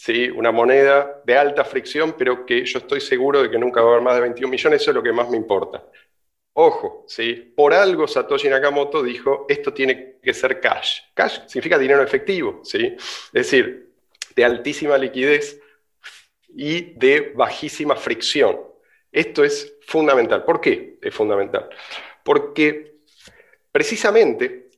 ¿sí? 0.00 0.30
Una 0.30 0.50
moneda 0.50 1.20
de 1.24 1.36
alta 1.36 1.64
fricción, 1.64 2.14
pero 2.16 2.46
que 2.46 2.64
yo 2.64 2.78
estoy 2.78 3.00
seguro 3.00 3.42
de 3.42 3.50
que 3.50 3.58
nunca 3.58 3.82
va 3.82 3.88
a 3.88 3.90
haber 3.92 4.02
más 4.02 4.14
de 4.14 4.22
21 4.22 4.50
millones, 4.50 4.82
eso 4.82 4.90
es 4.90 4.94
lo 4.94 5.02
que 5.02 5.12
más 5.12 5.28
me 5.28 5.36
importa. 5.36 5.84
Ojo, 6.54 7.04
¿sí? 7.06 7.52
Por 7.56 7.74
algo 7.74 8.08
Satoshi 8.08 8.48
Nakamoto 8.48 9.02
dijo, 9.02 9.46
esto 9.48 9.72
tiene 9.72 10.18
que 10.22 10.34
ser 10.34 10.60
cash. 10.60 11.00
Cash 11.14 11.46
significa 11.46 11.78
dinero 11.78 12.02
efectivo, 12.02 12.60
¿sí? 12.64 12.96
Es 12.96 13.32
decir, 13.32 13.92
de 14.34 14.44
altísima 14.44 14.96
liquidez 14.98 15.60
y 16.48 16.94
de 16.98 17.32
bajísima 17.34 17.96
fricción. 17.96 18.58
Esto 19.12 19.44
es 19.44 19.76
fundamental. 19.86 20.44
¿Por 20.44 20.60
qué 20.60 20.98
es 21.00 21.14
fundamental? 21.14 21.68
Porque 22.22 22.90
Precisamente, 23.72 24.70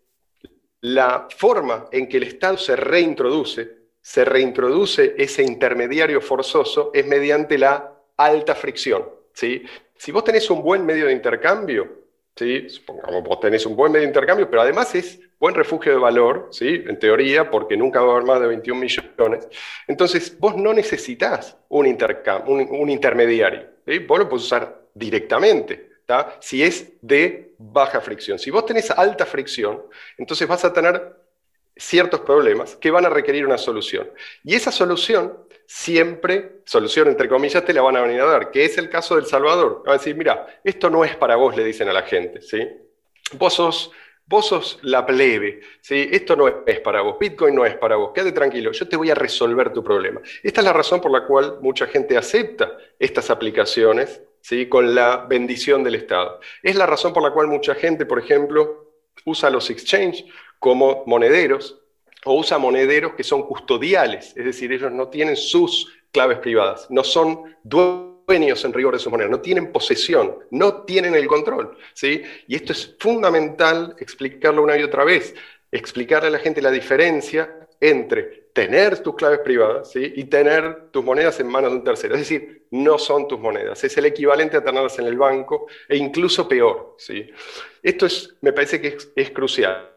la 0.82 1.26
forma 1.35 1.87
en 1.90 2.08
que 2.08 2.18
el 2.18 2.24
Estado 2.24 2.58
se 2.58 2.76
reintroduce, 2.76 3.82
se 4.03 4.25
reintroduce 4.25 5.15
ese 5.17 5.43
intermediario 5.43 6.21
forzoso, 6.21 6.91
es 6.93 7.07
mediante 7.07 7.57
la 7.57 7.95
alta 8.17 8.55
fricción. 8.55 9.09
¿sí? 9.33 9.65
Si 9.97 10.12
vos 10.12 10.25
tenés 10.25 10.51
un 10.51 10.62
buen 10.62 10.85
medio 10.85 11.07
de 11.07 11.12
intercambio, 11.12 11.88
¿sí? 12.37 12.69
supongamos 12.69 13.23
vos 13.23 13.41
tenés 13.41 13.65
un 13.65 13.77
buen 13.77 13.93
medio 13.93 14.03
de 14.03 14.09
intercambio, 14.09 14.51
pero 14.51 14.62
además 14.62 14.95
es 14.97 15.21
buen 15.38 15.55
refugio 15.55 15.93
de 15.93 15.99
valor, 15.99 16.49
¿sí? 16.51 16.83
en 16.87 16.99
teoría, 16.99 17.49
porque 17.49 17.77
nunca 17.77 18.03
va 18.03 18.09
a 18.09 18.17
haber 18.17 18.27
más 18.27 18.41
de 18.41 18.49
21 18.49 18.81
millones, 18.81 19.49
entonces 19.87 20.37
vos 20.38 20.57
no 20.57 20.75
necesitas 20.75 21.57
un, 21.69 21.87
un, 21.87 22.91
intermediario, 22.91 23.67
vos 24.07 24.19
lo 24.19 24.29
podés 24.29 24.45
usar 24.45 24.83
directamente 24.95 25.93
si 26.41 26.62
es 26.62 26.93
de 27.01 27.55
baja 27.59 28.01
fricción. 28.01 28.38
Si 28.38 28.51
vos 28.51 28.67
tenés 28.67 28.91
alta 28.91 29.25
fricción, 29.27 29.83
entonces 30.19 30.47
vas 30.47 30.65
a 30.65 30.73
tener 30.73 31.21
ciertos 31.76 32.20
problemas 32.20 32.76
que 32.76 32.90
van 32.90 33.06
a 33.06 33.11
requerir 33.11 33.46
una 33.46 33.58
solución. 33.58 34.11
Y 34.44 34.54
esa 34.54 34.70
solución 34.70 35.37
siempre, 35.66 36.61
solución 36.64 37.08
entre 37.08 37.28
comillas, 37.28 37.64
te 37.64 37.72
la 37.72 37.82
van 37.82 37.96
a 37.96 38.02
venir 38.02 38.20
a 38.20 38.26
dar, 38.26 38.50
que 38.50 38.64
es 38.64 38.76
el 38.78 38.90
caso 38.90 39.16
del 39.16 39.26
Salvador. 39.26 39.82
Van 39.87 39.94
a 39.94 39.98
decir, 39.98 40.14
mira, 40.14 40.46
esto 40.62 40.90
no 40.90 41.04
es 41.04 41.16
para 41.16 41.37
vos, 41.37 41.56
le 41.56 41.64
dicen 41.64 41.88
a 41.88 41.92
la 41.92 42.02
gente, 42.02 42.42
¿sí? 42.42 42.68
Vos 43.38 43.54
sos, 43.54 44.78
la 44.82 45.04
plebe, 45.06 45.61
¿sí? 45.80 46.08
Esto 46.12 46.37
no 46.37 46.48
es 46.66 46.80
para 46.80 47.00
vos, 47.00 47.18
Bitcoin 47.18 47.54
no 47.54 47.64
es 47.64 47.76
para 47.76 47.96
vos, 47.96 48.12
quédate 48.14 48.32
tranquilo, 48.32 48.72
yo 48.72 48.88
te 48.88 48.96
voy 48.96 49.11
a 49.11 49.14
resolver 49.14 49.72
tu 49.72 49.82
problema. 49.82 50.20
Esta 50.42 50.61
es 50.61 50.64
la 50.64 50.72
razón 50.72 51.00
por 51.00 51.11
la 51.11 51.26
cual 51.26 51.58
mucha 51.61 51.87
gente 51.87 52.16
acepta 52.16 52.76
estas 52.98 53.30
aplicaciones 53.30 54.22
con 54.68 54.94
la 54.94 55.24
bendición 55.28 55.85
del 55.85 55.94
Estado. 55.94 56.40
Es 56.62 56.76
la 56.76 56.87
razón 56.87 57.12
por 57.12 57.22
la 57.22 57.30
cual 57.30 57.46
mucha 57.46 57.74
gente, 57.74 58.06
por 58.06 58.18
ejemplo, 58.18 58.92
usa 59.24 59.50
los 59.50 59.70
exchange 59.70 60.24
como 60.62 61.03
monederos 61.07 61.77
o 62.25 62.35
usa 62.35 62.57
monederos 62.57 63.14
que 63.14 63.25
son 63.25 63.42
custodiales, 63.42 64.33
es 64.37 64.44
decir, 64.44 64.70
ellos 64.70 64.92
no 64.92 65.09
tienen 65.09 65.35
sus 65.35 65.92
claves 66.12 66.38
privadas, 66.38 66.87
no 66.88 67.03
son 67.03 67.57
dueños 67.64 68.64
en 68.64 68.72
rigor 68.72 68.94
de 68.94 69.01
sus 69.01 69.11
monedas, 69.11 69.33
no 69.33 69.40
tienen 69.40 69.72
posesión, 69.72 70.38
no 70.53 70.85
tienen 70.85 71.16
el 71.16 71.27
control. 71.27 71.77
¿sí? 71.94 72.22
Y 72.46 72.55
esto 72.55 72.70
es 72.70 72.94
fundamental 73.01 73.96
explicarlo 73.98 74.62
una 74.62 74.79
y 74.79 74.85
otra 74.85 75.03
vez, 75.03 75.35
explicarle 75.72 76.29
a 76.29 76.31
la 76.31 76.38
gente 76.38 76.62
la 76.62 76.70
diferencia 76.70 77.66
entre 77.81 78.51
tener 78.53 79.01
tus 79.01 79.16
claves 79.16 79.40
privadas 79.40 79.90
¿sí? 79.90 80.12
y 80.14 80.25
tener 80.27 80.92
tus 80.92 81.03
monedas 81.03 81.40
en 81.40 81.48
manos 81.48 81.72
de 81.72 81.79
un 81.79 81.85
tercero. 81.85 82.14
Es 82.14 82.20
decir, 82.20 82.68
no 82.70 82.98
son 82.98 83.27
tus 83.27 83.40
monedas, 83.40 83.83
es 83.83 83.98
el 83.98 84.05
equivalente 84.05 84.59
a 84.59 84.62
tenerlas 84.62 84.96
en 85.01 85.07
el 85.07 85.18
banco 85.18 85.66
e 85.88 85.96
incluso 85.96 86.46
peor. 86.46 86.94
¿sí? 86.98 87.29
Esto 87.83 88.07
es, 88.07 88.37
me 88.42 88.53
parece 88.53 88.81
que 88.81 88.96
es 89.16 89.31
crucial 89.33 89.92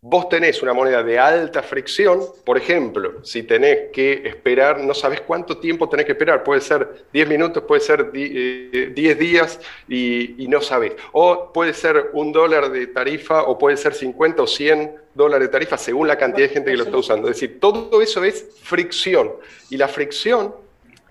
vos 0.00 0.28
tenés 0.28 0.62
una 0.62 0.72
moneda 0.72 1.02
de 1.02 1.18
alta 1.18 1.62
fricción, 1.62 2.20
por 2.44 2.56
ejemplo, 2.56 3.24
si 3.24 3.42
tenés 3.42 3.90
que 3.92 4.22
esperar, 4.24 4.78
no 4.80 4.94
sabes 4.94 5.20
cuánto 5.22 5.58
tiempo 5.58 5.88
tenés 5.88 6.06
que 6.06 6.12
esperar, 6.12 6.44
puede 6.44 6.60
ser 6.60 7.06
10 7.12 7.28
minutos, 7.28 7.64
puede 7.64 7.80
ser 7.80 8.12
10 8.12 8.30
eh, 8.32 9.14
días 9.18 9.60
y, 9.88 10.46
no 10.48 10.60
sabés. 10.60 10.92
O 11.12 11.52
puede 11.52 11.74
ser 11.74 12.10
un 12.12 12.30
dólar 12.30 12.70
de 12.70 12.86
tarifa, 12.86 13.42
o 13.42 13.58
puede 13.58 13.76
ser 13.76 13.94
50 13.94 14.42
o 14.42 14.46
100 14.46 14.94
dólares 15.14 15.48
de 15.48 15.52
tarifa, 15.52 15.76
según 15.76 16.06
la 16.06 16.16
cantidad 16.16 16.46
de 16.46 16.54
gente 16.54 16.70
que 16.70 16.76
lo 16.76 16.84
está 16.84 16.96
usando. 16.98 17.28
Es 17.28 17.36
decir, 17.40 17.58
todo 17.58 18.00
eso 18.00 18.22
es 18.22 18.46
fricción. 18.62 19.32
Y 19.70 19.76
la 19.76 19.88
fricción 19.88 20.54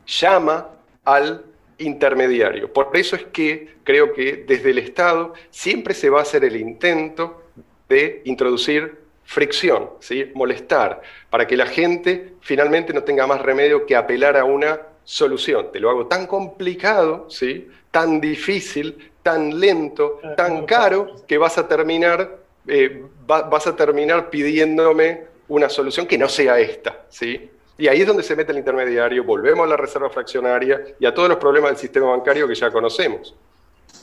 llama 0.06 0.70
al 1.04 1.44
intermediario. 1.80 2.72
Por 2.72 2.92
eso 2.94 3.18
es 3.18 3.26
que 3.26 3.76
creo 3.84 4.14
que 4.14 4.46
desde 4.48 4.72
el 4.72 4.78
Estado 4.78 5.34
siempre 5.50 5.94
se 5.94 6.10
va 6.10 6.20
a 6.20 6.22
hacer 6.22 6.46
el 6.46 6.56
intento 6.56 7.42
de 7.90 8.22
introducir 8.26 9.06
fricción, 9.24 9.90
¿sí? 10.00 10.32
molestar, 10.36 11.02
para 11.30 11.48
que 11.48 11.58
la 11.58 11.66
gente 11.66 12.34
finalmente 12.42 12.94
no 12.94 13.04
tenga 13.04 13.28
más 13.28 13.42
remedio 13.42 13.86
que 13.86 13.96
apelar 13.96 14.38
a 14.38 14.46
una 14.46 14.80
solución. 15.04 15.72
Te 15.72 15.80
lo 15.80 15.90
hago 15.90 16.08
tan 16.08 16.28
complicado, 16.28 17.28
¿sí? 17.30 17.68
tan 17.92 18.22
difícil, 18.22 19.12
tan 19.24 19.60
lento, 19.60 20.20
tan 20.38 20.66
caro, 20.66 21.16
que 21.28 21.38
vas 21.38 21.58
a 21.58 21.68
terminar, 21.68 22.38
eh, 22.68 23.04
vas 23.26 23.68
a 23.68 23.76
terminar 23.76 24.30
pidiéndome 24.30 25.24
una 25.48 25.70
solución 25.70 26.06
que 26.06 26.18
no 26.18 26.30
sea 26.30 26.60
esta. 26.60 27.06
¿sí? 27.10 27.50
Y 27.78 27.88
ahí 27.88 28.02
es 28.02 28.08
donde 28.08 28.24
se 28.24 28.36
mete 28.36 28.52
el 28.52 28.60
intermediario, 28.60 29.24
volvemos 29.24 29.66
a 29.66 29.70
la 29.70 29.78
reserva 29.78 30.10
fraccionaria 30.10 30.82
y 31.00 31.06
a 31.06 31.14
todos 31.14 31.30
los 31.30 31.38
problemas 31.38 31.72
del 31.72 31.78
sistema 31.78 32.08
bancario 32.08 32.48
que 32.48 32.56
ya 32.56 32.72
conocemos. 32.72 33.36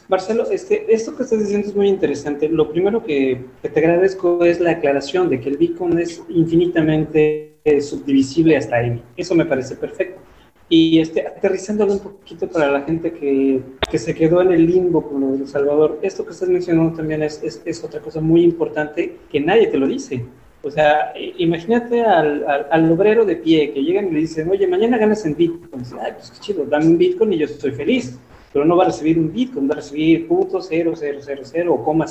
Marcelo, 0.09 0.51
este, 0.51 0.93
esto 0.93 1.17
que 1.17 1.23
estás 1.23 1.41
diciendo 1.41 1.69
es 1.69 1.75
muy 1.75 1.89
interesante. 1.89 2.49
Lo 2.49 2.71
primero 2.71 3.05
que, 3.05 3.45
te 3.63 3.81
agradezco 3.81 4.45
es 4.45 4.61
la 4.61 4.73
aclaración 4.73 5.29
de 5.29 5.41
que 5.41 5.49
el 5.49 5.57
Bitcoin 5.57 5.99
es 5.99 6.23
infinitamente 6.29 7.59
subdivisible 7.81 8.57
hasta 8.57 8.77
ahí. 8.77 9.03
Eso 9.17 9.35
me 9.35 9.47
parece 9.47 9.77
perfecto. 9.77 10.21
Y 10.69 11.01
este, 11.01 11.27
aterrizándolo 11.27 11.93
un 11.93 11.99
poquito 12.01 12.49
para 12.49 12.71
la 12.71 12.83
gente 12.83 13.13
que, 13.13 13.61
que, 13.91 13.99
se 13.99 14.15
quedó 14.15 14.41
en 14.41 14.53
el 14.53 14.67
limbo 14.67 15.07
con 15.07 15.21
lo 15.21 15.33
de 15.33 15.39
El 15.39 15.49
Salvador, 15.49 15.99
esto 16.03 16.25
que 16.25 16.33
estás 16.33 16.49
mencionando 16.49 16.97
también 16.97 17.23
es, 17.23 17.43
es, 17.43 17.85
otra 17.85 18.01
cosa 18.01 18.21
muy 18.21 18.43
importante 18.43 19.17
que 19.31 19.41
nadie 19.41 19.67
te 19.67 19.77
lo 19.77 19.87
dice. 19.87 20.25
O 20.63 20.71
sea, 20.71 21.13
imagínate 21.39 22.03
al, 22.03 22.47
al, 22.71 22.91
obrero 22.91 23.25
de 23.25 23.37
pie 23.37 23.73
que 23.73 23.83
llegan 23.83 24.09
y 24.09 24.11
le 24.13 24.21
dicen, 24.21 24.49
oye, 24.49 24.67
mañana 24.67 24.97
ganas 24.97 25.27
en 25.27 25.37
Bitcoin. 25.37 25.83
Dice, 25.83 25.97
Ay, 26.01 26.13
pues 26.17 26.31
qué 26.31 26.41
chido, 26.41 26.65
dame 26.65 26.87
un 26.87 26.99
Bitcoin 26.99 27.33
y 27.33 27.39
yo 27.39 27.47
estoy 27.47 27.73
feliz 27.73 28.19
pero 28.53 28.65
no 28.65 28.77
va 28.77 28.85
a 28.85 28.87
recibir 28.89 29.19
un 29.19 29.33
Bitcoin, 29.33 29.69
va 29.69 29.73
a 29.73 29.77
recibir 29.77 30.29
punto 30.29 30.59
o 30.59 31.85
coma 31.85 32.07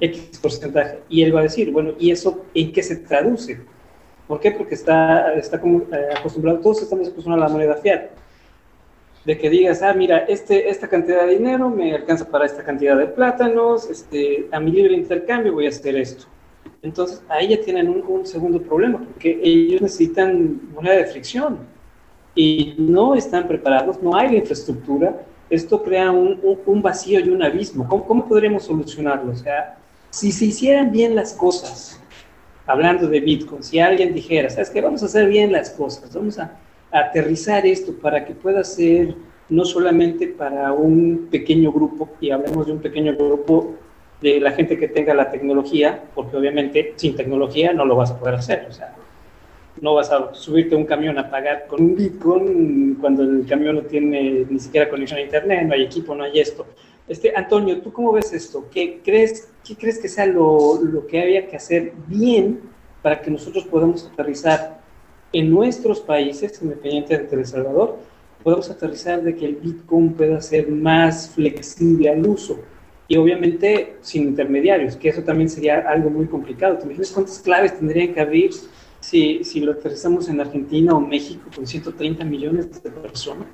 X 0.00 0.38
porcentaje. 0.42 0.98
Y 1.08 1.22
él 1.22 1.34
va 1.34 1.40
a 1.40 1.44
decir, 1.44 1.70
bueno, 1.70 1.92
¿y 1.98 2.10
eso 2.10 2.44
en 2.52 2.72
qué 2.72 2.82
se 2.82 2.96
traduce? 2.96 3.60
¿Por 4.26 4.40
qué? 4.40 4.50
Porque 4.50 4.74
está, 4.74 5.32
está 5.34 5.60
como, 5.60 5.82
eh, 5.82 6.08
acostumbrado, 6.18 6.58
todos 6.58 6.82
estamos 6.82 7.08
acostumbrados 7.08 7.44
a 7.44 7.48
la 7.48 7.52
moneda 7.52 7.76
fiat. 7.76 8.10
De 9.24 9.38
que 9.38 9.50
digas, 9.50 9.82
ah, 9.82 9.92
mira, 9.92 10.18
este, 10.28 10.68
esta 10.68 10.88
cantidad 10.88 11.26
de 11.26 11.36
dinero 11.36 11.68
me 11.68 11.94
alcanza 11.94 12.26
para 12.28 12.46
esta 12.46 12.64
cantidad 12.64 12.96
de 12.96 13.06
plátanos, 13.06 13.88
este, 13.88 14.48
a 14.50 14.58
mi 14.58 14.72
libre 14.72 14.94
intercambio 14.94 15.52
voy 15.52 15.66
a 15.66 15.68
hacer 15.68 15.94
esto. 15.96 16.26
Entonces, 16.82 17.22
ahí 17.28 17.48
ya 17.48 17.60
tienen 17.60 17.88
un, 17.88 18.02
un 18.02 18.26
segundo 18.26 18.60
problema, 18.60 18.98
porque 18.98 19.38
ellos 19.42 19.82
necesitan 19.82 20.60
moneda 20.74 20.96
de 20.96 21.04
fricción 21.04 21.58
y 22.34 22.74
no 22.78 23.14
están 23.14 23.48
preparados, 23.48 24.02
no 24.02 24.16
hay 24.16 24.30
la 24.30 24.36
infraestructura, 24.36 25.22
esto 25.48 25.82
crea 25.82 26.10
un, 26.12 26.40
un, 26.64 26.82
vacío 26.82 27.18
y 27.18 27.28
un 27.28 27.42
abismo. 27.42 27.88
¿Cómo, 27.88 28.06
¿Cómo, 28.06 28.28
podremos 28.28 28.62
solucionarlo? 28.64 29.32
O 29.32 29.36
sea, 29.36 29.78
si 30.10 30.30
se 30.30 30.46
hicieran 30.46 30.92
bien 30.92 31.16
las 31.16 31.32
cosas, 31.32 32.00
hablando 32.66 33.08
de 33.08 33.20
Bitcoin, 33.20 33.62
si 33.62 33.80
alguien 33.80 34.14
dijera, 34.14 34.48
¿sabes 34.48 34.70
qué? 34.70 34.80
Vamos 34.80 35.02
a 35.02 35.06
hacer 35.06 35.28
bien 35.28 35.50
las 35.50 35.70
cosas, 35.70 36.14
vamos 36.14 36.38
a, 36.38 36.56
aterrizar 36.92 37.64
esto 37.66 37.92
para 37.94 38.24
que 38.24 38.34
pueda 38.34 38.64
ser 38.64 39.14
no 39.48 39.64
solamente 39.64 40.26
para 40.26 40.72
un 40.72 41.28
pequeño 41.30 41.72
grupo, 41.72 42.08
y 42.20 42.30
hablemos 42.30 42.66
de 42.66 42.72
un 42.72 42.80
pequeño 42.80 43.14
grupo 43.16 43.74
de 44.20 44.40
la 44.40 44.52
gente 44.52 44.76
que 44.78 44.88
tenga 44.88 45.14
la 45.14 45.30
tecnología, 45.30 46.02
porque 46.14 46.36
obviamente 46.36 46.94
sin 46.96 47.16
tecnología 47.16 47.72
no 47.72 47.84
lo 47.84 47.96
vas 47.96 48.10
a 48.10 48.18
poder 48.18 48.34
hacer, 48.34 48.66
o 48.68 48.72
sea, 48.72 48.94
no 49.80 49.94
vas 49.94 50.10
a 50.10 50.34
subirte 50.34 50.74
a 50.74 50.78
un 50.78 50.84
camión 50.84 51.18
a 51.18 51.30
pagar 51.30 51.66
con 51.66 51.82
un 51.82 51.96
Bitcoin 51.96 52.96
cuando 53.00 53.22
el 53.22 53.46
camión 53.46 53.76
no 53.76 53.82
tiene 53.82 54.46
ni 54.48 54.58
siquiera 54.58 54.88
conexión 54.88 55.20
a 55.20 55.22
internet, 55.22 55.66
no 55.66 55.74
hay 55.74 55.82
equipo, 55.84 56.14
no 56.14 56.24
hay 56.24 56.38
esto. 56.38 56.66
Este, 57.08 57.32
Antonio, 57.34 57.80
¿tú 57.80 57.92
cómo 57.92 58.12
ves 58.12 58.32
esto? 58.32 58.68
¿Qué 58.70 59.00
crees, 59.02 59.50
qué 59.64 59.74
crees 59.74 59.98
que 59.98 60.08
sea 60.08 60.26
lo, 60.26 60.80
lo 60.82 61.06
que 61.06 61.20
había 61.20 61.48
que 61.48 61.56
hacer 61.56 61.92
bien 62.06 62.60
para 63.02 63.20
que 63.20 63.30
nosotros 63.30 63.64
podamos 63.64 64.08
aterrizar 64.12 64.80
en 65.32 65.50
nuestros 65.50 66.00
países, 66.00 66.60
independientemente 66.62 67.34
de 67.34 67.42
El 67.42 67.48
Salvador, 67.48 67.98
podamos 68.42 68.70
aterrizar 68.70 69.22
de 69.22 69.34
que 69.34 69.46
el 69.46 69.56
Bitcoin 69.56 70.12
pueda 70.12 70.40
ser 70.40 70.68
más 70.68 71.30
flexible 71.30 72.10
al 72.10 72.26
uso? 72.26 72.60
Y 73.08 73.16
obviamente 73.16 73.96
sin 74.02 74.28
intermediarios, 74.28 74.94
que 74.94 75.08
eso 75.08 75.22
también 75.22 75.48
sería 75.48 75.80
algo 75.80 76.10
muy 76.10 76.26
complicado. 76.26 76.78
¿Te 76.78 76.84
imaginas 76.84 77.10
cuántas 77.10 77.40
claves 77.40 77.76
tendrían 77.76 78.14
que 78.14 78.20
abrir 78.20 78.50
si, 79.00 79.42
si 79.44 79.60
lo 79.60 79.72
aterrizamos 79.72 80.28
en 80.28 80.40
Argentina 80.40 80.94
o 80.94 81.00
México 81.00 81.50
con 81.54 81.66
130 81.66 82.24
millones 82.24 82.82
de 82.82 82.90
personas. 82.90 83.48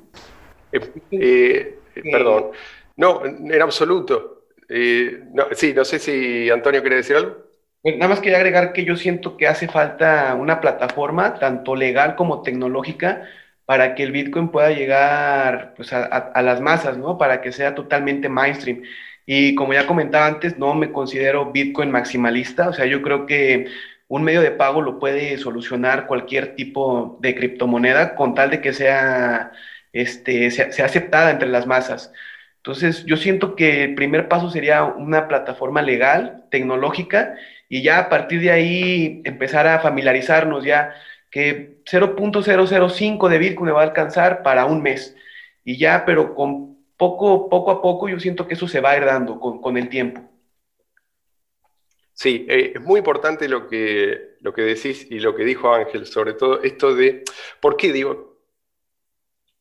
Eh, 0.71 0.91
eh, 1.11 1.79
perdón, 2.11 2.51
no, 2.97 3.25
en 3.25 3.61
absoluto. 3.61 4.45
Eh, 4.69 5.23
no, 5.33 5.45
sí, 5.53 5.73
no 5.73 5.85
sé 5.85 5.99
si 5.99 6.49
Antonio 6.49 6.81
quiere 6.81 6.97
decir 6.97 7.15
algo. 7.15 7.47
Nada 7.83 8.09
más 8.09 8.19
quería 8.19 8.37
agregar 8.37 8.73
que 8.73 8.83
yo 8.83 8.97
siento 8.97 9.37
que 9.37 9.47
hace 9.47 9.69
falta 9.69 10.35
una 10.35 10.59
plataforma, 10.59 11.35
tanto 11.35 11.75
legal 11.75 12.15
como 12.17 12.41
tecnológica, 12.41 13.23
para 13.65 13.95
que 13.95 14.03
el 14.03 14.11
Bitcoin 14.11 14.49
pueda 14.49 14.71
llegar 14.71 15.73
pues, 15.77 15.93
a, 15.93 16.03
a, 16.03 16.41
las 16.41 16.59
masas, 16.59 16.97
¿no? 16.97 17.17
Para 17.17 17.41
que 17.41 17.51
sea 17.53 17.75
totalmente 17.75 18.27
mainstream. 18.27 18.83
Y 19.25 19.55
como 19.55 19.73
ya 19.73 19.87
comentaba 19.87 20.25
antes, 20.25 20.57
no 20.57 20.73
me 20.73 20.91
considero 20.91 21.51
Bitcoin 21.51 21.91
maximalista, 21.91 22.69
o 22.69 22.73
sea, 22.73 22.85
yo 22.85 23.01
creo 23.01 23.25
que 23.25 23.67
un 24.07 24.23
medio 24.23 24.41
de 24.41 24.51
pago 24.51 24.81
lo 24.81 24.99
puede 24.99 25.37
solucionar 25.37 26.07
cualquier 26.07 26.55
tipo 26.55 27.17
de 27.21 27.35
criptomoneda 27.35 28.15
con 28.15 28.35
tal 28.35 28.49
de 28.51 28.61
que 28.61 28.73
sea, 28.73 29.51
este, 29.93 30.49
sea, 30.51 30.85
aceptada 30.85 31.31
entre 31.31 31.49
las 31.49 31.67
masas. 31.67 32.11
Entonces, 32.57 33.05
yo 33.05 33.17
siento 33.17 33.55
que 33.55 33.83
el 33.83 33.95
primer 33.95 34.27
paso 34.27 34.49
sería 34.49 34.83
una 34.83 35.27
plataforma 35.27 35.81
legal, 35.81 36.45
tecnológica, 36.51 37.35
y 37.69 37.81
ya 37.83 37.99
a 37.99 38.09
partir 38.09 38.41
de 38.41 38.51
ahí 38.51 39.21
empezar 39.25 39.67
a 39.67 39.79
familiarizarnos 39.79 40.63
ya 40.65 40.93
que 41.29 41.77
0.005 41.85 43.29
de 43.29 43.37
Bitcoin 43.37 43.73
va 43.73 43.81
a 43.81 43.83
alcanzar 43.83 44.43
para 44.43 44.65
un 44.65 44.81
mes. 44.81 45.15
Y 45.63 45.77
ya, 45.77 46.05
pero 46.05 46.35
con 46.35 46.77
poco, 46.97 47.49
poco 47.49 47.71
a 47.71 47.81
poco, 47.81 48.09
yo 48.09 48.19
siento 48.19 48.47
que 48.47 48.55
eso 48.55 48.67
se 48.67 48.81
va 48.81 48.91
a 48.91 48.97
ir 48.97 49.05
dando 49.05 49.39
con, 49.39 49.61
con 49.61 49.77
el 49.77 49.89
tiempo. 49.89 50.21
Sí, 52.17 52.47
eh, 52.49 52.71
es 52.75 52.81
muy 52.81 52.97
importante 52.97 53.47
lo 53.47 53.67
que, 53.67 54.37
lo 54.39 54.51
que 54.51 54.63
decís 54.63 55.05
y 55.11 55.19
lo 55.19 55.35
que 55.35 55.43
dijo 55.45 55.71
Ángel, 55.71 56.07
sobre 56.07 56.33
todo 56.33 56.63
esto 56.63 56.95
de, 56.95 57.23
¿por 57.61 57.77
qué 57.77 57.93
digo 57.93 58.39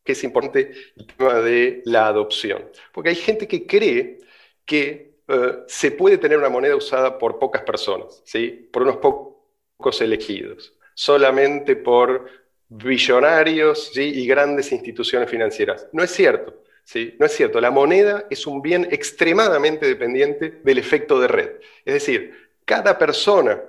que 0.03 0.13
es 0.13 0.25
importante 0.25 0.73
el 0.97 1.07
tema 1.07 1.35
de 1.41 1.83
la 1.85 2.07
adopción? 2.07 2.71
Porque 2.93 3.11
hay 3.11 3.17
gente 3.17 3.47
que 3.47 3.67
cree 3.67 4.21
que 4.65 5.17
eh, 5.29 5.53
se 5.67 5.91
puede 5.91 6.17
tener 6.17 6.39
una 6.39 6.49
moneda 6.49 6.77
usada 6.77 7.19
por 7.19 7.39
pocas 7.39 7.63
personas, 7.63 8.23
¿sí? 8.25 8.71
por 8.73 8.83
unos 8.85 8.97
pocos 8.97 10.01
elegidos, 10.01 10.73
solamente 10.95 11.77
por 11.77 12.31
billonarios 12.69 13.95
y 13.97 14.27
grandes 14.27 14.73
instituciones 14.73 15.29
financieras. 15.29 15.89
No 15.93 16.03
es 16.03 16.11
cierto. 16.11 16.63
¿Sí? 16.85 17.17
No 17.19 17.27
es 17.27 17.33
cierto, 17.33 17.61
la 17.61 17.73
moneda 17.73 18.27
es 18.31 18.47
un 18.47 18.63
bien 18.63 18.87
extremadamente 18.93 19.87
dependiente 19.87 20.61
del 20.63 20.79
efecto 20.79 21.19
de 21.19 21.27
red. 21.27 21.51
Es 21.85 21.95
decir, 21.95 22.46
cada 22.67 22.99
persona 22.99 23.63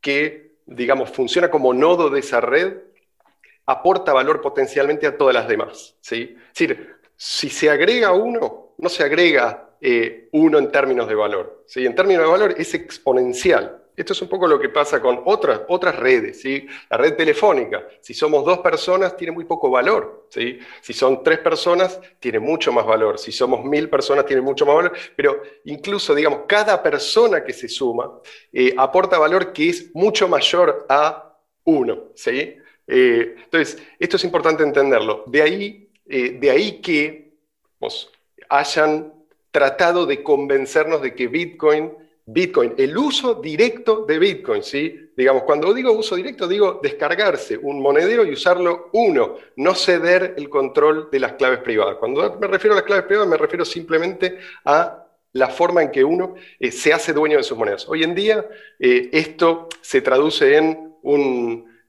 que, 0.00 0.52
digamos, 0.64 1.10
funciona 1.10 1.50
como 1.50 1.74
nodo 1.74 2.08
de 2.08 2.20
esa 2.20 2.40
red, 2.40 2.78
aporta 3.66 4.12
valor 4.12 4.40
potencialmente 4.40 5.06
a 5.06 5.18
todas 5.18 5.34
las 5.34 5.48
demás. 5.48 5.96
¿sí? 6.00 6.36
Es 6.38 6.58
decir, 6.58 6.96
si 7.16 7.50
se 7.50 7.68
agrega 7.68 8.12
uno, 8.12 8.74
no 8.78 8.88
se 8.88 9.02
agrega 9.02 9.70
eh, 9.80 10.28
uno 10.32 10.58
en 10.58 10.70
términos 10.70 11.08
de 11.08 11.14
valor. 11.16 11.64
¿sí? 11.66 11.84
En 11.84 11.94
términos 11.94 12.24
de 12.24 12.30
valor 12.30 12.54
es 12.56 12.72
exponencial. 12.72 13.82
Esto 13.96 14.12
es 14.12 14.20
un 14.20 14.28
poco 14.28 14.46
lo 14.46 14.60
que 14.60 14.68
pasa 14.68 15.00
con 15.00 15.22
otras, 15.24 15.62
otras 15.68 15.96
redes. 15.96 16.42
¿sí? 16.42 16.66
La 16.90 16.98
red 16.98 17.14
telefónica, 17.14 17.86
si 18.00 18.12
somos 18.12 18.44
dos 18.44 18.58
personas, 18.58 19.16
tiene 19.16 19.32
muy 19.32 19.44
poco 19.44 19.70
valor. 19.70 20.28
Si 20.28 20.92
son 20.92 21.22
tres 21.22 21.38
personas, 21.38 21.98
tiene 22.20 22.38
mucho 22.38 22.72
más 22.72 22.84
valor. 22.84 23.18
Si 23.18 23.32
somos 23.32 23.64
mil 23.64 23.88
personas, 23.88 24.26
tiene 24.26 24.42
mucho 24.42 24.66
más 24.66 24.76
valor. 24.76 24.92
Pero 25.16 25.42
incluso, 25.64 26.14
digamos, 26.14 26.40
cada 26.46 26.82
persona 26.82 27.42
que 27.42 27.54
se 27.54 27.68
suma 27.68 28.20
eh, 28.52 28.74
aporta 28.76 29.18
valor 29.18 29.52
que 29.52 29.70
es 29.70 29.90
mucho 29.94 30.28
mayor 30.28 30.84
a 30.90 31.38
uno. 31.64 32.10
¿sí? 32.14 32.56
Eh, 32.86 33.34
entonces, 33.44 33.82
esto 33.98 34.16
es 34.16 34.24
importante 34.24 34.62
entenderlo. 34.62 35.24
De 35.26 35.40
ahí, 35.40 35.90
eh, 36.06 36.36
de 36.38 36.50
ahí 36.50 36.80
que 36.82 37.32
hayan 38.48 39.12
tratado 39.50 40.04
de 40.04 40.22
convencernos 40.22 41.00
de 41.00 41.14
que 41.14 41.28
Bitcoin 41.28 41.92
Bitcoin, 42.28 42.74
el 42.76 42.98
uso 42.98 43.34
directo 43.34 44.04
de 44.04 44.18
Bitcoin, 44.18 44.60
¿sí? 44.64 45.12
Digamos, 45.16 45.44
cuando 45.44 45.72
digo 45.72 45.92
uso 45.92 46.16
directo, 46.16 46.48
digo 46.48 46.80
descargarse 46.82 47.56
un 47.56 47.80
monedero 47.80 48.24
y 48.24 48.32
usarlo 48.32 48.90
uno, 48.94 49.36
no 49.54 49.74
ceder 49.76 50.34
el 50.36 50.48
control 50.48 51.08
de 51.12 51.20
las 51.20 51.34
claves 51.34 51.60
privadas. 51.60 51.96
Cuando 51.98 52.36
me 52.40 52.48
refiero 52.48 52.74
a 52.74 52.78
las 52.78 52.84
claves 52.84 53.06
privadas, 53.06 53.30
me 53.30 53.36
refiero 53.36 53.64
simplemente 53.64 54.38
a 54.64 55.06
la 55.34 55.48
forma 55.50 55.82
en 55.82 55.92
que 55.92 56.02
uno 56.02 56.34
eh, 56.58 56.72
se 56.72 56.92
hace 56.92 57.12
dueño 57.12 57.36
de 57.36 57.44
sus 57.44 57.56
monedas. 57.56 57.88
Hoy 57.88 58.02
en 58.02 58.14
día, 58.14 58.44
eh, 58.80 59.08
esto 59.12 59.68
se 59.80 60.00
traduce 60.00 60.56
en 60.56 60.96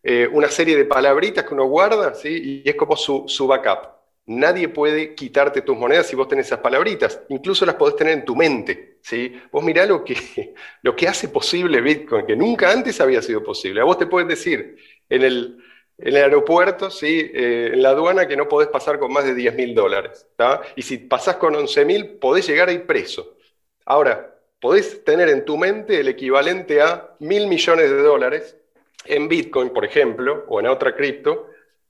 eh, 0.03 0.29
una 0.31 0.49
serie 0.49 0.77
de 0.77 0.85
palabritas 0.85 1.45
que 1.45 1.53
uno 1.55 1.65
guarda, 1.65 2.13
¿sí? 2.13 2.61
Y 2.63 2.69
es 2.69 2.75
como 2.75 2.95
su, 2.95 3.23
su 3.27 3.47
backup. 3.47 3.96
Nadie 4.27 4.67
puede 4.67 5.15
quitarte 5.15 5.61
tus 5.61 5.77
monedas 5.77 6.07
si 6.07 6.15
vos 6.15 6.27
tenés 6.27 6.47
esas 6.47 6.59
palabritas. 6.59 7.21
Incluso 7.29 7.65
las 7.65 7.75
podés 7.75 7.95
tener 7.95 8.13
en 8.13 8.25
tu 8.25 8.35
mente. 8.35 8.97
¿sí? 9.01 9.41
Vos 9.51 9.63
mirá 9.63 9.85
lo 9.85 10.03
que, 10.03 10.53
lo 10.81 10.95
que 10.95 11.07
hace 11.07 11.29
posible 11.29 11.79
Bitcoin, 11.79 12.25
que 12.25 12.35
nunca 12.35 12.69
antes 12.69 12.99
había 12.99 13.21
sido 13.21 13.41
posible. 13.41 13.79
A 13.79 13.85
vos 13.85 13.97
te 13.97 14.05
pueden 14.05 14.27
decir 14.27 14.77
en 15.07 15.23
el, 15.23 15.63
aeropuerto, 15.97 16.91
¿sí? 16.91 17.31
Eh, 17.33 17.71
en 17.73 17.81
la 17.81 17.89
aduana, 17.89 18.27
que 18.27 18.35
no 18.35 18.49
podés 18.49 18.67
pasar 18.67 18.99
con 18.99 19.13
más 19.13 19.23
de 19.23 19.33
10 19.33 19.55
mil 19.55 19.73
dólares. 19.73 20.27
Y 20.75 20.81
si 20.81 20.97
pasás 20.97 21.37
con 21.37 21.55
11 21.55 21.85
mil, 21.85 22.09
podés 22.17 22.45
llegar 22.45 22.67
a 22.67 22.73
ir 22.73 22.85
preso. 22.85 23.37
Ahora, 23.85 24.35
podés 24.59 25.05
tener 25.05 25.29
en 25.29 25.45
tu 25.45 25.57
mente 25.57 26.01
el 26.01 26.09
equivalente 26.09 26.81
a 26.81 27.15
mil 27.19 27.47
millones 27.47 27.89
de 27.89 28.01
dólares 28.01 28.57
en 29.05 29.29
Bitcoin, 29.29 29.69
por 29.69 29.85
ejemplo, 29.85 30.43
o 30.49 30.59
en 30.59 30.67
otra 30.67 30.93
cripto, 30.93 31.49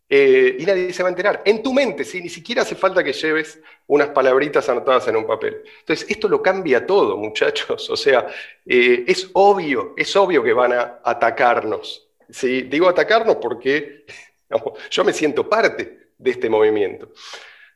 eh, 0.10 0.56
y 0.58 0.66
nadie 0.66 0.94
se 0.94 1.04
va 1.04 1.10
a 1.10 1.12
enterar. 1.12 1.42
En 1.44 1.62
tu 1.62 1.74
mente, 1.74 2.06
¿sí? 2.06 2.22
ni 2.22 2.30
siquiera 2.30 2.62
hace 2.62 2.76
falta 2.76 3.04
que 3.04 3.12
lleves 3.12 3.60
unas 3.88 4.10
palabritas 4.10 4.68
anotadas 4.70 5.08
en 5.10 5.18
un 5.18 5.28
papel. 5.28 5.64
Entonces, 5.80 6.10
esto 6.10 6.30
lo 6.30 6.42
cambia 6.42 6.86
todo, 6.86 7.18
muchachos. 7.18 7.90
O 7.98 7.98
sea, 7.98 8.28
eh, 8.66 9.04
es 9.08 9.30
obvio, 9.34 9.94
es 9.98 10.16
obvio 10.16 10.44
que 10.44 10.54
van 10.54 10.74
a 10.74 11.00
atacarnos. 11.04 12.08
¿sí? 12.30 12.64
Digo 12.64 12.88
atacarnos 12.88 13.38
porque 13.38 14.06
yo 14.92 15.04
me 15.04 15.14
siento 15.14 15.50
parte 15.50 16.12
de 16.18 16.32
este 16.32 16.50
movimiento. 16.50 17.12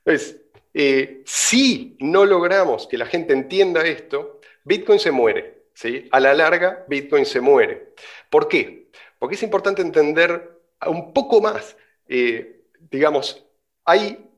Entonces, 0.06 0.42
eh, 0.74 1.22
si 1.26 1.98
no 2.00 2.26
logramos 2.26 2.88
que 2.88 2.98
la 2.98 3.06
gente 3.06 3.34
entienda 3.34 3.86
esto, 3.86 4.40
Bitcoin 4.64 5.00
se 5.00 5.12
muere. 5.12 5.64
¿sí? 5.74 6.08
A 6.12 6.20
la 6.20 6.34
larga, 6.34 6.86
Bitcoin 6.88 7.26
se 7.26 7.42
muere. 7.42 7.94
¿Por 8.30 8.48
qué? 8.48 8.88
Porque 9.20 9.36
es 9.36 9.44
importante 9.44 9.82
entender 9.82 10.60
un 10.86 11.14
poco 11.14 11.42
más 11.42 11.76
eh, 12.14 12.66
digamos, 12.90 13.42
hay, 13.86 14.30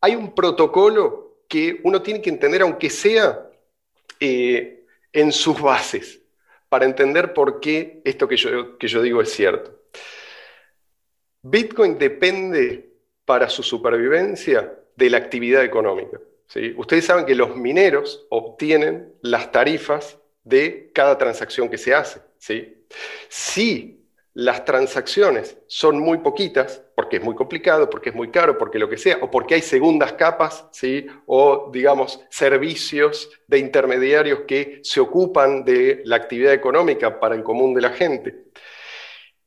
hay 0.00 0.16
un 0.16 0.34
protocolo 0.34 1.44
que 1.48 1.80
uno 1.84 2.02
tiene 2.02 2.20
que 2.20 2.28
entender, 2.28 2.62
aunque 2.62 2.90
sea 2.90 3.48
eh, 4.18 4.84
en 5.12 5.30
sus 5.30 5.60
bases, 5.60 6.20
para 6.68 6.86
entender 6.86 7.32
por 7.32 7.60
qué 7.60 8.02
esto 8.04 8.26
que 8.26 8.36
yo, 8.36 8.76
que 8.76 8.88
yo 8.88 9.00
digo 9.00 9.22
es 9.22 9.30
cierto. 9.30 9.80
Bitcoin 11.42 11.98
depende 11.98 12.94
para 13.24 13.48
su 13.48 13.62
supervivencia 13.62 14.76
de 14.96 15.10
la 15.10 15.18
actividad 15.18 15.62
económica. 15.62 16.20
¿sí? 16.48 16.74
Ustedes 16.76 17.04
saben 17.04 17.26
que 17.26 17.36
los 17.36 17.54
mineros 17.54 18.26
obtienen 18.30 19.14
las 19.22 19.52
tarifas 19.52 20.18
de 20.42 20.90
cada 20.92 21.16
transacción 21.16 21.68
que 21.68 21.78
se 21.78 21.94
hace. 21.94 22.20
¿sí? 22.38 22.86
Si 23.28 23.99
las 24.34 24.64
transacciones 24.64 25.58
son 25.66 25.98
muy 25.98 26.18
poquitas, 26.18 26.82
porque 26.94 27.16
es 27.16 27.22
muy 27.22 27.34
complicado, 27.34 27.90
porque 27.90 28.10
es 28.10 28.14
muy 28.14 28.30
caro, 28.30 28.56
porque 28.58 28.78
lo 28.78 28.88
que 28.88 28.96
sea, 28.96 29.18
o 29.22 29.30
porque 29.30 29.54
hay 29.54 29.62
segundas 29.62 30.12
capas, 30.12 30.66
¿sí? 30.70 31.06
o 31.26 31.70
digamos 31.72 32.24
servicios 32.30 33.30
de 33.48 33.58
intermediarios 33.58 34.40
que 34.46 34.80
se 34.84 35.00
ocupan 35.00 35.64
de 35.64 36.02
la 36.04 36.16
actividad 36.16 36.52
económica 36.52 37.18
para 37.18 37.34
el 37.34 37.42
común 37.42 37.74
de 37.74 37.80
la 37.80 37.90
gente, 37.90 38.44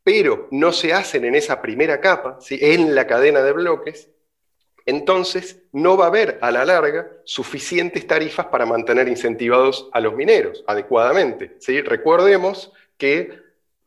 pero 0.04 0.50
no 0.52 0.74
se 0.74 0.92
hacen 0.92 1.24
en 1.24 1.36
esa 1.36 1.62
primera 1.62 2.02
capa, 2.02 2.38
¿sí? 2.42 2.60
en 2.62 2.94
la 2.94 3.08
cadena 3.08 3.42
de 3.42 3.54
bloques, 3.54 4.10
entonces 4.86 5.64
no 5.72 5.96
va 5.96 6.06
a 6.06 6.08
haber 6.10 6.40
a 6.42 6.52
la 6.52 6.66
larga 6.66 7.10
suficientes 7.24 8.06
tarifas 8.06 8.48
para 8.48 8.66
mantener 8.66 9.08
incentivados 9.08 9.90
a 9.94 10.02
los 10.02 10.14
mineros 10.14 10.62
adecuadamente. 10.68 11.56
¿sí? 11.60 11.80
Recordemos 11.82 12.74
que 12.98 13.43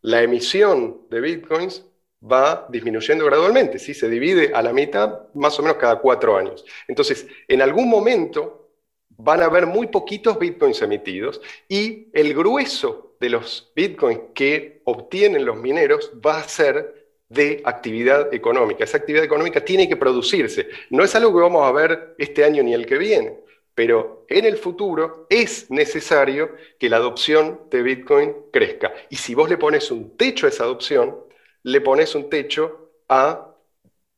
la 0.07 0.23
emisión 0.23 1.01
de 1.11 1.21
bitcoins 1.21 1.85
va 2.23 2.65
disminuyendo 2.71 3.25
gradualmente, 3.25 3.81
¿sí? 3.81 3.93
se 3.93 4.09
divide 4.09 4.53
a 4.55 4.63
la 4.63 4.73
mitad 4.73 5.33
más 5.35 5.59
o 5.59 5.63
menos 5.63 5.79
cada 5.79 5.97
cuatro 5.99 6.37
años. 6.37 6.65
Entonces, 6.87 7.27
en 7.49 7.61
algún 7.61 7.89
momento 7.89 8.71
van 9.09 9.43
a 9.43 9.47
haber 9.47 9.67
muy 9.67 9.89
poquitos 9.89 10.39
bitcoins 10.39 10.81
emitidos 10.81 11.41
y 11.69 12.07
el 12.13 12.35
grueso 12.35 13.17
de 13.19 13.31
los 13.31 13.73
bitcoins 13.75 14.21
que 14.33 14.81
obtienen 14.85 15.45
los 15.45 15.57
mineros 15.57 16.13
va 16.25 16.39
a 16.39 16.49
ser 16.49 17.09
de 17.29 17.61
actividad 17.65 18.33
económica. 18.33 18.85
Esa 18.85 18.99
actividad 18.99 19.25
económica 19.25 19.65
tiene 19.65 19.89
que 19.89 19.97
producirse. 19.97 20.69
No 20.89 21.03
es 21.03 21.17
algo 21.17 21.35
que 21.35 21.41
vamos 21.41 21.67
a 21.67 21.73
ver 21.73 22.15
este 22.19 22.45
año 22.45 22.63
ni 22.63 22.75
el 22.75 22.87
que 22.87 22.97
viene 22.97 23.46
pero 23.77 24.24
en 24.31 24.47
el 24.47 24.57
futuro 24.57 25.27
es 25.29 25.70
necesario 25.70 26.57
que 26.79 26.89
la 26.89 26.97
adopción 26.97 27.61
de 27.70 27.83
Bitcoin 27.83 28.35
crezca. 28.51 28.95
Y 29.11 29.16
si 29.16 29.35
vos 29.35 29.51
le 29.51 29.59
pones 29.59 29.91
un 29.91 30.16
techo 30.16 30.47
a 30.47 30.49
esa 30.49 30.64
adopción, 30.64 31.14
le 31.62 31.83
pones 31.83 32.14
un 32.14 32.31
techo 32.31 32.93
a 33.07 33.55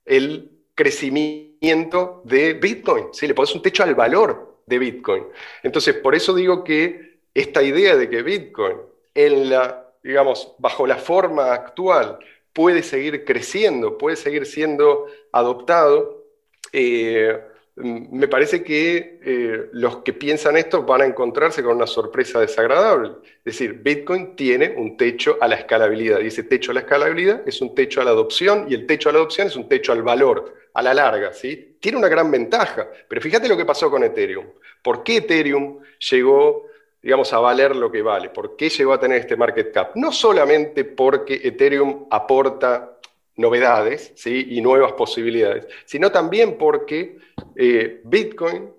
el 0.04 0.48
crecimiento 0.76 2.22
de 2.24 2.52
Bitcoin, 2.52 3.06
¿sí? 3.12 3.26
le 3.26 3.34
pones 3.34 3.52
un 3.52 3.61
techo 3.61 3.82
al 3.82 3.96
valor 3.96 4.61
de 4.64 4.78
Bitcoin. 4.78 5.24
Entonces, 5.64 5.96
por 5.96 6.14
eso 6.14 6.36
digo 6.36 6.62
que 6.62 7.18
esta 7.34 7.61
idea 7.61 7.96
de 7.96 8.09
que 8.09 8.22
Bitcoin, 8.22 8.76
en 9.12 9.50
la, 9.50 9.90
digamos, 10.04 10.54
bajo 10.59 10.86
la 10.86 10.98
forma 10.98 11.52
actual, 11.52 12.20
puede 12.52 12.84
seguir 12.84 13.24
creciendo, 13.24 13.98
puede 13.98 14.14
seguir 14.14 14.46
siendo 14.46 15.06
adoptado, 15.32 16.26
eh, 16.72 17.40
me 17.81 18.26
parece 18.29 18.62
que 18.62 19.20
eh, 19.22 19.68
los 19.72 19.99
que 19.99 20.12
piensan 20.12 20.57
esto 20.57 20.83
van 20.83 21.03
a 21.03 21.07
encontrarse 21.07 21.62
con 21.62 21.76
una 21.76 21.87
sorpresa 21.87 22.41
desagradable. 22.41 23.11
Es 23.22 23.45
decir, 23.45 23.74
Bitcoin 23.83 24.35
tiene 24.35 24.74
un 24.76 24.97
techo 24.97 25.39
a 25.41 25.47
la 25.47 25.57
escalabilidad. 25.57 26.20
Y 26.20 26.26
ese 26.26 26.43
techo 26.43 26.72
a 26.72 26.74
la 26.74 26.81
escalabilidad 26.81 27.43
es 27.47 27.61
un 27.61 27.74
techo 27.74 28.01
a 28.01 28.05
la 28.05 28.11
adopción 28.11 28.66
y 28.68 28.74
el 28.74 28.87
techo 28.87 29.09
a 29.09 29.12
la 29.12 29.18
adopción 29.18 29.47
es 29.47 29.57
un 29.57 29.68
techo 29.68 29.93
al 29.93 30.03
valor, 30.03 30.55
a 30.74 30.83
la 30.83 30.93
larga. 30.93 31.33
¿sí? 31.33 31.76
Tiene 31.81 31.99
una 31.99 32.09
gran 32.09 32.31
ventaja. 32.31 32.89
Pero 33.09 33.20
fíjate 33.20 33.49
lo 33.49 33.57
que 33.57 33.64
pasó 33.64 33.91
con 33.91 34.03
Ethereum. 34.03 34.47
¿Por 34.83 35.05
qué 35.05 35.18
Ethereum 35.18 35.79
llegó 36.11 36.66
digamos, 37.01 37.33
a 37.33 37.39
valer 37.39 37.76
lo 37.76 37.93
que 37.93 38.03
vale? 38.03 38.31
¿Por 38.31 38.57
qué 38.57 38.68
llegó 38.68 38.93
a 38.93 39.01
tener 39.01 39.20
este 39.20 39.37
market 39.37 39.72
cap? 39.72 39.93
No 39.95 40.11
solamente 40.11 40.85
porque 40.85 41.41
Ethereum 41.45 42.07
aporta 42.11 42.97
novedades 43.39 44.12
¿sí? 44.16 44.49
y 44.51 44.61
nuevas 44.61 44.93
posibilidades, 44.93 45.66
sino 45.86 46.12
también 46.12 46.59
porque 46.59 47.18
eh, 47.57 48.03
Bitcoin, 48.05 48.70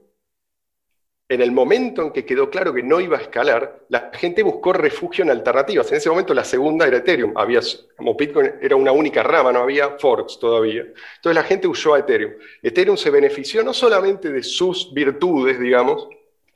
en 1.30 1.41
el 1.41 1.51
momento 1.51 2.01
en 2.03 2.12
que 2.12 2.26
quedó 2.26 2.49
claro 2.49 2.74
que 2.74 2.84
no 2.84 2.99
iba 2.99 3.18
a 3.18 3.22
escalar, 3.22 3.86
la 3.89 4.12
gente 4.14 4.43
buscó 4.43 4.74
refugio 4.74 5.24
en 5.24 5.30
alternativas. 5.30 5.89
En 5.91 5.97
ese 5.97 6.10
momento 6.10 6.34
la 6.34 6.43
segunda 6.43 6.88
era 6.88 6.97
Ethereum. 6.97 7.34
Había, 7.36 7.62
como 7.95 8.16
Bitcoin 8.16 8.53
era 8.62 8.76
una 8.76 8.91
única 8.91 9.24
rama, 9.24 9.51
no 9.51 9.60
había 9.60 9.91
forks 9.97 10.39
todavía. 10.39 10.82
Entonces 10.82 11.36
la 11.36 11.43
gente 11.43 11.68
huyó 11.68 11.93
a 11.93 11.99
Ethereum. 11.99 12.34
Ethereum 12.62 12.97
se 12.97 13.12
benefició 13.12 13.64
no 13.64 13.74
solamente 13.74 14.32
de 14.32 14.43
sus 14.43 14.91
virtudes, 14.93 15.60
digamos, 15.60 16.07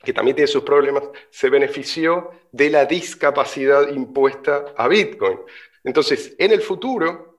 que 0.04 0.12
también 0.12 0.34
tiene 0.34 0.48
sus 0.48 0.64
problemas, 0.64 1.04
se 1.30 1.48
benefició 1.48 2.32
de 2.52 2.68
la 2.68 2.84
discapacidad 2.84 3.88
impuesta 3.88 4.66
a 4.76 4.88
Bitcoin. 4.88 5.38
Entonces, 5.84 6.34
en 6.38 6.52
el 6.52 6.60
futuro, 6.60 7.33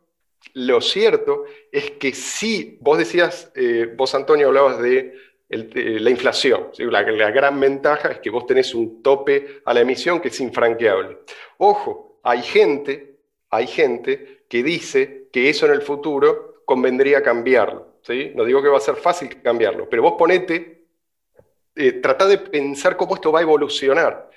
lo 0.53 0.81
cierto 0.81 1.45
es 1.71 1.91
que 1.91 2.13
sí, 2.13 2.77
vos 2.81 2.97
decías, 2.97 3.51
eh, 3.55 3.93
vos 3.95 4.15
Antonio 4.15 4.47
hablabas 4.47 4.79
de, 4.81 5.13
la 5.47 6.09
inflación, 6.09 6.71
la, 6.77 7.03
gran 7.03 7.59
ventaja 7.59 8.09
es 8.09 8.19
que 8.19 8.31
vos 8.31 8.47
tenés 8.47 8.73
un 8.73 9.03
tope 9.03 9.61
a 9.63 9.73
la 9.73 9.81
emisión 9.81 10.19
que 10.19 10.29
es 10.29 10.39
infranqueable. 10.39 11.19
Ojo, 11.57 12.19
hay 12.23 12.41
gente, 12.41 13.17
hay 13.51 13.67
gente 13.67 14.45
que 14.49 14.63
dice 14.63 15.27
que 15.31 15.49
eso 15.49 15.67
en 15.67 15.73
el 15.73 15.81
futuro 15.81 16.63
convendría 16.65 17.21
cambiarlo. 17.21 17.99
¿sí? 18.01 18.31
No 18.33 18.43
digo 18.43 18.61
que 18.61 18.69
va 18.69 18.77
a 18.77 18.81
ser 18.81 18.95
fácil 18.95 19.41
cambiarlo, 19.41 19.87
pero 19.87 20.01
vos 20.01 20.15
ponete, 20.17 20.85
eh, 21.75 22.01
de 22.01 22.37
pensar 22.37 22.97
cómo 22.97 23.15
esto 23.15 23.31
va 23.31 23.39
a 23.39 23.43
evolucionar. 23.43 24.29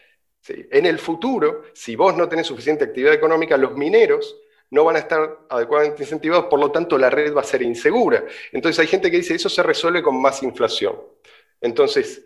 En 0.46 0.86
el 0.86 0.98
futuro, 0.98 1.64
si 1.72 1.96
vos 1.96 2.16
no 2.16 2.28
tenés 2.28 2.46
suficiente 2.46 2.84
actividad 2.84 3.14
económica, 3.14 3.56
los 3.56 3.76
mineros 3.76 4.36
no 4.70 4.84
van 4.84 4.96
a 4.96 5.00
estar 5.00 5.40
adecuadamente 5.48 6.02
incentivados, 6.02 6.46
por 6.46 6.60
lo 6.60 6.70
tanto 6.70 6.98
la 6.98 7.10
red 7.10 7.34
va 7.34 7.40
a 7.40 7.44
ser 7.44 7.62
insegura. 7.62 8.24
Entonces 8.52 8.78
hay 8.80 8.86
gente 8.86 9.10
que 9.10 9.18
dice, 9.18 9.34
eso 9.34 9.48
se 9.48 9.62
resuelve 9.62 10.02
con 10.02 10.20
más 10.20 10.42
inflación. 10.42 10.96
Entonces, 11.60 12.24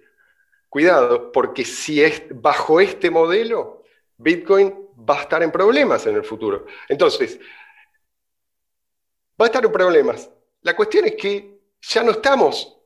cuidado, 0.69 1.31
porque 1.31 1.65
si 1.65 2.03
es 2.03 2.25
bajo 2.31 2.81
este 2.81 3.11
modelo, 3.11 3.85
Bitcoin 4.17 4.89
va 5.09 5.19
a 5.19 5.23
estar 5.23 5.43
en 5.43 5.53
problemas 5.53 6.07
en 6.07 6.17
el 6.17 6.25
futuro. 6.25 6.67
Entonces, 6.89 7.39
va 9.41 9.47
a 9.47 9.49
estar 9.49 9.65
en 9.65 9.73
problemas. 9.73 10.31
La 10.63 10.77
cuestión 10.77 11.07
es 11.07 11.15
que 11.17 11.61
ya 11.81 12.03
no 12.03 12.13
estamos, 12.13 12.79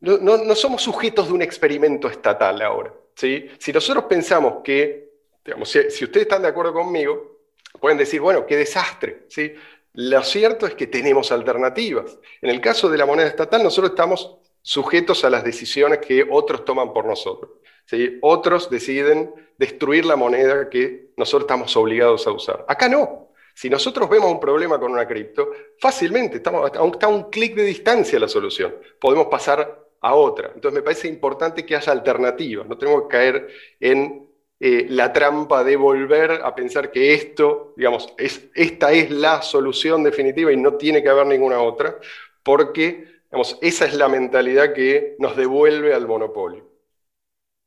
no, 0.00 0.54
somos 0.54 0.82
sujetos 0.82 1.28
de 1.28 1.34
un 1.34 1.42
experimento 1.42 2.08
estatal 2.08 2.62
ahora. 2.62 2.92
¿sí? 3.14 3.48
Si 3.58 3.72
nosotros 3.72 4.04
pensamos 4.04 4.62
que, 4.64 5.10
digamos, 5.44 5.68
si 5.68 6.04
ustedes 6.04 6.22
están 6.22 6.42
de 6.42 6.48
acuerdo 6.48 6.72
conmigo, 6.72 7.29
Pueden 7.78 7.98
decir, 7.98 8.20
bueno, 8.20 8.46
qué 8.46 8.56
desastre. 8.56 9.24
¿sí? 9.28 9.54
Lo 9.94 10.22
cierto 10.22 10.66
es 10.66 10.74
que 10.74 10.86
tenemos 10.86 11.32
alternativas. 11.32 12.18
En 12.40 12.50
el 12.50 12.60
caso 12.60 12.88
de 12.88 12.98
la 12.98 13.06
moneda 13.06 13.28
estatal, 13.28 13.62
nosotros 13.62 13.90
estamos 13.90 14.38
sujetos 14.62 15.24
a 15.24 15.30
las 15.30 15.44
decisiones 15.44 15.98
que 15.98 16.26
otros 16.30 16.64
toman 16.64 16.92
por 16.92 17.06
nosotros. 17.06 17.52
¿sí? 17.86 18.18
Otros 18.22 18.70
deciden 18.70 19.32
destruir 19.58 20.04
la 20.04 20.16
moneda 20.16 20.68
que 20.68 21.10
nosotros 21.16 21.42
estamos 21.42 21.76
obligados 21.76 22.26
a 22.26 22.32
usar. 22.32 22.64
Acá 22.68 22.88
no. 22.88 23.28
Si 23.54 23.68
nosotros 23.68 24.08
vemos 24.08 24.30
un 24.30 24.40
problema 24.40 24.78
con 24.78 24.92
una 24.92 25.06
cripto, 25.06 25.50
fácilmente, 25.78 26.36
estamos, 26.36 26.70
está 26.70 27.08
un 27.08 27.30
clic 27.30 27.54
de 27.54 27.64
distancia 27.64 28.18
la 28.18 28.28
solución. 28.28 28.74
Podemos 28.98 29.26
pasar 29.26 29.86
a 30.00 30.14
otra. 30.14 30.52
Entonces 30.54 30.78
me 30.78 30.82
parece 30.82 31.08
importante 31.08 31.66
que 31.66 31.76
haya 31.76 31.92
alternativas. 31.92 32.66
No 32.66 32.78
tenemos 32.78 33.02
que 33.02 33.08
caer 33.08 33.48
en 33.78 34.29
eh, 34.60 34.86
la 34.88 35.12
trampa 35.12 35.64
de 35.64 35.76
volver 35.76 36.42
a 36.44 36.54
pensar 36.54 36.90
que 36.90 37.14
esto, 37.14 37.72
digamos, 37.76 38.12
es, 38.18 38.48
esta 38.54 38.92
es 38.92 39.10
la 39.10 39.42
solución 39.42 40.04
definitiva 40.04 40.52
y 40.52 40.56
no 40.56 40.74
tiene 40.74 41.02
que 41.02 41.08
haber 41.08 41.26
ninguna 41.26 41.60
otra, 41.60 41.98
porque 42.42 43.22
digamos, 43.30 43.58
esa 43.62 43.86
es 43.86 43.94
la 43.94 44.08
mentalidad 44.08 44.72
que 44.72 45.16
nos 45.18 45.36
devuelve 45.36 45.94
al 45.94 46.06
monopolio. 46.06 46.68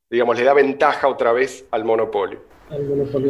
Digamos, 0.10 0.38
le 0.38 0.44
da 0.44 0.54
ventaja 0.54 1.08
otra 1.08 1.34
vez 1.34 1.66
al 1.72 1.84
monopolio 1.84 2.53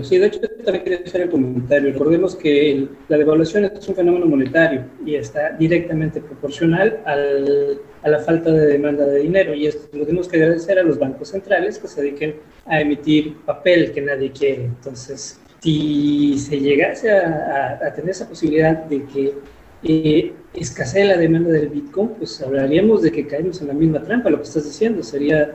Sí, 0.03 0.17
de 0.17 0.27
hecho, 0.27 0.39
también 0.39 0.83
quería 0.83 0.99
hacer 1.05 1.21
el 1.21 1.29
comentario. 1.29 1.91
Recordemos 1.91 2.35
que 2.35 2.87
la 3.09 3.17
devaluación 3.17 3.65
es 3.65 3.87
un 3.87 3.95
fenómeno 3.95 4.25
monetario 4.25 4.85
y 5.05 5.15
está 5.15 5.51
directamente 5.51 6.21
proporcional 6.21 7.01
al, 7.05 7.79
a 8.03 8.09
la 8.09 8.19
falta 8.19 8.51
de 8.51 8.67
demanda 8.67 9.05
de 9.05 9.19
dinero. 9.19 9.53
Y 9.53 9.67
esto 9.67 9.97
lo 9.97 10.05
tenemos 10.05 10.27
que 10.27 10.37
agradecer 10.37 10.79
a 10.79 10.83
los 10.83 10.97
bancos 10.97 11.29
centrales 11.29 11.77
que 11.77 11.87
se 11.87 12.01
dediquen 12.01 12.35
a 12.65 12.79
emitir 12.79 13.37
papel 13.45 13.91
que 13.91 14.01
nadie 14.01 14.31
quiere. 14.31 14.65
Entonces, 14.65 15.39
si 15.61 16.37
se 16.37 16.59
llegase 16.59 17.11
a, 17.11 17.79
a, 17.85 17.93
tener 17.93 18.11
esa 18.11 18.27
posibilidad 18.27 18.85
de 18.85 19.05
que 19.05 19.33
eh, 19.83 20.33
escasee 20.53 21.05
la 21.05 21.17
demanda 21.17 21.51
del 21.51 21.67
Bitcoin, 21.67 22.09
pues 22.17 22.41
hablaríamos 22.41 23.01
de 23.01 23.11
que 23.11 23.27
caemos 23.27 23.61
en 23.61 23.67
la 23.67 23.73
misma 23.73 24.01
trampa, 24.01 24.29
lo 24.29 24.37
que 24.37 24.43
estás 24.43 24.65
diciendo. 24.65 25.03
Sería 25.03 25.53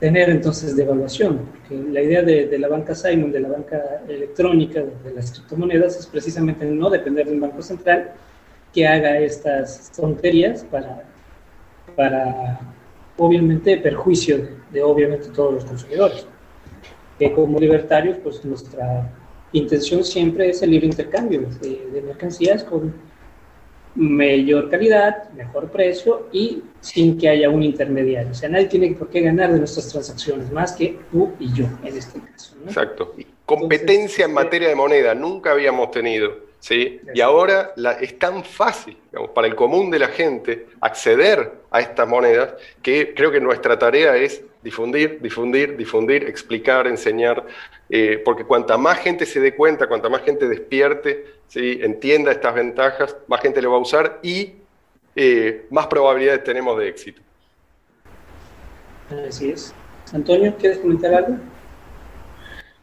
tener 0.00 0.30
entonces 0.30 0.74
devaluación, 0.74 1.42
porque 1.50 1.76
la 1.76 2.00
idea 2.00 2.22
de, 2.22 2.58
la 2.58 2.68
banca 2.68 2.94
Simon, 2.94 3.30
de 3.30 3.40
la 3.40 3.50
banca 3.50 4.02
electrónica, 4.08 4.82
de, 5.04 5.12
las 5.14 5.30
criptomonedas, 5.30 5.98
es 5.98 6.06
precisamente 6.06 6.64
no 6.64 6.88
depender 6.88 7.26
de 7.26 7.34
un 7.34 7.40
banco 7.40 7.60
central 7.60 8.12
que 8.72 8.88
haga 8.88 9.18
estas 9.18 9.92
tonterías 9.94 10.64
para, 10.64 11.04
para 11.94 12.60
obviamente, 13.18 13.76
perjuicio 13.76 14.48
de, 14.72 14.82
obviamente 14.82 15.28
todos 15.28 15.52
los 15.52 15.64
consumidores. 15.66 16.26
Que 17.18 17.32
como 17.32 17.60
libertarios, 17.60 18.16
pues 18.22 18.42
nuestra 18.42 19.12
intención 19.52 20.02
siempre 20.02 20.48
es 20.48 20.62
el 20.62 20.70
libre 20.70 20.86
intercambio 20.86 21.42
de, 21.60 21.90
de 21.92 22.02
mercancías 22.02 22.64
con 22.64 22.94
mayor 23.94 24.70
calidad, 24.70 25.30
mejor 25.30 25.70
precio 25.70 26.28
y 26.32 26.62
sin 26.80 27.18
que 27.18 27.28
haya 27.28 27.50
un 27.50 27.62
intermediario. 27.62 28.30
O 28.30 28.34
sea, 28.34 28.48
nadie 28.48 28.66
tiene 28.66 28.92
por 28.92 29.08
qué 29.08 29.20
ganar 29.20 29.52
de 29.52 29.58
nuestras 29.58 29.88
transacciones, 29.88 30.50
más 30.52 30.72
que 30.72 30.98
tú 31.10 31.32
y 31.38 31.52
yo 31.52 31.66
en 31.84 31.96
este 31.96 32.20
caso. 32.20 32.54
Exacto. 32.64 33.14
Competencia 33.44 34.24
en 34.24 34.32
materia 34.32 34.68
de 34.68 34.74
moneda, 34.74 35.14
nunca 35.14 35.52
habíamos 35.52 35.90
tenido 35.90 36.50
¿sí? 36.60 37.00
Y 37.14 37.20
ahora 37.20 37.72
la, 37.76 37.92
es 37.92 38.18
tan 38.18 38.44
fácil 38.44 38.96
para 39.34 39.48
el 39.48 39.56
común 39.56 39.90
de 39.90 39.98
la 39.98 40.08
gente 40.08 40.66
acceder 40.80 41.52
a 41.70 41.80
estas 41.80 42.06
monedas 42.06 42.54
que 42.82 43.14
creo 43.14 43.32
que 43.32 43.40
nuestra 43.40 43.78
tarea 43.78 44.16
es 44.16 44.44
difundir, 44.62 45.18
difundir, 45.20 45.76
difundir, 45.76 46.24
explicar, 46.24 46.86
enseñar, 46.86 47.44
eh, 47.90 48.22
porque 48.24 48.44
cuanta 48.44 48.78
más 48.78 48.98
gente 48.98 49.26
se 49.26 49.40
dé 49.40 49.54
cuenta, 49.54 49.88
cuanta 49.88 50.08
más 50.08 50.22
gente 50.22 50.48
despierte, 50.48 51.24
¿sí? 51.48 51.80
entienda 51.82 52.30
estas 52.30 52.54
ventajas, 52.54 53.16
más 53.26 53.40
gente 53.40 53.60
lo 53.60 53.72
va 53.72 53.78
a 53.78 53.80
usar 53.80 54.20
y 54.22 54.54
eh, 55.16 55.66
más 55.70 55.88
probabilidades 55.88 56.44
tenemos 56.44 56.78
de 56.78 56.88
éxito. 56.88 57.20
Así 59.28 59.50
es. 59.50 59.74
Antonio, 60.12 60.54
¿quieres 60.56 60.78
comentar 60.78 61.12
algo? 61.14 61.36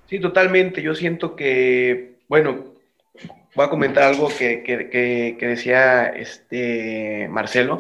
Sí, 0.10 0.20
totalmente. 0.20 0.82
Yo 0.82 0.94
siento 0.94 1.36
que, 1.36 2.16
bueno, 2.28 2.66
voy 3.56 3.66
a 3.66 3.70
comentar 3.70 4.04
algo 4.04 4.30
que, 4.30 4.62
que, 4.64 5.48
decía 5.48 6.08
este 6.08 7.28
Marcelo. 7.30 7.80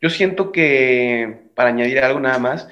Yo 0.00 0.10
siento 0.10 0.52
que, 0.52 1.36
para 1.54 1.70
añadir 1.70 1.98
algo 2.00 2.20
nada 2.20 2.38
más, 2.38 2.68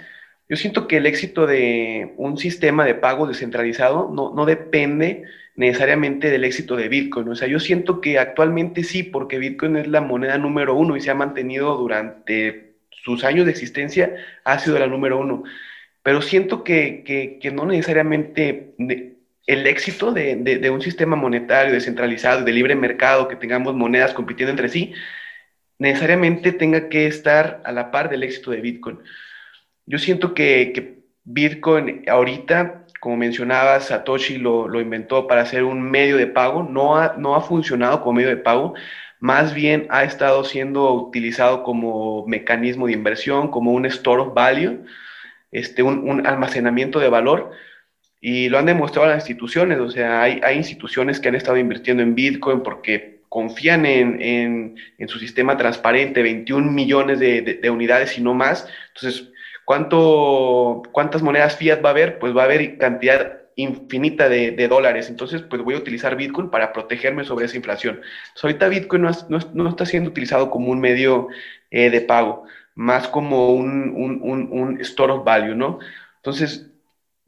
yo 0.52 0.58
siento 0.58 0.86
que 0.86 0.98
el 0.98 1.06
éxito 1.06 1.46
de 1.46 2.12
un 2.18 2.36
sistema 2.36 2.84
de 2.84 2.94
pago 2.94 3.26
descentralizado 3.26 4.10
no, 4.14 4.34
no 4.34 4.44
depende 4.44 5.22
necesariamente 5.56 6.28
del 6.28 6.44
éxito 6.44 6.76
de 6.76 6.90
Bitcoin. 6.90 7.26
O 7.28 7.34
sea, 7.34 7.48
yo 7.48 7.58
siento 7.58 8.02
que 8.02 8.18
actualmente 8.18 8.84
sí, 8.84 9.02
porque 9.02 9.38
Bitcoin 9.38 9.78
es 9.78 9.86
la 9.86 10.02
moneda 10.02 10.36
número 10.36 10.74
uno 10.74 10.94
y 10.94 11.00
se 11.00 11.10
ha 11.10 11.14
mantenido 11.14 11.74
durante 11.78 12.74
sus 12.90 13.24
años 13.24 13.46
de 13.46 13.52
existencia, 13.52 14.14
ha 14.44 14.58
sido 14.58 14.78
la 14.78 14.86
número 14.88 15.18
uno. 15.18 15.42
Pero 16.02 16.20
siento 16.20 16.64
que, 16.64 17.02
que, 17.40 17.50
no 17.50 17.64
necesariamente 17.64 18.74
el 19.46 19.66
éxito 19.66 20.12
de, 20.12 20.36
de, 20.36 20.68
un 20.68 20.82
sistema 20.82 21.16
monetario 21.16 21.72
descentralizado, 21.72 22.44
de 22.44 22.52
libre 22.52 22.74
mercado, 22.74 23.26
que 23.26 23.36
tengamos 23.36 23.74
monedas 23.74 24.12
compitiendo 24.12 24.50
entre 24.50 24.68
sí, 24.68 24.92
necesariamente 25.78 26.52
tenga 26.52 26.90
que 26.90 27.06
estar 27.06 27.62
a 27.64 27.72
la 27.72 27.90
par 27.90 28.10
del 28.10 28.22
éxito 28.22 28.50
de 28.50 28.60
Bitcoin. 28.60 28.98
Yo 29.86 29.98
siento 29.98 30.34
que, 30.34 30.72
que 30.74 31.02
Bitcoin 31.24 32.04
ahorita 32.08 32.82
como 33.02 33.16
mencionaba, 33.16 33.80
Satoshi 33.80 34.38
lo, 34.38 34.68
lo, 34.68 34.80
inventó 34.80 35.26
para 35.26 35.42
hacer 35.42 35.64
un 35.64 35.82
medio 35.82 36.16
de 36.16 36.28
pago, 36.28 36.62
no 36.62 36.96
ha, 36.96 37.16
no 37.18 37.34
ha 37.34 37.40
funcionado 37.40 38.00
como 38.00 38.12
medio 38.12 38.28
de 38.28 38.36
pago, 38.36 38.74
más 39.18 39.54
bien 39.54 39.88
ha 39.90 40.04
estado 40.04 40.44
siendo 40.44 40.92
utilizado 40.94 41.64
como 41.64 42.24
mecanismo 42.28 42.86
de 42.86 42.92
inversión, 42.92 43.50
como 43.50 43.72
un 43.72 43.86
store 43.86 44.22
of 44.22 44.34
value, 44.34 44.84
este, 45.50 45.82
un, 45.82 46.08
un 46.08 46.24
almacenamiento 46.28 47.00
de 47.00 47.08
valor, 47.08 47.50
y 48.20 48.48
lo 48.48 48.58
han 48.58 48.66
demostrado 48.66 49.08
las 49.08 49.24
instituciones, 49.24 49.80
o 49.80 49.90
sea, 49.90 50.22
hay, 50.22 50.40
hay 50.44 50.56
instituciones 50.56 51.18
que 51.18 51.26
han 51.26 51.34
estado 51.34 51.56
invirtiendo 51.56 52.04
en 52.04 52.14
Bitcoin 52.14 52.62
porque 52.62 53.22
confían 53.28 53.84
en, 53.84 54.22
en, 54.22 54.76
en 54.98 55.08
su 55.08 55.18
sistema 55.18 55.56
transparente, 55.56 56.22
21 56.22 56.70
millones 56.70 57.18
de, 57.18 57.42
de, 57.42 57.54
de 57.54 57.70
unidades 57.70 58.16
y 58.16 58.20
no 58.20 58.32
más, 58.32 58.68
entonces 58.94 59.31
¿Cuánto, 59.64 60.82
¿Cuántas 60.92 61.22
monedas 61.22 61.56
fiat 61.56 61.84
va 61.84 61.90
a 61.90 61.92
haber? 61.92 62.18
Pues 62.18 62.36
va 62.36 62.42
a 62.42 62.44
haber 62.46 62.78
cantidad 62.78 63.42
infinita 63.56 64.28
de, 64.28 64.68
dólares. 64.68 65.08
Entonces, 65.08 65.42
pues 65.42 65.62
voy 65.62 65.74
a 65.74 65.78
utilizar 65.78 66.16
Bitcoin 66.16 66.50
para 66.50 66.72
protegerme 66.72 67.24
sobre 67.24 67.46
esa 67.46 67.56
inflación. 67.56 68.00
ahorita 68.42 68.68
Bitcoin 68.68 69.02
no, 69.02 69.68
está 69.68 69.86
siendo 69.86 70.10
utilizado 70.10 70.50
como 70.50 70.70
un 70.70 70.80
medio 70.80 71.28
eh, 71.70 71.90
de 71.90 72.00
pago, 72.00 72.44
más 72.74 73.08
como 73.08 73.50
un, 73.54 73.92
un, 73.94 74.80
store 74.80 75.12
of 75.12 75.24
value, 75.24 75.54
¿no? 75.54 75.78
Entonces, 76.16 76.70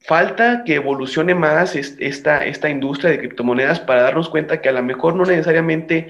falta 0.00 0.64
que 0.64 0.74
evolucione 0.76 1.34
más 1.34 1.76
esta, 1.76 2.44
esta 2.44 2.68
industria 2.68 3.10
de 3.10 3.18
criptomonedas 3.18 3.80
para 3.80 4.02
darnos 4.02 4.28
cuenta 4.28 4.60
que 4.60 4.68
a 4.68 4.72
lo 4.72 4.82
mejor 4.82 5.14
no 5.16 5.24
necesariamente 5.24 6.08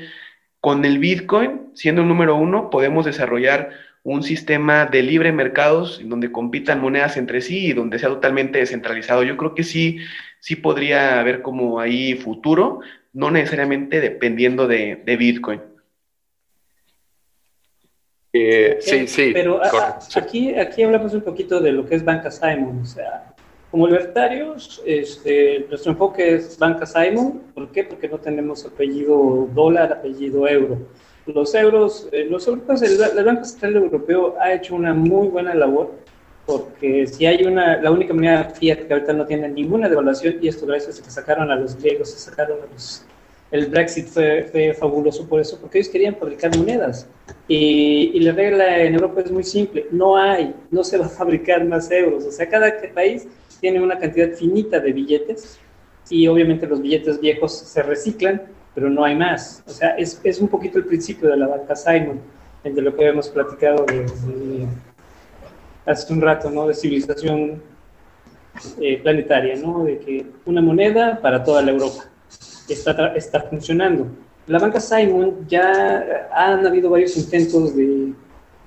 con 0.60 0.84
el 0.84 0.98
Bitcoin, 0.98 1.70
siendo 1.74 2.02
el 2.02 2.08
número 2.08 2.36
uno, 2.36 2.70
podemos 2.70 3.04
desarrollar 3.04 3.70
un 4.04 4.22
sistema 4.22 4.84
de 4.84 5.02
libre 5.02 5.32
mercados 5.32 6.00
donde 6.04 6.30
compitan 6.30 6.80
monedas 6.80 7.16
entre 7.16 7.40
sí 7.40 7.68
y 7.68 7.72
donde 7.72 7.98
sea 7.98 8.10
totalmente 8.10 8.58
descentralizado. 8.58 9.22
Yo 9.22 9.36
creo 9.38 9.54
que 9.54 9.64
sí, 9.64 9.98
sí 10.40 10.56
podría 10.56 11.18
haber 11.18 11.40
como 11.40 11.80
ahí 11.80 12.14
futuro, 12.14 12.80
no 13.14 13.30
necesariamente 13.30 14.02
dependiendo 14.02 14.68
de, 14.68 15.02
Bitcoin. 15.18 15.62
Eh, 18.34 18.76
sí, 18.80 19.06
sí. 19.06 19.30
Pero 19.32 19.60
aquí, 20.14 20.54
aquí 20.54 20.82
hablamos 20.82 21.14
un 21.14 21.22
poquito 21.22 21.60
de 21.60 21.72
lo 21.72 21.86
que 21.86 21.94
es 21.94 22.04
Banca 22.04 22.30
Simon. 22.30 22.80
O 22.82 22.84
sea, 22.84 23.34
como 23.70 23.86
libertarios, 23.86 24.82
este, 24.84 25.64
nuestro 25.70 25.92
enfoque 25.92 26.34
es 26.34 26.58
Banca 26.58 26.84
Simon. 26.84 27.40
¿Por 27.54 27.72
qué? 27.72 27.84
Porque 27.84 28.08
no 28.08 28.18
tenemos 28.18 28.66
apellido 28.66 29.48
dólar, 29.54 29.94
apellido 29.94 30.46
euro 30.46 30.88
los 31.26 31.54
euros, 31.54 32.08
eh, 32.12 32.26
los 32.28 32.46
europeos, 32.46 32.82
el, 32.82 33.00
el, 33.18 33.24
Banco 33.24 33.44
Central 33.44 33.76
Europeo 33.76 34.36
ha 34.40 34.52
hecho 34.52 34.74
una 34.74 34.92
muy 34.92 35.28
buena 35.28 35.54
labor 35.54 35.92
porque 36.46 37.06
si 37.06 37.24
hay 37.26 37.44
una, 37.44 37.80
la 37.80 37.90
única 37.90 38.12
moneda 38.12 38.50
fiat 38.50 38.86
que 38.86 38.92
ahorita 38.92 39.12
no 39.12 39.26
tiene 39.26 39.48
ninguna 39.48 39.88
devaluación, 39.88 40.36
y 40.40 40.48
esto 40.48 40.66
gracias 40.66 41.00
a 41.00 41.02
que 41.02 41.10
sacaron 41.10 41.50
a 41.50 41.56
los 41.56 41.76
griegos, 41.76 42.10
se 42.10 42.18
sacaron 42.18 42.58
a 42.60 42.72
los, 42.72 43.04
el 43.50 43.66
Brexit 43.66 44.06
fue, 44.08 44.76
fabuloso 44.78 45.26
por 45.26 45.40
eso, 45.40 45.58
porque 45.60 45.78
ellos 45.78 45.90
querían 45.90 46.16
fabricar 46.16 46.54
monedas. 46.56 47.06
Y, 47.48 48.10
y, 48.14 48.20
la 48.20 48.32
regla 48.32 48.78
en 48.82 48.94
Europa 48.94 49.22
es 49.22 49.30
muy 49.30 49.44
simple, 49.44 49.86
no 49.90 50.16
hay, 50.16 50.54
no 50.70 50.84
se 50.84 50.98
va 50.98 51.06
a 51.06 51.08
fabricar 51.08 51.64
más 51.64 51.90
euros, 51.90 52.24
o 52.24 52.30
sea, 52.30 52.48
cada 52.48 52.72
país 52.94 53.26
tiene 53.60 53.80
una 53.80 53.98
cantidad 53.98 54.30
finita 54.32 54.80
de 54.80 54.92
billetes 54.92 55.58
y 56.10 56.26
obviamente 56.26 56.66
los 56.66 56.82
billetes 56.82 57.20
viejos 57.20 57.52
se 57.52 57.82
reciclan 57.82 58.42
pero 58.74 58.90
no 58.90 59.04
hay 59.04 59.14
más. 59.14 59.62
O 59.66 59.70
sea, 59.70 59.90
es, 59.90 60.20
es 60.24 60.40
un 60.40 60.48
poquito 60.48 60.78
el 60.78 60.86
principio 60.86 61.30
de 61.30 61.36
la 61.36 61.46
banca 61.46 61.76
Simon, 61.76 62.20
de 62.62 62.82
lo 62.82 62.94
que 62.96 63.06
hemos 63.06 63.28
platicado 63.28 63.84
hace 65.86 66.12
un 66.12 66.20
rato, 66.20 66.50
¿no? 66.50 66.66
De 66.66 66.74
civilización 66.74 67.62
eh, 68.80 69.00
planetaria, 69.02 69.56
¿no? 69.56 69.84
De 69.84 69.98
que 69.98 70.26
una 70.46 70.62
moneda 70.62 71.20
para 71.20 71.44
toda 71.44 71.62
la 71.62 71.72
Europa 71.72 72.04
está, 72.68 73.14
está 73.14 73.42
funcionando. 73.42 74.06
La 74.46 74.58
banca 74.58 74.80
Simon 74.80 75.46
ya 75.48 76.28
han 76.32 76.66
habido 76.66 76.90
varios 76.90 77.16
intentos 77.16 77.76
de, 77.76 78.12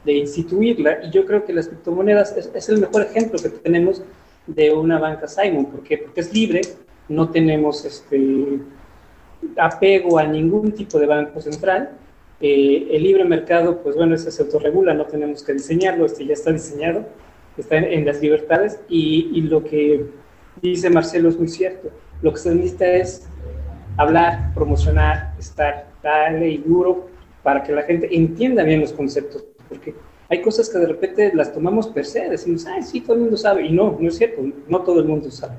de 0.05 0.13
instituirla 0.13 1.03
y 1.03 1.11
yo 1.11 1.25
creo 1.25 1.45
que 1.45 1.53
las 1.53 1.67
criptomonedas 1.67 2.35
es, 2.35 2.49
es, 2.53 2.69
el 2.69 2.79
mejor 2.79 3.03
ejemplo 3.03 3.39
que 3.39 3.49
tenemos 3.49 4.01
de 4.45 4.73
una 4.73 4.99
banca 4.99 5.27
Simon. 5.27 5.65
¿Por 5.65 5.83
qué? 5.83 5.97
Porque 5.97 6.21
es 6.21 6.33
libre, 6.33 6.61
no 7.09 7.29
tenemos 7.29 7.85
este, 7.85 8.59
apego 9.57 10.17
a 10.19 10.25
ningún 10.25 10.71
tipo 10.71 10.99
de 10.99 11.05
banco 11.05 11.41
central. 11.41 11.91
Eh, 12.39 12.87
el 12.91 13.03
libre 13.03 13.25
mercado, 13.25 13.81
pues 13.81 13.95
bueno, 13.95 14.15
ese 14.15 14.31
se 14.31 14.43
autorregula, 14.43 14.93
no 14.93 15.05
tenemos 15.05 15.43
que 15.43 15.53
diseñarlo, 15.53 16.05
este 16.05 16.25
ya 16.25 16.33
está 16.33 16.51
diseñado, 16.51 17.05
está 17.57 17.77
en, 17.77 18.05
las 18.05 18.21
libertades 18.21 18.79
y, 18.87 19.31
y, 19.33 19.41
lo 19.41 19.63
que 19.63 20.05
dice 20.61 20.89
Marcelo 20.89 21.29
es 21.29 21.37
muy 21.37 21.47
cierto. 21.47 21.89
Lo 22.21 22.31
que 22.31 22.39
se 22.39 22.53
necesita 22.53 22.87
es 22.87 23.27
hablar, 23.97 24.53
promocionar, 24.53 25.33
estar 25.39 25.87
dale 26.03 26.49
y 26.49 26.57
duro 26.59 27.07
para 27.43 27.63
que 27.63 27.71
la 27.71 27.83
gente 27.83 28.15
entienda 28.15 28.63
bien 28.63 28.81
los 28.81 28.93
conceptos, 28.93 29.45
porque 29.67 29.95
hay 30.29 30.41
cosas 30.41 30.69
que 30.69 30.77
de 30.79 30.87
repente 30.87 31.31
las 31.33 31.53
tomamos 31.53 31.87
per 31.87 32.05
se, 32.05 32.29
decimos, 32.29 32.65
ay, 32.65 32.83
sí, 32.83 33.01
todo 33.01 33.15
el 33.15 33.21
mundo 33.21 33.37
sabe, 33.37 33.65
y 33.65 33.71
no, 33.71 33.97
no 33.99 34.07
es 34.07 34.17
cierto, 34.17 34.41
no 34.67 34.81
todo 34.81 34.99
el 34.99 35.05
mundo 35.05 35.31
sabe. 35.31 35.55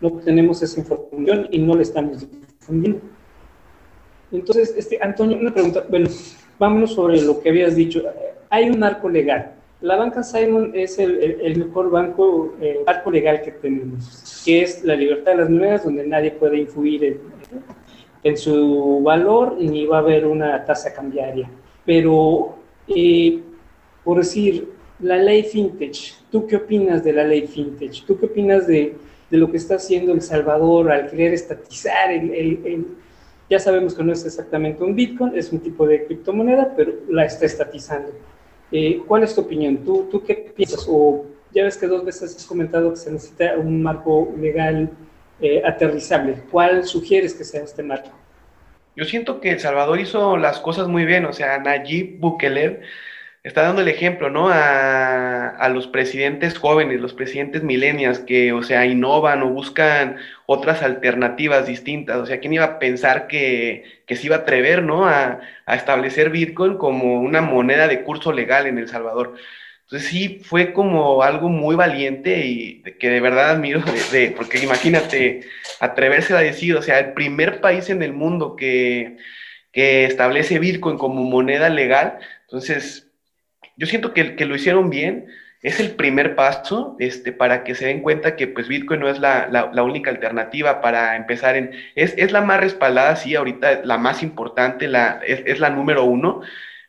No 0.00 0.10
tenemos 0.18 0.62
esa 0.62 0.80
información 0.80 1.48
y 1.50 1.58
no 1.58 1.74
la 1.74 1.82
estamos 1.82 2.26
difundiendo. 2.58 3.00
Entonces, 4.32 4.74
este, 4.76 4.98
Antonio, 5.00 5.36
una 5.38 5.52
pregunta. 5.52 5.84
Bueno, 5.88 6.08
vámonos 6.58 6.94
sobre 6.94 7.20
lo 7.20 7.40
que 7.40 7.50
habías 7.50 7.76
dicho. 7.76 8.02
Hay 8.48 8.70
un 8.70 8.78
marco 8.78 9.08
legal. 9.08 9.52
La 9.82 9.96
banca 9.96 10.22
Simon 10.22 10.70
es 10.74 10.98
el, 10.98 11.56
mejor 11.56 11.90
banco, 11.90 12.54
eh, 12.60 12.82
marco 12.86 13.10
legal 13.10 13.42
que 13.42 13.50
tenemos, 13.50 14.42
que 14.44 14.62
es 14.62 14.84
la 14.84 14.94
libertad 14.94 15.32
de 15.32 15.38
las 15.38 15.50
monedas, 15.50 15.84
donde 15.84 16.06
nadie 16.06 16.30
puede 16.30 16.58
influir 16.58 17.20
en, 18.22 18.36
su 18.36 19.00
valor 19.02 19.56
ni 19.58 19.84
va 19.86 19.96
a 19.96 20.00
haber 20.00 20.24
una 20.24 20.64
tasa 20.64 20.94
cambiaria. 20.94 21.50
Pero, 21.84 22.54
eh, 22.86 23.40
por 24.04 24.18
decir, 24.18 24.68
la 25.00 25.16
ley 25.16 25.42
fintech, 25.42 26.14
¿tú 26.30 26.46
qué 26.46 26.56
opinas 26.56 27.02
de 27.02 27.12
la 27.12 27.24
ley 27.24 27.48
fintech? 27.48 28.04
¿Tú 28.06 28.16
qué 28.20 28.26
opinas 28.26 28.68
de, 28.68 28.94
lo 29.30 29.50
que 29.50 29.56
está 29.56 29.76
haciendo 29.76 30.12
El 30.12 30.20
Salvador 30.20 30.92
al 30.92 31.10
querer 31.10 31.32
estatizar 31.32 32.12
el, 32.12 32.30
el 32.30 32.86
ya 33.52 33.58
sabemos 33.58 33.94
que 33.94 34.02
no 34.02 34.14
es 34.14 34.24
exactamente 34.24 34.82
un 34.82 34.96
Bitcoin, 34.96 35.36
es 35.36 35.52
un 35.52 35.60
tipo 35.60 35.86
de 35.86 36.06
criptomoneda, 36.06 36.72
pero 36.74 36.94
la 37.10 37.26
está 37.26 37.44
estatizando. 37.44 38.10
Eh, 38.70 39.02
¿Cuál 39.06 39.24
es 39.24 39.34
tu 39.34 39.42
opinión? 39.42 39.84
¿Tú, 39.84 40.08
¿Tú 40.10 40.24
qué 40.24 40.54
piensas? 40.56 40.86
O 40.88 41.26
ya 41.52 41.64
ves 41.64 41.76
que 41.76 41.86
dos 41.86 42.02
veces 42.02 42.34
has 42.34 42.46
comentado 42.46 42.88
que 42.88 42.96
se 42.96 43.12
necesita 43.12 43.58
un 43.58 43.82
marco 43.82 44.32
legal 44.38 44.88
eh, 45.38 45.60
aterrizable. 45.66 46.44
¿Cuál 46.50 46.84
sugieres 46.86 47.34
que 47.34 47.44
sea 47.44 47.62
este 47.62 47.82
marco? 47.82 48.08
Yo 48.96 49.04
siento 49.04 49.38
que 49.38 49.50
El 49.50 49.60
Salvador 49.60 50.00
hizo 50.00 50.38
las 50.38 50.58
cosas 50.58 50.88
muy 50.88 51.04
bien, 51.04 51.26
o 51.26 51.34
sea, 51.34 51.58
Nayib 51.58 52.20
Bukele 52.20 52.80
está 53.42 53.62
dando 53.62 53.82
el 53.82 53.88
ejemplo, 53.88 54.30
¿no? 54.30 54.48
A, 54.50 55.48
a, 55.48 55.68
los 55.68 55.88
presidentes 55.88 56.56
jóvenes, 56.58 57.00
los 57.00 57.12
presidentes 57.12 57.62
millennials 57.62 58.20
que, 58.20 58.52
o 58.52 58.62
sea, 58.62 58.86
innovan 58.86 59.42
o 59.42 59.50
buscan 59.50 60.16
otras 60.46 60.82
alternativas 60.82 61.66
distintas. 61.66 62.18
O 62.18 62.26
sea, 62.26 62.38
¿quién 62.40 62.52
iba 62.54 62.64
a 62.64 62.78
pensar 62.78 63.26
que, 63.26 63.84
que 64.06 64.16
se 64.16 64.26
iba 64.26 64.36
a 64.36 64.40
atrever, 64.40 64.82
¿no? 64.84 65.06
A, 65.08 65.40
a, 65.66 65.74
establecer 65.74 66.30
Bitcoin 66.30 66.76
como 66.76 67.20
una 67.20 67.40
moneda 67.40 67.88
de 67.88 68.02
curso 68.04 68.32
legal 68.32 68.66
en 68.66 68.78
El 68.78 68.88
Salvador. 68.88 69.34
Entonces 69.92 70.08
sí, 70.08 70.40
fue 70.44 70.72
como 70.72 71.22
algo 71.22 71.48
muy 71.48 71.76
valiente 71.76 72.46
y 72.46 72.82
que 72.98 73.10
de 73.10 73.20
verdad 73.20 73.50
admiro, 73.50 73.82
de, 74.12 74.30
porque 74.36 74.58
imagínate, 74.62 75.42
atreverse 75.80 76.34
a 76.34 76.38
decir, 76.38 76.76
o 76.76 76.82
sea, 76.82 76.98
el 77.00 77.12
primer 77.12 77.60
país 77.60 77.90
en 77.90 78.02
el 78.02 78.12
mundo 78.12 78.56
que, 78.56 79.18
que 79.72 80.04
establece 80.06 80.58
Bitcoin 80.58 80.96
como 80.96 81.24
moneda 81.24 81.68
legal, 81.68 82.18
entonces 82.46 83.11
yo 83.76 83.86
siento 83.86 84.12
que, 84.12 84.36
que, 84.36 84.44
lo 84.46 84.54
hicieron 84.54 84.90
bien. 84.90 85.26
Es 85.62 85.78
el 85.78 85.92
primer 85.92 86.34
paso 86.34 86.96
este, 86.98 87.32
para 87.32 87.62
que 87.62 87.74
se 87.76 87.86
den 87.86 88.02
cuenta 88.02 88.34
que 88.36 88.48
pues, 88.48 88.66
Bitcoin 88.68 89.00
no 89.00 89.08
es 89.08 89.20
la, 89.20 89.48
la, 89.48 89.82
única 89.84 90.10
alternativa 90.10 90.80
para 90.80 91.16
empezar 91.16 91.56
en... 91.56 91.70
Es, 91.94 92.14
es, 92.16 92.32
la 92.32 92.40
más 92.40 92.60
respaldada, 92.60 93.14
sí, 93.16 93.36
ahorita 93.36 93.82
la 93.84 93.96
más 93.98 94.22
importante, 94.24 94.88
la, 94.88 95.20
es, 95.24 95.42
es, 95.46 95.60
la 95.60 95.70
número 95.70 96.04
uno, 96.04 96.42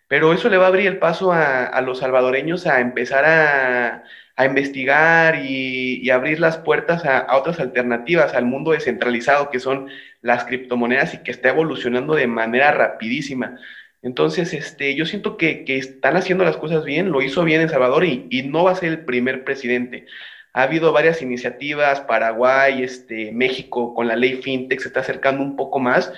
pero 0.07 0.33
eso 0.33 0.49
le 0.49 0.57
va 0.57 0.65
a 0.65 0.67
abrir 0.69 0.87
el 0.87 0.97
paso 0.97 1.31
a, 1.31 1.65
a 1.65 1.81
los 1.81 1.99
salvadoreños 1.99 2.65
a 2.65 2.79
empezar 2.79 3.25
a, 3.25 4.03
a 4.35 4.45
investigar 4.45 5.35
y, 5.45 6.01
y, 6.01 6.09
abrir 6.09 6.39
las 6.39 6.57
puertas 6.57 7.05
a, 7.05 7.19
a, 7.19 7.37
otras 7.37 7.59
alternativas, 7.59 8.33
al 8.33 8.45
mundo 8.45 8.71
descentralizado 8.71 9.51
que 9.51 9.59
son 9.59 9.89
las 10.21 10.45
criptomonedas 10.45 11.13
y 11.13 11.19
que 11.19 11.31
está 11.31 11.49
evolucionando 11.49 12.15
de 12.15 12.27
manera 12.27 12.71
rapidísima. 12.71 13.57
Entonces, 14.03 14.53
este, 14.53 14.95
yo 14.95 15.05
siento 15.05 15.37
que, 15.37 15.63
que, 15.65 15.77
están 15.77 16.17
haciendo 16.17 16.43
las 16.43 16.57
cosas 16.57 16.85
bien, 16.85 17.11
lo 17.11 17.21
hizo 17.21 17.43
bien 17.43 17.61
El 17.61 17.69
Salvador 17.69 18.05
y, 18.05 18.27
y, 18.29 18.43
no 18.43 18.65
va 18.65 18.71
a 18.71 18.75
ser 18.75 18.89
el 18.89 19.05
primer 19.05 19.45
presidente. 19.45 20.05
Ha 20.53 20.63
habido 20.63 20.91
varias 20.93 21.21
iniciativas, 21.21 22.01
Paraguay, 22.01 22.83
este, 22.83 23.31
México 23.31 23.93
con 23.95 24.07
la 24.07 24.15
ley 24.15 24.41
FinTech 24.41 24.79
se 24.81 24.89
está 24.89 24.99
acercando 25.01 25.41
un 25.43 25.55
poco 25.55 25.79
más. 25.79 26.13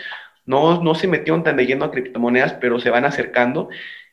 No, 0.46 0.84
no 0.84 0.96
se 0.96 1.08
metieron 1.08 1.44
tan 1.44 1.58
de 1.58 1.66
lleno 1.66 1.86
a 1.86 1.92
criptomonedas, 1.92 2.54
pero 2.56 2.80
se 2.80 2.90
van 2.90 3.06
acercando. 3.06 3.70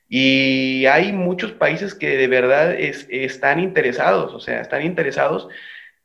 Y 0.09 0.87
hay 0.87 1.13
muchos 1.13 1.53
países 1.53 1.95
que 1.95 2.17
de 2.19 2.29
verdad 2.29 2.75
es, 2.75 3.07
están 3.11 3.61
interesados, 3.61 4.35
o 4.35 4.41
sea, 4.41 4.61
están 4.61 4.83
interesados 4.85 5.49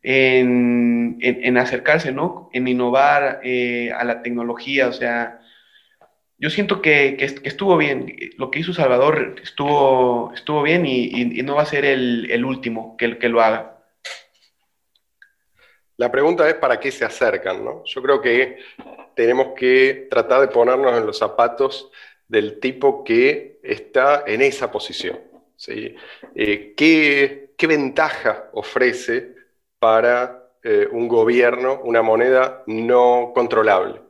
en, 0.02 1.18
en, 1.22 1.58
acercarse, 1.58 2.12
¿no? 2.14 2.50
En 2.54 2.68
innovar 2.68 3.42
eh, 3.44 3.92
a 3.92 4.06
la 4.06 4.22
tecnología, 4.24 4.88
o 4.88 4.94
sea, 4.94 5.42
yo 6.40 6.50
siento 6.50 6.82
que, 6.82 7.18
que, 7.18 7.26
estuvo 7.48 7.78
bien. 7.78 8.16
Lo 8.38 8.52
que 8.52 8.60
hizo 8.60 8.74
Salvador 8.74 9.36
estuvo, 9.42 10.32
estuvo 10.34 10.62
bien 10.62 10.86
y, 10.86 11.26
no 11.44 11.56
va 11.56 11.64
a 11.64 11.66
ser 11.66 11.86
el, 11.86 12.30
el 12.32 12.46
último 12.46 12.96
que, 12.98 13.18
que, 13.18 13.30
lo 13.30 13.42
haga. 13.42 13.84
La 15.98 16.12
pregunta 16.12 16.48
es 16.48 16.56
para 16.56 16.80
qué 16.80 16.92
se 16.92 17.06
acercan, 17.06 17.66
¿no? 17.66 17.84
Yo 17.86 18.02
creo 18.04 18.22
que 18.22 18.60
tenemos 19.16 19.54
que 19.56 20.08
tratar 20.12 20.42
de 20.42 20.48
ponernos 20.48 20.96
en 20.96 21.08
los 21.08 21.18
zapatos 21.18 21.90
del 22.28 22.60
tipo 22.60 23.04
que 23.04 23.60
está 23.64 24.24
en 24.28 24.42
esa 24.42 24.72
posición. 24.72 25.20
¿sí? 25.56 25.96
Eh, 26.36 26.74
¿qué, 26.78 27.54
¿qué, 27.58 27.68
ventaja 27.68 28.50
ofrece 28.54 29.34
para 29.80 30.52
eh, 30.64 30.88
un 30.92 31.08
gobierno 31.08 31.82
una 31.84 32.02
moneda 32.04 32.64
no 32.68 33.32
controlable? 33.34 34.02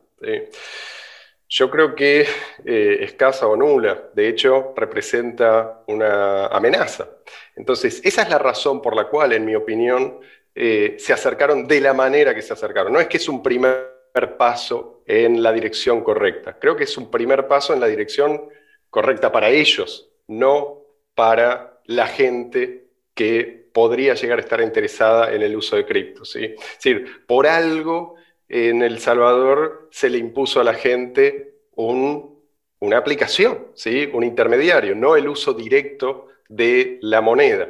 Yo 1.48 1.70
creo 1.70 1.94
que 1.94 2.26
eh, 2.64 2.98
escasa 3.00 3.46
o 3.46 3.56
nula, 3.56 4.10
de 4.12 4.28
hecho, 4.28 4.74
representa 4.76 5.82
una 5.86 6.46
amenaza. 6.48 7.08
Entonces, 7.56 8.00
esa 8.04 8.22
es 8.22 8.28
la 8.28 8.38
razón 8.38 8.82
por 8.82 8.94
la 8.94 9.08
cual, 9.08 9.32
en 9.32 9.44
mi 9.46 9.54
opinión, 9.54 10.20
eh, 10.54 10.96
se 10.98 11.12
acercaron 11.12 11.66
de 11.66 11.80
la 11.80 11.94
manera 11.94 12.34
que 12.34 12.42
se 12.42 12.52
acercaron. 12.52 12.92
No 12.92 13.00
es 13.00 13.06
que 13.06 13.16
es 13.16 13.28
un 13.28 13.42
primer 13.42 14.36
paso 14.36 15.02
en 15.06 15.42
la 15.42 15.52
dirección 15.52 16.02
correcta, 16.02 16.58
creo 16.58 16.76
que 16.76 16.84
es 16.84 16.98
un 16.98 17.10
primer 17.10 17.46
paso 17.46 17.72
en 17.72 17.80
la 17.80 17.86
dirección 17.86 18.48
correcta 18.90 19.30
para 19.30 19.48
ellos, 19.48 20.10
no 20.26 20.82
para 21.14 21.80
la 21.84 22.06
gente 22.06 22.88
que 23.14 23.68
podría 23.72 24.14
llegar 24.14 24.38
a 24.38 24.42
estar 24.42 24.60
interesada 24.60 25.32
en 25.32 25.42
el 25.42 25.56
uso 25.56 25.76
de 25.76 25.86
cripto. 25.86 26.24
¿sí? 26.24 26.44
Es 26.44 26.74
decir, 26.74 27.26
por 27.26 27.46
algo 27.46 28.16
en 28.48 28.82
El 28.82 28.98
Salvador 28.98 29.88
se 29.90 30.08
le 30.08 30.18
impuso 30.18 30.60
a 30.60 30.64
la 30.64 30.74
gente 30.74 31.54
un, 31.74 32.38
una 32.80 32.98
aplicación, 32.98 33.68
¿sí? 33.74 34.08
un 34.12 34.24
intermediario, 34.24 34.94
no 34.94 35.16
el 35.16 35.28
uso 35.28 35.52
directo 35.52 36.28
de 36.48 36.98
la 37.02 37.20
moneda. 37.20 37.68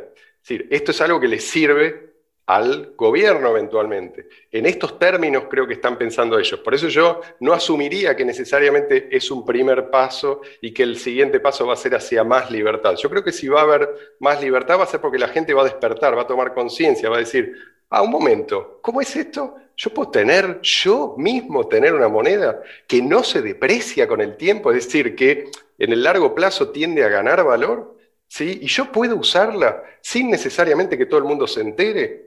Esto 0.48 0.92
es 0.92 1.00
algo 1.00 1.20
que 1.20 1.28
le 1.28 1.40
sirve 1.40 2.08
al 2.46 2.94
gobierno 2.96 3.50
eventualmente. 3.50 4.26
En 4.50 4.64
estos 4.64 4.98
términos 4.98 5.44
creo 5.50 5.66
que 5.66 5.74
están 5.74 5.98
pensando 5.98 6.38
ellos. 6.38 6.58
Por 6.60 6.74
eso 6.74 6.88
yo 6.88 7.20
no 7.40 7.52
asumiría 7.52 8.16
que 8.16 8.24
necesariamente 8.24 9.14
es 9.14 9.30
un 9.30 9.44
primer 9.44 9.90
paso 9.90 10.40
y 10.62 10.72
que 10.72 10.82
el 10.82 10.96
siguiente 10.96 11.40
paso 11.40 11.66
va 11.66 11.74
a 11.74 11.76
ser 11.76 11.94
hacia 11.94 12.24
más 12.24 12.50
libertad. 12.50 12.94
Yo 12.96 13.10
creo 13.10 13.22
que 13.22 13.32
si 13.32 13.48
va 13.48 13.60
a 13.60 13.64
haber 13.64 14.16
más 14.20 14.40
libertad 14.40 14.78
va 14.78 14.84
a 14.84 14.86
ser 14.86 15.00
porque 15.00 15.18
la 15.18 15.28
gente 15.28 15.52
va 15.52 15.60
a 15.60 15.66
despertar, 15.66 16.16
va 16.16 16.22
a 16.22 16.26
tomar 16.26 16.54
conciencia, 16.54 17.10
va 17.10 17.16
a 17.16 17.20
decir, 17.20 17.52
ah, 17.90 18.00
un 18.00 18.10
momento, 18.10 18.78
¿cómo 18.80 19.02
es 19.02 19.14
esto? 19.14 19.56
Yo 19.78 19.94
puedo 19.94 20.10
tener, 20.10 20.60
yo 20.60 21.14
mismo 21.16 21.68
tener 21.68 21.94
una 21.94 22.08
moneda 22.08 22.60
que 22.88 23.00
no 23.00 23.22
se 23.22 23.40
deprecia 23.40 24.08
con 24.08 24.20
el 24.20 24.36
tiempo, 24.36 24.72
es 24.72 24.84
decir, 24.84 25.14
que 25.14 25.52
en 25.78 25.92
el 25.92 26.02
largo 26.02 26.34
plazo 26.34 26.70
tiende 26.70 27.04
a 27.04 27.08
ganar 27.08 27.44
valor, 27.44 27.96
¿sí? 28.26 28.58
Y 28.60 28.66
yo 28.66 28.90
puedo 28.90 29.14
usarla 29.14 29.84
sin 30.00 30.30
necesariamente 30.30 30.98
que 30.98 31.06
todo 31.06 31.18
el 31.18 31.26
mundo 31.26 31.46
se 31.46 31.60
entere. 31.60 32.26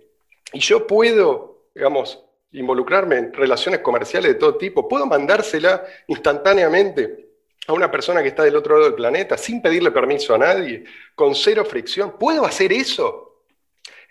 Y 0.53 0.59
yo 0.59 0.87
puedo, 0.87 1.65
digamos, 1.75 2.23
involucrarme 2.53 3.17
en 3.17 3.33
relaciones 3.33 3.81
comerciales 3.81 4.31
de 4.31 4.39
todo 4.39 4.55
tipo, 4.55 4.87
puedo 4.87 5.05
mandársela 5.05 5.83
instantáneamente 6.07 7.31
a 7.67 7.73
una 7.73 7.91
persona 7.91 8.21
que 8.21 8.29
está 8.29 8.43
del 8.43 8.55
otro 8.55 8.75
lado 8.75 8.85
del 8.85 8.95
planeta 8.95 9.37
sin 9.37 9.61
pedirle 9.61 9.91
permiso 9.91 10.33
a 10.33 10.37
nadie, 10.37 10.85
con 11.15 11.35
cero 11.35 11.65
fricción. 11.65 12.17
¿Puedo 12.17 12.45
hacer 12.45 12.71
eso? 12.71 13.30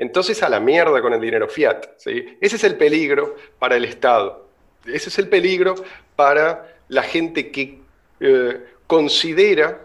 Entonces 0.01 0.43
a 0.43 0.49
la 0.49 0.61
mierda 0.61 1.03
con 1.03 1.13
el 1.13 1.21
dinero 1.21 1.47
fiat. 1.47 1.87
¿sí? 1.99 2.39
Ese 2.41 2.57
es 2.57 2.65
el 2.65 2.77
peligro 2.77 3.37
para 3.59 3.77
el 3.77 3.85
Estado. 3.85 4.49
Ese 4.87 5.11
es 5.11 5.19
el 5.19 5.29
peligro 5.29 5.75
para 6.17 6.75
la 6.89 7.03
gente 7.03 7.51
que 7.51 7.79
eh, 8.19 8.65
considera 8.87 9.83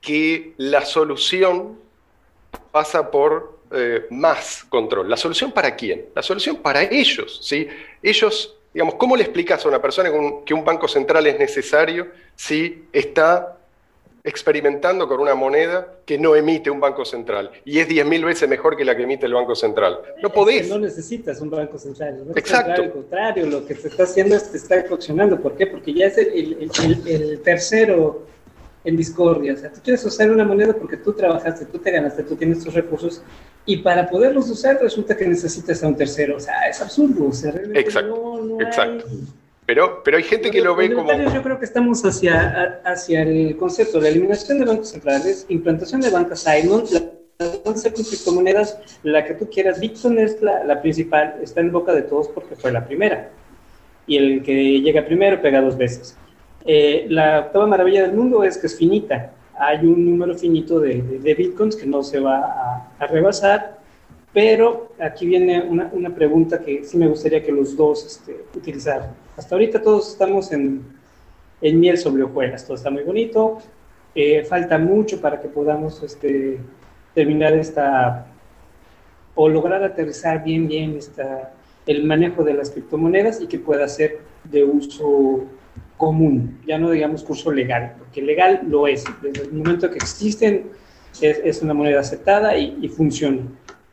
que 0.00 0.54
la 0.58 0.84
solución 0.84 1.76
pasa 2.70 3.10
por 3.10 3.58
eh, 3.72 4.06
más 4.10 4.64
control. 4.68 5.10
¿La 5.10 5.16
solución 5.16 5.50
para 5.50 5.74
quién? 5.74 6.06
La 6.14 6.22
solución 6.22 6.58
para 6.58 6.84
ellos. 6.84 7.40
¿sí? 7.42 7.66
Ellos, 8.00 8.56
digamos, 8.72 8.94
¿cómo 8.94 9.16
le 9.16 9.24
explicas 9.24 9.64
a 9.64 9.68
una 9.68 9.82
persona 9.82 10.08
que 10.44 10.54
un 10.54 10.64
banco 10.64 10.86
central 10.86 11.26
es 11.26 11.36
necesario 11.36 12.12
si 12.36 12.84
está 12.92 13.55
experimentando 14.26 15.06
con 15.06 15.20
una 15.20 15.36
moneda 15.36 15.98
que 16.04 16.18
no 16.18 16.34
emite 16.34 16.68
un 16.68 16.80
banco 16.80 17.04
central 17.04 17.52
y 17.64 17.78
es 17.78 17.88
10.000 17.88 18.24
veces 18.24 18.48
mejor 18.48 18.76
que 18.76 18.84
la 18.84 18.96
que 18.96 19.04
emite 19.04 19.24
el 19.24 19.34
banco 19.34 19.54
central. 19.54 20.00
No 20.20 20.30
podés. 20.30 20.68
no 20.68 20.78
necesitas 20.78 21.40
un 21.40 21.50
banco 21.50 21.78
central. 21.78 22.18
Banco 22.18 22.38
Exacto. 22.38 22.66
Central, 22.66 22.86
al 22.86 22.92
contrario, 22.92 23.46
lo 23.46 23.64
que 23.64 23.76
se 23.76 23.86
está 23.88 24.02
haciendo 24.02 24.34
es 24.34 24.50
te 24.50 24.56
está 24.56 24.84
coccionando. 24.84 25.40
¿Por 25.40 25.56
qué? 25.56 25.68
Porque 25.68 25.94
ya 25.94 26.06
es 26.06 26.18
el, 26.18 26.28
el, 26.28 26.70
el, 26.84 27.08
el, 27.08 27.40
tercero 27.42 28.26
en 28.82 28.96
discordia. 28.96 29.54
O 29.54 29.56
sea, 29.56 29.72
tú 29.72 29.80
quieres 29.82 30.04
usar 30.04 30.28
una 30.30 30.44
moneda 30.44 30.72
porque 30.72 30.96
tú 30.96 31.12
trabajaste, 31.12 31.64
tú 31.66 31.78
te 31.78 31.92
ganaste, 31.92 32.24
tú 32.24 32.34
tienes 32.34 32.64
tus 32.64 32.74
recursos 32.74 33.22
y 33.64 33.76
para 33.78 34.08
poderlos 34.08 34.50
usar 34.50 34.80
resulta 34.82 35.16
que 35.16 35.26
necesitas 35.26 35.84
a 35.84 35.86
un 35.86 35.96
tercero. 35.96 36.36
O 36.36 36.40
sea, 36.40 36.68
es 36.68 36.80
absurdo. 36.80 37.28
O 37.28 37.32
sea, 37.32 37.52
realmente 37.52 37.80
Exacto. 37.80 38.08
no, 38.08 38.42
no 38.42 38.60
Exacto. 38.60 39.06
Hay... 39.08 39.45
Pero, 39.66 40.02
pero 40.04 40.16
hay 40.16 40.22
gente 40.22 40.50
que 40.50 40.60
lo 40.60 40.76
ve 40.76 40.94
como... 40.94 41.12
Yo 41.12 41.42
creo 41.42 41.58
que 41.58 41.64
estamos 41.64 42.04
hacia, 42.04 42.80
hacia 42.84 43.22
el 43.22 43.56
concepto 43.56 44.00
de 44.00 44.10
eliminación 44.10 44.60
de 44.60 44.64
bancos 44.64 44.90
centrales, 44.90 45.44
implantación 45.48 46.00
de 46.00 46.10
bancas 46.10 46.40
Simon, 46.40 46.84
la 46.92 47.00
ser 47.74 47.92
con 47.92 48.04
criptomonedas, 48.04 48.78
la 49.02 49.24
que 49.24 49.34
tú 49.34 49.50
quieras. 49.50 49.80
Bitcoin 49.80 50.18
es 50.18 50.40
la, 50.40 50.64
la, 50.64 50.80
principal, 50.80 51.36
está 51.42 51.60
en 51.60 51.72
boca 51.72 51.92
de 51.92 52.02
todos 52.02 52.28
porque 52.28 52.54
fue 52.54 52.70
la 52.70 52.86
primera. 52.86 53.30
Y 54.06 54.16
el 54.16 54.42
que 54.42 54.80
llega 54.80 55.04
primero 55.04 55.42
pega 55.42 55.60
dos 55.60 55.76
veces. 55.76 56.16
Eh, 56.64 57.06
la 57.10 57.40
octava 57.40 57.66
maravilla 57.66 58.02
del 58.02 58.14
mundo 58.14 58.44
es 58.44 58.56
que 58.56 58.68
es 58.68 58.78
finita. 58.78 59.32
Hay 59.58 59.84
un 59.84 60.10
número 60.10 60.36
finito 60.36 60.78
de, 60.80 61.02
de, 61.02 61.18
de 61.18 61.34
bitcoins 61.34 61.76
que 61.76 61.86
no 61.86 62.02
se 62.02 62.20
va 62.20 62.38
a, 62.38 62.92
a 62.98 63.06
rebasar 63.08 63.75
pero 64.36 64.92
aquí 64.98 65.24
viene 65.24 65.62
una, 65.62 66.14
pregunta 66.14 66.60
que 66.60 66.84
sí 66.84 66.98
me 66.98 67.06
gustaría 67.06 67.42
que 67.42 67.50
los 67.50 67.74
dos 67.74 68.04
este, 68.04 68.44
utilizaran. 68.54 69.14
Hasta 69.34 69.54
ahorita 69.54 69.80
todos 69.80 70.10
estamos 70.10 70.52
en, 70.52 70.82
en 71.62 71.80
miel 71.80 71.96
sobre 71.96 72.22
hojuelas, 72.22 72.66
todo 72.66 72.76
está 72.76 72.90
muy 72.90 73.02
bonito, 73.02 73.56
eh, 74.14 74.44
falta 74.44 74.76
mucho 74.76 75.22
para 75.22 75.40
que 75.40 75.48
podamos 75.48 76.02
este, 76.02 76.58
terminar 77.14 77.54
esta, 77.54 78.26
o 79.34 79.48
lograr 79.48 79.82
aterrizar 79.82 80.44
bien, 80.44 80.68
bien 80.68 80.98
esta, 80.98 81.54
el 81.86 82.04
manejo 82.04 82.44
de 82.44 82.52
las 82.52 82.68
criptomonedas 82.70 83.40
y 83.40 83.46
que 83.46 83.58
pueda 83.58 83.88
ser 83.88 84.18
de 84.44 84.64
uso 84.64 85.46
común, 85.96 86.60
ya 86.66 86.76
no 86.76 86.90
digamos 86.90 87.24
curso 87.24 87.50
legal, 87.50 87.94
porque 87.98 88.20
legal 88.20 88.60
lo 88.68 88.86
es, 88.86 89.02
desde 89.22 89.44
el 89.44 89.52
momento 89.54 89.90
que 89.90 89.96
existen 89.96 90.72
es, 91.22 91.62
una 91.62 91.72
moneda 91.72 92.00
aceptada 92.00 92.54
y, 92.58 92.86
funciona. 92.88 93.40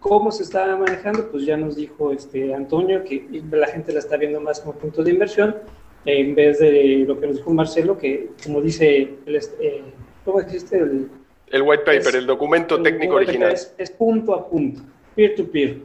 ¿Cómo 0.04 0.34
se 0.34 0.44
está 0.44 0.76
manejando? 0.76 1.32
Pues 1.32 1.46
ya 1.46 1.56
nos 1.56 1.78
dijo 1.78 2.12
este 2.12 2.54
Antonio 2.54 3.06
que 3.06 3.26
la 3.50 3.68
gente 3.68 3.94
la 3.94 4.00
está 4.00 4.18
viendo 4.18 4.42
más 4.42 4.60
como 4.60 4.74
punto 4.78 5.02
de 5.02 5.12
inversión 5.12 5.56
en 6.04 6.36
vez 6.36 6.60
de 6.60 7.06
lo 7.08 7.18
que 7.18 7.28
nos 7.28 7.38
dijo 7.38 7.54
Marcelo, 7.54 7.98
que 7.98 8.32
como 8.44 8.62
dice, 8.62 9.14
el, 9.26 9.36
eh, 9.62 9.82
¿cómo 10.26 10.42
existe 10.42 10.78
el, 10.78 11.10
el 11.50 11.62
white 11.62 11.84
paper, 11.86 12.18
el 12.18 12.26
documento 12.26 12.82
técnico 12.82 13.16
original? 13.16 13.54
Es, 13.54 13.74
es, 13.78 13.92
punto 13.92 14.34
a 14.34 14.50
punto, 14.50 14.82
peer 15.16 15.36
to 15.36 15.50
peer. 15.50 15.78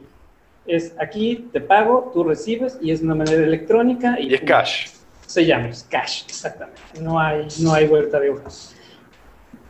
Es 0.67 0.93
aquí 0.99 1.47
te 1.53 1.61
pago, 1.61 2.11
tú 2.13 2.25
recibes 2.25 2.77
y 2.81 2.91
es 2.91 3.01
una 3.01 3.15
manera 3.15 3.41
electrónica. 3.41 4.19
Y, 4.19 4.33
es 4.33 4.41
cash. 4.41 4.89
Se 5.27 5.45
llama, 5.45 5.69
es 5.69 5.83
cash, 5.83 6.25
exactamente. 6.27 6.81
No 6.99 7.17
hay, 7.17 7.47
no 7.61 7.73
hay 7.73 7.87
vuelta 7.87 8.19
de 8.19 8.31
hojas. 8.31 8.75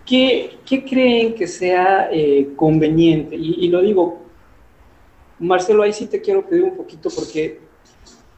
¿Qué, 0.08 0.58
¿Qué, 0.66 0.84
creen 0.84 1.36
que 1.36 1.46
sea 1.46 2.10
eh, 2.12 2.50
conveniente? 2.56 3.36
Y, 3.36 3.66
y, 3.66 3.68
lo 3.68 3.82
digo, 3.82 4.29
Marcelo, 5.40 5.84
ahí 5.84 5.94
sí 5.94 6.08
te 6.08 6.22
quiero 6.22 6.46
pedir 6.46 6.64
un 6.64 6.76
poquito 6.76 7.10
porque 7.10 7.60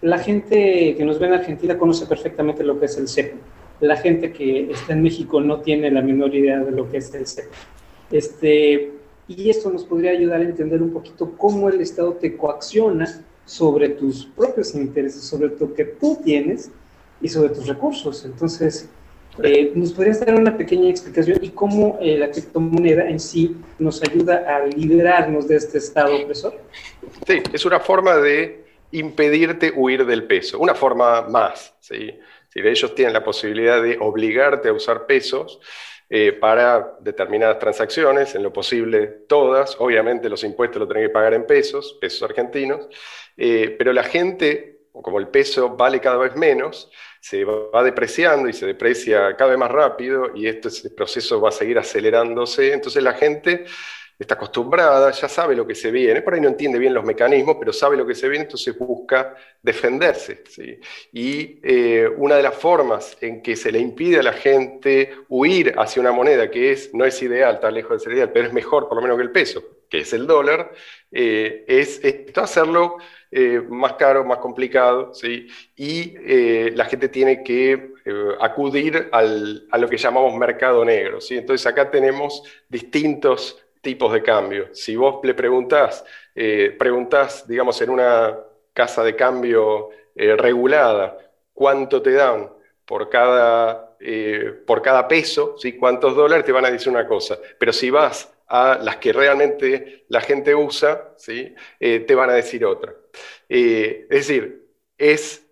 la 0.02 0.20
gente 0.20 0.95
que 0.95 1.06
nos 1.06 1.20
ve 1.20 1.28
en 1.28 1.34
Argentina 1.34 1.78
conoce 1.78 2.06
perfectamente 2.06 2.64
lo 2.64 2.80
que 2.80 2.86
es 2.86 2.97
el 2.97 3.08
CEP. 3.08 3.34
La 3.80 3.97
gente 3.97 4.32
que 4.32 4.72
está 4.72 4.93
en 4.93 5.02
México 5.02 5.41
no 5.41 5.62
tiene 5.62 5.89
la 5.89 6.02
menor 6.02 6.34
idea 6.36 6.60
de 6.60 6.72
lo 6.72 6.89
que 6.89 6.97
es 6.97 7.14
el 7.14 7.26
CEP. 7.26 7.45
Este, 8.12 8.91
y 9.28 9.49
esto 9.49 9.72
nos 9.72 9.84
podría 9.84 10.12
ayudar 10.12 10.41
a 10.41 10.43
entender 10.43 10.82
un 10.82 10.91
poquito 10.91 11.32
cómo 11.38 11.70
el 11.70 11.82
Estado 11.82 12.14
te 12.14 12.36
coacciona 12.36 13.24
sobre 13.45 13.89
tus 13.89 14.26
propios 14.26 14.76
intereses, 14.76 15.24
sobre 15.24 15.49
lo 15.49 15.74
que 15.74 15.86
tú 15.86 16.20
tienes 16.24 16.70
y 17.22 17.28
sobre 17.28 17.49
tus 17.49 17.68
recursos. 17.68 18.26
Entonces, 18.26 18.89
eh, 19.43 19.71
¿nos 19.75 19.93
podrías 19.93 20.19
dar 20.19 20.36
una 20.36 20.57
pequeña 20.57 20.89
explicación 20.89 21.39
y 21.41 21.49
cómo 21.49 21.97
eh, 22.01 22.17
la 22.17 22.29
criptomoneda 22.29 23.09
en 23.09 23.19
sí 23.19 23.55
nos 23.79 24.01
ayuda 24.03 24.45
a 24.47 24.65
liberarnos 24.65 25.47
de 25.47 25.55
este 25.55 25.77
Estado 25.77 26.15
opresor? 26.15 26.59
Sí, 27.25 27.41
es 27.51 27.65
una 27.65 27.79
forma 27.79 28.17
de 28.17 28.65
impedirte 28.91 29.71
huir 29.75 30.05
del 30.05 30.25
peso. 30.25 30.59
Una 30.59 30.75
forma 30.75 31.21
más, 31.23 31.73
¿sí? 31.79 32.11
Si 32.49 32.59
ellos 32.59 32.93
tienen 32.93 33.13
la 33.13 33.23
posibilidad 33.23 33.82
de 33.82 33.97
obligarte 33.99 34.69
a 34.69 34.73
usar 34.73 35.05
pesos 35.05 35.61
eh, 36.09 36.34
para 36.34 36.97
determinadas 36.99 37.57
transacciones, 37.59 38.36
en 38.36 38.43
lo 38.43 38.51
posible 38.51 39.07
todas, 39.29 39.77
obviamente 39.79 40.27
los 40.27 40.43
impuestos 40.43 40.82
los 40.82 40.89
tienen 40.89 41.07
que 41.07 41.13
pagar 41.13 41.34
en 41.34 41.47
pesos, 41.47 41.97
pesos 42.01 42.21
argentinos, 42.23 42.89
eh, 43.38 43.73
pero 43.77 43.93
la 43.93 44.03
gente, 44.03 44.82
como 44.91 45.19
el 45.19 45.29
peso 45.29 45.77
vale 45.77 46.01
cada 46.01 46.17
vez 46.17 46.36
menos, 46.36 46.91
se 47.22 47.45
va 47.45 47.84
depreciando 47.84 48.49
y 48.49 48.53
se 48.53 48.65
deprecia 48.65 49.36
cada 49.38 49.51
vez 49.51 49.59
más 49.59 49.72
rápido 49.72 50.32
y 50.36 50.47
este 50.47 50.89
proceso 50.89 51.39
va 51.39 51.49
a 51.49 51.51
seguir 51.53 51.78
acelerándose, 51.78 52.74
entonces 52.74 53.01
la 53.03 53.13
gente 53.13 53.65
está 54.17 54.36
acostumbrada, 54.36 55.11
ya 55.11 55.28
sabe 55.28 55.55
lo 55.55 55.65
que 55.65 55.74
se 55.74 55.91
viene, 55.91 56.22
por 56.22 56.34
ahí 56.34 56.41
no 56.41 56.47
entiende 56.47 56.78
bien 56.78 56.93
los 56.93 57.03
mecanismos, 57.03 57.57
pero 57.59 57.74
sabe 57.74 57.97
lo 57.97 58.05
que 58.05 58.13
se 58.13 58.30
viene, 58.30 58.45
entonces 58.45 58.78
busca 58.78 59.36
defenderse. 59.61 60.43
Y 61.11 61.59
eh, 61.63 62.07
una 62.17 62.36
de 62.36 62.43
las 62.43 62.55
formas 62.55 63.17
en 63.22 63.41
que 63.41 63.55
se 63.55 63.72
le 63.72 63.80
impide 63.80 64.19
a 64.19 64.24
la 64.24 64.34
gente 64.34 65.13
huir 65.30 65.74
hacia 65.78 66.01
una 66.01 66.11
moneda 66.11 66.51
que 66.51 66.72
es, 66.72 66.93
no 66.93 67.03
es 67.05 67.22
ideal, 67.22 67.55
está 67.55 67.72
lejos 67.72 67.93
de 67.93 67.99
ser 67.99 68.13
ideal, 68.13 68.32
pero 68.32 68.47
es 68.47 68.53
mejor 68.53 68.88
por 68.88 68.97
lo 68.97 69.01
menos 69.01 69.17
que 69.17 69.24
el 69.24 69.32
peso, 69.32 69.63
que 69.89 70.01
es 70.01 70.13
el 70.13 70.28
dólar, 70.28 70.72
eh, 71.11 71.65
es, 71.67 72.01
hacerlo 72.36 72.97
eh, 73.32 73.61
más 73.69 73.93
caro, 73.93 74.23
más 74.25 74.39
complicado, 74.39 75.13
¿sí? 75.13 75.47
y 75.75 76.15
la 76.71 76.86
gente 76.86 77.09
tiene 77.09 77.43
que 77.43 77.91
acudir 78.39 79.09
a 79.11 79.77
lo 79.77 79.88
que 79.88 79.97
llamamos 79.97 80.36
mercado 80.36 80.84
negro. 80.84 81.21
¿sí? 81.21 81.38
Entonces 81.38 81.65
acá 81.65 81.89
tenemos 81.89 82.43
distintos 82.67 83.61
tipos 83.82 84.13
de 84.13 84.21
cambio. 84.21 84.69
Si 84.73 84.95
vos 84.95 85.19
le 85.23 85.34
preguntás, 85.34 86.05
eh, 86.36 86.75
preguntás, 86.77 87.47
digamos, 87.47 87.82
en 87.82 87.89
una 87.89 88.38
casa 88.73 89.03
de 89.03 89.15
cambio 89.15 89.89
eh, 90.15 90.36
regulada, 90.36 91.17
cuánto 91.53 92.01
te 92.01 92.11
dan 92.13 92.49
por 92.86 93.09
cada, 93.09 93.95
eh, 93.99 94.53
por 94.65 94.82
cada 94.82 95.07
peso, 95.07 95.55
¿sí? 95.57 95.73
cuántos 95.73 96.15
dólares, 96.15 96.45
te 96.45 96.51
van 96.51 96.65
a 96.65 96.71
decir 96.71 96.89
una 96.89 97.07
cosa. 97.07 97.38
Pero 97.57 97.73
si 97.73 97.89
vas 97.89 98.32
a 98.47 98.77
las 98.82 98.97
que 98.97 99.13
realmente 99.13 100.05
la 100.09 100.21
gente 100.21 100.53
usa, 100.53 101.13
¿sí? 101.17 101.55
te 101.79 102.15
van 102.15 102.29
a 102.29 102.34
decir 102.34 102.65
otra. 102.65 102.93
Es 103.47 104.09
decir, 104.09 104.68
es, 104.97 105.45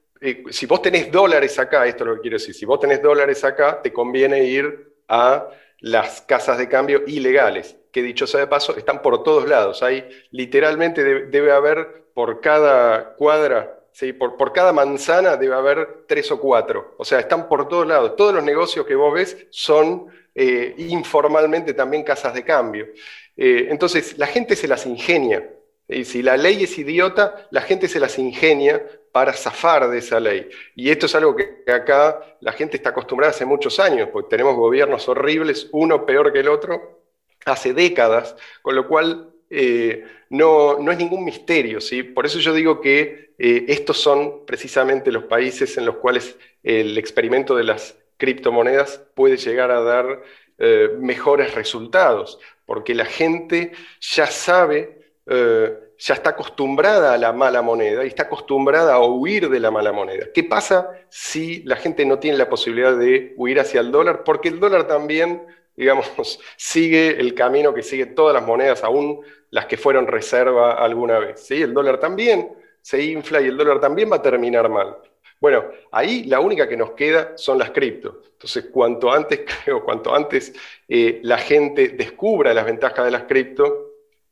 si 0.49 0.65
vos 0.65 0.81
tenés 0.81 1.11
dólares 1.11 1.57
acá, 1.59 1.85
esto 1.85 2.03
es 2.03 2.07
lo 2.07 2.15
que 2.15 2.21
quiero 2.21 2.37
decir, 2.37 2.53
si 2.53 2.65
vos 2.65 2.79
tenés 2.79 3.01
dólares 3.01 3.43
acá, 3.43 3.81
te 3.81 3.91
conviene 3.91 4.43
ir 4.43 4.93
a 5.07 5.49
las 5.79 6.21
casas 6.21 6.57
de 6.57 6.67
cambio 6.67 7.03
ilegales 7.07 7.79
que 7.91 8.03
dicho 8.03 8.27
sea 8.27 8.41
de 8.41 8.47
paso, 8.47 8.77
están 8.77 9.01
por 9.01 9.23
todos 9.23 9.47
lados. 9.47 9.81
Hay 9.83 10.07
literalmente 10.31 11.03
debe, 11.03 11.51
haber 11.51 12.05
por 12.13 12.41
cada 12.41 13.15
cuadra, 13.15 13.79
¿sí? 13.91 14.13
por, 14.13 14.37
por, 14.37 14.53
cada 14.53 14.73
manzana 14.73 15.37
debe 15.37 15.55
haber 15.55 16.05
tres 16.07 16.31
o 16.31 16.39
cuatro. 16.39 16.95
O 16.97 17.05
sea, 17.05 17.19
están 17.19 17.47
por 17.47 17.67
todos 17.67 17.87
lados. 17.87 18.15
Todos 18.15 18.33
los 18.33 18.43
negocios 18.43 18.85
que 18.85 18.95
vos 18.95 19.13
ves 19.13 19.47
son 19.49 20.07
eh, 20.35 20.75
informalmente 20.77 21.73
también 21.73 22.03
casas 22.03 22.33
de 22.33 22.43
cambio. 22.43 22.87
Eh, 23.35 23.67
entonces, 23.69 24.17
la 24.17 24.27
gente 24.27 24.55
se 24.55 24.67
las 24.67 24.85
ingenia. 24.85 25.47
Y 25.89 26.05
si 26.05 26.21
la 26.21 26.37
ley 26.37 26.63
es 26.63 26.77
idiota, 26.77 27.47
la 27.51 27.61
gente 27.61 27.87
se 27.87 27.99
las 27.99 28.17
ingenia 28.19 28.85
para 29.11 29.33
zafar 29.33 29.89
de 29.89 29.97
esa 29.97 30.19
ley. 30.19 30.47
Y 30.75 30.91
esto 30.91 31.07
es 31.07 31.15
algo 31.15 31.35
que 31.35 31.63
acá 31.71 32.37
la 32.41 32.51
gente 32.51 32.77
está 32.77 32.91
acostumbrada 32.91 33.31
hace 33.31 33.45
muchos 33.45 33.79
años, 33.79 34.09
porque 34.13 34.29
tenemos 34.29 34.55
gobiernos 34.55 35.09
horribles, 35.09 35.67
uno 35.71 36.05
peor 36.05 36.31
que 36.31 36.39
el 36.39 36.47
otro, 36.47 37.01
hace 37.45 37.73
décadas, 37.73 38.35
con 38.61 38.75
lo 38.75 38.87
cual 38.87 39.33
eh, 39.49 40.05
no, 40.29 40.77
no, 40.79 40.91
es 40.91 40.97
ningún 40.97 41.25
misterio. 41.25 41.81
¿sí? 41.81 42.03
Por 42.03 42.25
eso 42.25 42.39
yo 42.39 42.53
digo 42.53 42.81
que 42.81 43.33
eh, 43.37 43.65
estos 43.67 43.97
son 43.97 44.45
precisamente 44.45 45.11
los 45.11 45.23
países 45.23 45.77
en 45.77 45.85
los 45.85 45.95
cuales 45.95 46.37
el 46.63 46.97
experimento 46.97 47.55
de 47.55 47.63
las 47.63 47.97
criptomonedas 48.17 49.01
puede 49.15 49.37
llegar 49.37 49.71
a 49.71 49.81
dar 49.81 50.21
eh, 50.57 50.89
mejores 50.99 51.55
resultados, 51.55 52.39
porque 52.65 52.93
la 52.93 53.05
gente 53.05 53.71
ya 54.01 54.27
sabe, 54.27 54.98
ya 55.29 56.13
está 56.13 56.31
acostumbrada 56.31 57.13
a 57.13 57.17
la 57.17 57.33
mala 57.33 57.61
moneda 57.61 58.03
y 58.03 58.07
está 58.07 58.23
acostumbrada 58.23 58.95
a 58.95 59.05
huir 59.05 59.49
de 59.49 59.59
la 59.59 59.69
mala 59.69 59.91
moneda. 59.91 60.27
¿Qué 60.33 60.43
pasa 60.43 60.89
si 61.09 61.61
la 61.63 61.75
gente 61.75 62.05
no 62.05 62.19
tiene 62.19 62.37
la 62.37 62.49
posibilidad 62.49 62.97
de 62.97 63.33
huir 63.37 63.59
hacia 63.59 63.81
el 63.81 63.91
dólar? 63.91 64.23
Porque 64.23 64.49
el 64.49 64.59
dólar 64.59 64.87
también 64.87 65.43
digamos, 65.79 66.39
sigue 66.57 67.19
el 67.19 67.33
camino 67.33 67.73
que 67.73 67.81
siguen 67.81 68.13
todas 68.13 68.33
las 68.33 68.45
monedas, 68.45 68.83
aún 68.83 69.21
las 69.49 69.65
que 69.65 69.77
fueron 69.77 70.07
reserva 70.07 70.73
alguna 70.73 71.19
vez. 71.19 71.39
¿sí? 71.39 71.61
El 71.61 71.73
dólar 71.73 71.99
también 71.99 72.49
se 72.81 73.01
infla 73.01 73.41
y 73.41 73.45
el 73.45 73.57
dólar 73.57 73.79
también 73.79 74.11
va 74.11 74.17
a 74.17 74.21
terminar 74.21 74.69
mal. 74.69 74.97
Bueno, 75.39 75.63
ahí 75.91 76.25
la 76.25 76.41
única 76.41 76.67
que 76.67 76.75
nos 76.75 76.91
queda 76.91 77.37
son 77.37 77.57
las 77.57 77.71
cripto. 77.71 78.21
Entonces, 78.33 78.65
cuanto 78.71 79.09
antes, 79.09 79.41
creo, 79.63 79.83
cuanto 79.83 80.13
antes 80.13 80.53
eh, 80.87 81.21
la 81.23 81.37
gente 81.37 81.89
descubra 81.89 82.53
las 82.53 82.65
ventajas 82.65 83.05
de 83.05 83.11
las 83.11 83.23
cripto, 83.23 83.88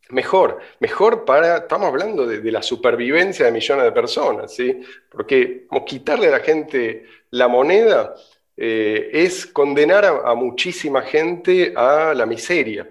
mejor. 0.09 0.59
Mejor 0.79 1.25
para, 1.25 1.57
estamos 1.57 1.87
hablando 1.87 2.25
de, 2.25 2.51
la 2.51 2.61
supervivencia 2.61 3.45
de 3.45 3.51
millones 3.51 3.85
de 3.85 3.91
personas, 3.91 4.53
¿sí? 4.53 4.81
Porque 5.09 5.67
quitarle 5.85 6.27
a 6.27 6.31
la 6.31 6.39
gente 6.39 7.05
la 7.31 7.47
moneda 7.47 8.15
eh, 8.55 9.09
es 9.13 9.45
condenar 9.45 10.05
a, 10.05 10.33
muchísima 10.33 11.01
gente 11.01 11.73
a 11.75 12.13
la 12.15 12.25
miseria. 12.25 12.87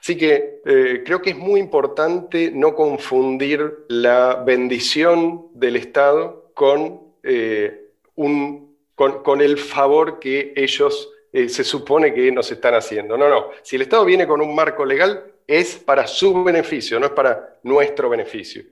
Así 0.00 0.16
que 0.16 0.60
eh, 0.64 1.02
creo 1.04 1.20
que 1.20 1.30
es 1.30 1.36
muy 1.36 1.60
importante 1.60 2.50
no 2.52 2.74
confundir 2.74 3.84
la 3.88 4.42
bendición 4.44 5.48
del 5.54 5.76
Estado 5.76 6.50
con, 6.54 7.00
eh, 7.22 7.90
un, 8.16 8.76
con, 8.94 9.40
el 9.40 9.58
favor 9.58 10.18
que 10.18 10.52
ellos 10.56 11.10
se 11.32 11.62
supone 11.62 12.12
que 12.12 12.32
nos 12.32 12.50
están 12.50 12.74
haciendo. 12.74 13.16
No, 13.16 13.28
no, 13.28 13.50
si 13.62 13.76
el 13.76 13.82
Estado 13.82 14.04
viene 14.04 14.26
con 14.26 14.40
un 14.40 14.52
marco 14.52 14.84
legal 14.84 15.29
es 15.50 15.74
para 15.74 16.06
su 16.06 16.44
beneficio, 16.44 17.00
no 17.00 17.06
es 17.06 17.12
para 17.12 17.58
nuestro 17.64 18.08
beneficio. 18.08 18.62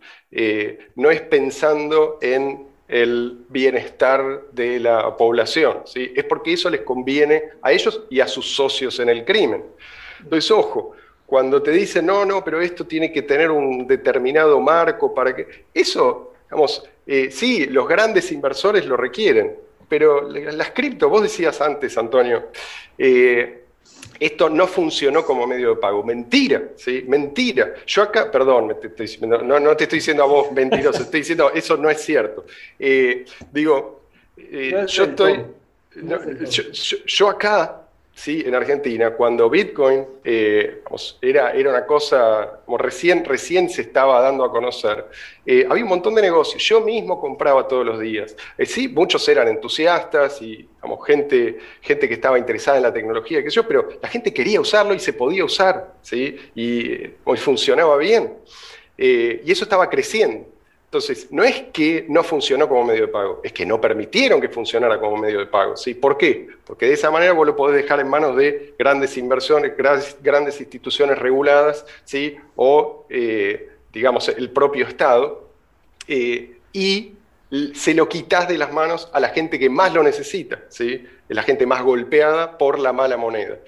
no 0.95 1.11
es 1.11 1.20
pensando 1.22 2.18
en 2.22 2.68
el 2.87 3.45
bienestar 3.49 4.43
de 4.53 4.79
la 4.79 5.16
población. 5.16 5.83
¿sí? 5.85 6.12
Es 6.14 6.24
porque 6.24 6.53
eso 6.53 6.70
les 6.70 6.83
conviene 6.83 7.43
a 7.62 7.72
ellos 7.72 8.05
y 8.09 8.20
a 8.20 8.29
sus 8.29 8.55
socios 8.55 8.99
en 9.01 9.09
el 9.09 9.24
crimen. 9.24 9.64
Entonces, 10.22 10.51
ojo, 10.53 10.93
cuando 11.26 11.61
te 11.61 11.72
dicen, 11.72 12.07
no, 12.07 12.24
no, 12.24 12.43
pero 12.43 12.61
esto 12.61 12.87
tiene 12.87 13.12
que 13.12 13.22
tener 13.22 13.51
un 13.51 13.87
determinado 13.87 14.61
marco 14.61 15.12
para 15.12 15.35
que... 15.35 15.66
Eso, 15.74 16.33
digamos, 16.45 16.89
eh, 17.07 17.31
sí, 17.31 17.66
los 17.66 17.87
grandes 17.87 18.33
inversores 18.33 18.87
lo 18.87 18.97
requieren, 18.97 19.55
pero 19.89 20.29
las 20.31 20.70
cripto, 20.70 21.09
vos 21.09 21.22
decías 21.22 21.61
antes, 21.61 21.99
Antonio, 21.99 22.49
eh, 22.97 23.64
esto 24.21 24.49
no 24.49 24.66
funcionó 24.66 25.25
como 25.25 25.47
medio 25.47 25.71
de 25.71 25.77
pago. 25.77 26.03
Mentira, 26.03 26.62
¿sí? 26.77 27.05
Mentira. 27.07 27.75
Yo 27.87 28.03
acá, 28.03 28.31
perdón, 28.31 28.69
no, 28.69 28.77
te 29.77 29.85
estoy 29.85 29.99
diciendo 29.99 30.23
a 30.23 30.27
vos 30.27 30.53
mentiroso, 30.53 31.03
estoy 31.03 31.21
diciendo 31.21 31.51
eso 31.55 31.77
no 31.77 31.91
es 31.91 32.01
cierto. 32.01 32.47
Eh, 32.79 33.25
digo, 33.53 34.03
eh, 34.37 34.85
yo 34.87 35.05
estoy. 35.05 35.45
yo, 37.07 37.29
acá 37.29 37.88
¿sí? 38.19 38.43
en 38.45 38.53
Argentina, 38.57 39.12
cuando 39.12 39.49
Bitcoin 39.49 40.05
eh, 40.25 40.83
era, 41.23 41.53
era 41.53 41.71
una 41.71 41.87
cosa, 41.87 42.62
como 42.64 42.77
recién, 42.77 43.25
recién 43.25 43.71
se 43.71 43.83
estaba 43.83 44.21
dando 44.21 44.45
a 44.45 44.51
conocer, 44.51 45.07
eh, 45.47 45.64
había 45.71 45.85
un 45.85 45.91
montón 45.91 46.16
de 46.16 46.23
negocios. 46.23 46.61
Yo 46.64 46.81
mismo 46.81 47.21
compraba 47.21 47.69
todos 47.69 47.87
los 47.87 48.01
días. 48.01 48.37
Eh, 48.59 48.66
sí, 48.66 48.89
muchos 48.89 49.27
eran 49.29 49.47
entusiastas 49.47 50.43
y 50.43 50.69
gente, 51.07 51.59
gente 51.81 52.09
que 52.09 52.14
estaba 52.14 52.39
interesada 52.39 52.77
en 52.79 52.83
la 52.83 52.93
tecnología, 52.93 53.41
sé 53.51 53.51
yo, 53.51 53.69
pero 53.69 53.89
la 54.03 54.09
gente 54.09 54.35
quería 54.35 54.61
usarlo 54.61 54.95
y 54.95 54.99
se 54.99 55.12
podía 55.12 55.45
usar, 55.45 55.95
¿sí? 56.03 56.37
y, 56.57 56.93
y 57.05 57.37
funcionaba 57.37 57.97
bien. 57.99 58.35
y 58.97 59.53
eso 59.53 59.62
estaba 59.62 59.89
creciendo. 59.89 60.57
Entonces, 60.89 61.28
no 61.30 61.45
es 61.45 61.64
que 61.70 62.07
no 62.09 62.24
funcionó 62.24 62.66
como 62.66 62.82
medio 62.82 63.03
de 63.03 63.09
pago, 63.09 63.43
es 63.45 63.53
que 63.53 63.66
no 63.66 63.78
permitieron 63.78 64.41
que 64.41 64.49
funcionara 64.49 64.99
como 64.99 65.18
medio 65.18 65.41
de 65.41 65.47
pago. 65.47 65.76
¿sí? 65.76 65.93
¿Por 65.93 66.16
qué? 66.16 66.49
Porque 66.64 66.86
de 66.86 66.95
esa 66.95 67.11
manera 67.11 67.34
vos 67.34 67.47
lo 67.47 67.55
podés 67.55 67.82
dejar 67.82 68.01
en 68.01 68.09
manos 68.09 68.34
de 68.36 68.74
grandes 68.78 69.18
inversiones, 69.18 69.74
grandes 70.22 70.59
instituciones 70.59 71.18
reguladas, 71.18 71.84
¿sí? 72.05 72.39
o, 72.57 73.05
eh, 73.11 73.68
digamos, 73.93 74.30
el 74.30 74.51
propio 74.51 74.86
Estado, 74.86 75.51
eh, 76.07 76.57
y 76.72 77.12
se 77.74 77.93
lo 77.93 78.09
quitas 78.09 78.49
de 78.49 78.57
las 78.57 78.72
manos 78.72 79.11
a 79.12 79.20
la 79.20 79.28
gente 79.28 79.59
que 79.59 79.68
más 79.68 79.93
lo 79.93 80.03
necesita, 80.03 80.62
¿sí? 80.70 81.07
la 81.28 81.43
gente 81.43 81.66
más 81.66 81.82
golpeada 81.82 82.57
por 82.57 82.78
la 82.78 82.95
mala 82.95 83.18
moneda. 83.18 83.59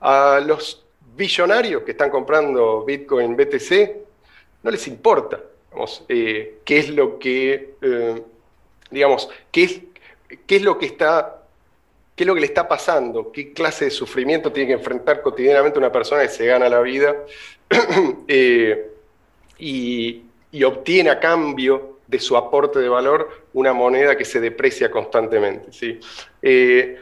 A 0.00 0.40
los 0.42 0.82
billonarios 1.14 1.82
que 1.82 1.90
están 1.90 2.08
comprando 2.08 2.86
Bitcoin, 2.86 3.36
BTC, 3.36 3.96
no 4.62 4.70
les 4.70 4.88
importa 4.88 5.40
eh, 6.08 6.58
qué 6.64 6.78
es 6.78 6.88
lo 6.90 7.18
que, 7.18 7.74
eh, 7.80 8.22
digamos, 8.90 9.28
qué 9.50 9.62
es, 9.64 9.80
qué 10.46 10.56
es 10.56 10.62
lo 10.62 10.78
que 10.78 10.86
está 10.86 11.36
qué 12.16 12.24
es 12.24 12.26
lo 12.26 12.34
que 12.34 12.40
le 12.40 12.46
está 12.48 12.68
pasando, 12.68 13.32
qué 13.32 13.54
clase 13.54 13.86
de 13.86 13.90
sufrimiento 13.90 14.52
tiene 14.52 14.68
que 14.68 14.74
enfrentar 14.74 15.22
cotidianamente 15.22 15.78
una 15.78 15.90
persona 15.90 16.20
que 16.20 16.28
se 16.28 16.44
gana 16.44 16.68
la 16.68 16.82
vida 16.82 17.16
eh, 18.28 18.90
y, 19.58 20.22
obtiene 20.62 21.08
a 21.08 21.18
cambio 21.18 22.00
de 22.06 22.18
su 22.18 22.36
aporte 22.36 22.78
de 22.80 22.90
valor 22.90 23.46
una 23.54 23.72
moneda 23.72 24.18
que 24.18 24.26
se 24.26 24.38
deprecia 24.38 24.90
constantemente. 24.90 25.72
¿sí? 25.72 25.98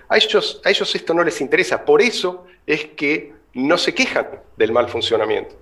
a, 0.09 0.17
ellos, 0.17 0.61
a 0.65 0.71
ellos 0.71 0.95
esto 0.95 1.15
no 1.15 1.25
les 1.25 1.41
interesa, 1.41 1.85
por 1.85 2.01
eso 2.01 2.47
es 2.65 2.85
que 2.85 3.33
no 3.55 3.77
se 3.77 3.95
quejan 3.95 4.29
del 4.57 4.71
mal 4.71 4.89
funcionamiento. 4.89 5.57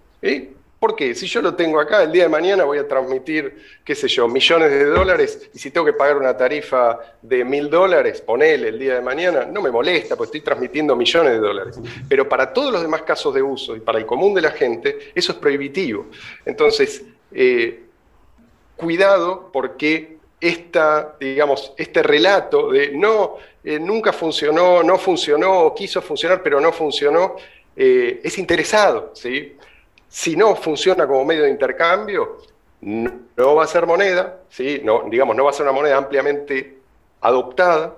Porque 0.86 1.16
si 1.16 1.26
yo 1.26 1.42
lo 1.42 1.56
tengo 1.56 1.80
acá, 1.80 2.04
el 2.04 2.12
día 2.12 2.22
de 2.22 2.28
mañana 2.28 2.62
voy 2.62 2.78
a 2.78 2.86
transmitir, 2.86 3.56
qué 3.84 3.92
sé 3.96 4.06
yo, 4.06 4.28
millones 4.28 4.70
de 4.70 4.84
dólares, 4.84 5.50
y 5.52 5.58
si 5.58 5.72
tengo 5.72 5.84
que 5.84 5.92
pagar 5.92 6.16
una 6.16 6.36
tarifa 6.36 7.00
de 7.20 7.44
mil 7.44 7.68
dólares, 7.68 8.20
ponele 8.20 8.68
el 8.68 8.78
día 8.78 8.94
de 8.94 9.00
mañana, 9.00 9.44
no 9.46 9.60
me 9.60 9.72
molesta, 9.72 10.14
porque 10.14 10.26
estoy 10.28 10.42
transmitiendo 10.42 10.94
millones 10.94 11.32
de 11.32 11.38
dólares. 11.40 11.80
Pero 12.08 12.28
para 12.28 12.52
todos 12.52 12.72
los 12.72 12.82
demás 12.82 13.02
casos 13.02 13.34
de 13.34 13.42
uso 13.42 13.74
y 13.74 13.80
para 13.80 13.98
el 13.98 14.06
común 14.06 14.32
de 14.32 14.42
la 14.42 14.52
gente, 14.52 15.10
eso 15.12 15.32
es 15.32 15.38
prohibitivo. 15.38 16.06
Entonces, 16.44 17.04
eh, 17.32 17.82
cuidado 18.76 19.50
porque 19.52 20.18
esta, 20.40 21.16
digamos, 21.18 21.72
este 21.76 22.00
relato 22.04 22.70
de 22.70 22.92
no, 22.92 23.38
eh, 23.64 23.80
nunca 23.80 24.12
funcionó, 24.12 24.84
no 24.84 24.98
funcionó, 24.98 25.74
quiso 25.74 26.00
funcionar, 26.00 26.44
pero 26.44 26.60
no 26.60 26.70
funcionó, 26.70 27.34
eh, 27.74 28.20
es 28.22 28.38
interesado, 28.38 29.10
¿sí? 29.14 29.56
Si 30.08 30.36
no 30.36 30.54
funciona 30.56 31.06
como 31.06 31.24
medio 31.24 31.44
de 31.44 31.50
intercambio, 31.50 32.38
no 32.80 33.54
va 33.54 33.64
a 33.64 33.66
ser 33.66 33.86
moneda, 33.86 34.40
¿sí? 34.48 34.80
no, 34.84 35.04
digamos, 35.08 35.34
no 35.34 35.44
va 35.44 35.50
a 35.50 35.52
ser 35.52 35.64
una 35.64 35.72
moneda 35.72 35.96
ampliamente 35.96 36.78
adoptada 37.20 37.96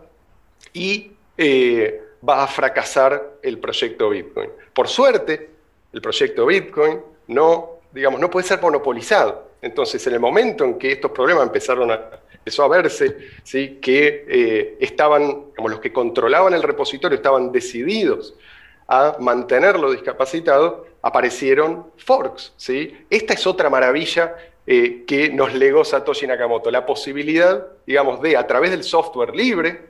y 0.73 1.13
eh, 1.37 2.03
va 2.27 2.43
a 2.43 2.47
fracasar 2.47 3.39
el 3.43 3.59
proyecto 3.59 4.11
Bitcoin. 4.11 4.51
Por 4.73 4.89
suerte, 4.89 5.51
el 5.93 6.01
proyecto 6.01 6.47
Bitcoin 6.47 7.01
no, 7.29 7.81
digamos, 7.93 8.21
no 8.21 8.31
puede 8.31 8.47
ser 8.47 8.61
monopolizado. 8.61 9.49
Entonces, 9.61 10.07
en 10.07 10.15
el 10.15 10.21
momento 10.21 10.65
en 10.65 10.79
que 10.79 10.93
estos 10.93 11.11
problemas 11.11 11.45
empezaron 11.45 11.91
a, 11.91 12.21
empezó 12.33 12.63
a 12.63 12.69
verse, 12.69 13.17
¿sí? 13.43 13.79
que 13.83 14.25
eh, 14.29 14.77
estaban, 14.81 15.51
como 15.57 15.69
los 15.69 15.81
que 15.81 15.93
controlaban 15.93 16.55
el 16.55 16.63
repositorio 16.63 17.17
estaban 17.17 17.53
decididos 17.53 18.35
a 18.89 19.17
mantenerlo 19.21 19.93
discapacitado, 19.93 20.87
aparecieron 21.03 21.87
forks. 21.99 22.53
¿sí? 22.57 22.97
Esta 23.11 23.35
es 23.35 23.47
otra 23.47 23.71
maravilla 23.71 24.35
eh, 24.67 25.05
que 25.07 25.31
nos 25.31 25.55
legó 25.55 25.85
Satoshi 25.85 26.27
Nakamoto, 26.27 26.71
la 26.71 26.87
posibilidad, 26.87 27.67
digamos, 27.87 28.21
de 28.23 28.37
a 28.37 28.47
través 28.47 28.71
del 28.71 28.83
software 28.83 29.37
libre, 29.37 29.83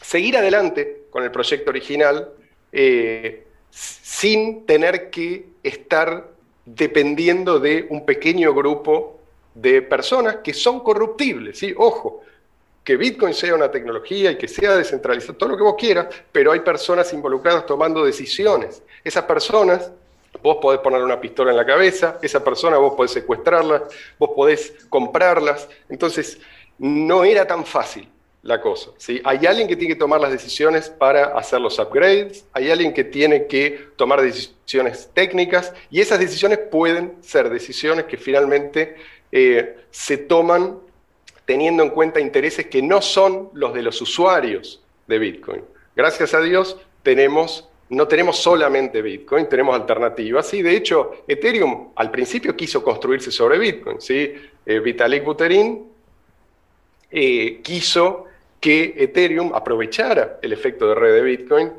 seguir 0.00 0.36
adelante 0.36 1.02
con 1.10 1.24
el 1.24 1.30
proyecto 1.30 1.70
original 1.70 2.30
eh, 2.72 3.44
sin 3.70 4.66
tener 4.66 5.10
que 5.10 5.46
estar 5.62 6.28
dependiendo 6.64 7.58
de 7.58 7.86
un 7.90 8.04
pequeño 8.04 8.54
grupo 8.54 9.18
de 9.54 9.82
personas 9.82 10.36
que 10.44 10.54
son 10.54 10.80
corruptibles. 10.80 11.58
¿sí? 11.58 11.74
Ojo, 11.76 12.22
que 12.88 12.96
Bitcoin 12.96 13.34
sea 13.34 13.54
una 13.54 13.70
tecnología 13.70 14.30
y 14.30 14.38
que 14.38 14.48
sea 14.48 14.74
descentralizado, 14.74 15.34
todo 15.34 15.50
lo 15.50 15.58
que 15.58 15.62
vos 15.62 15.74
quieras, 15.76 16.06
pero 16.32 16.52
hay 16.52 16.60
personas 16.60 17.12
involucradas 17.12 17.66
tomando 17.66 18.02
decisiones. 18.02 18.82
Esas 19.04 19.24
personas, 19.24 19.92
vos 20.42 20.56
podés 20.56 20.80
poner 20.80 21.02
una 21.02 21.20
pistola 21.20 21.50
en 21.50 21.58
la 21.58 21.66
cabeza, 21.66 22.18
esa 22.22 22.42
persona 22.42 22.78
vos 22.78 22.94
podés 22.94 23.10
secuestrarla, 23.10 23.82
vos 24.18 24.30
podés 24.34 24.72
comprarlas. 24.88 25.68
Entonces, 25.90 26.38
no 26.78 27.24
era 27.24 27.46
tan 27.46 27.66
fácil 27.66 28.08
la 28.40 28.58
cosa. 28.58 28.92
¿sí? 28.96 29.20
Hay 29.22 29.44
alguien 29.44 29.68
que 29.68 29.76
tiene 29.76 29.92
que 29.92 30.00
tomar 30.00 30.22
las 30.22 30.32
decisiones 30.32 30.88
para 30.88 31.36
hacer 31.38 31.60
los 31.60 31.78
upgrades, 31.78 32.46
hay 32.54 32.70
alguien 32.70 32.94
que 32.94 33.04
tiene 33.04 33.48
que 33.48 33.90
tomar 33.96 34.22
decisiones 34.22 35.10
técnicas 35.12 35.74
y 35.90 36.00
esas 36.00 36.18
decisiones 36.18 36.58
pueden 36.70 37.18
ser 37.20 37.50
decisiones 37.50 38.06
que 38.06 38.16
finalmente 38.16 38.96
eh, 39.30 39.76
se 39.90 40.16
toman 40.16 40.87
teniendo 41.48 41.82
en 41.82 41.88
cuenta 41.88 42.20
intereses 42.20 42.66
que 42.66 42.82
no 42.82 43.00
son 43.00 43.48
los 43.54 43.72
de 43.72 43.80
los 43.80 44.02
usuarios 44.02 44.82
de 45.06 45.18
Bitcoin. 45.18 45.62
Gracias 45.96 46.34
a 46.34 46.42
Dios 46.42 46.76
tenemos, 47.02 47.66
no 47.88 48.06
tenemos 48.06 48.36
solamente 48.36 49.00
Bitcoin, 49.00 49.48
tenemos 49.48 49.74
alternativas. 49.74 50.52
Y 50.52 50.60
de 50.60 50.76
hecho, 50.76 51.24
Ethereum 51.26 51.92
al 51.96 52.10
principio 52.10 52.54
quiso 52.54 52.84
construirse 52.84 53.30
sobre 53.30 53.58
Bitcoin. 53.58 53.98
¿sí? 53.98 54.34
Eh, 54.66 54.80
Vitalik 54.80 55.24
Buterin 55.24 55.86
eh, 57.10 57.60
quiso 57.62 58.26
que 58.60 58.96
Ethereum 58.98 59.54
aprovechara 59.54 60.40
el 60.42 60.52
efecto 60.52 60.86
de 60.86 60.96
red 60.96 61.14
de 61.14 61.22
Bitcoin 61.22 61.72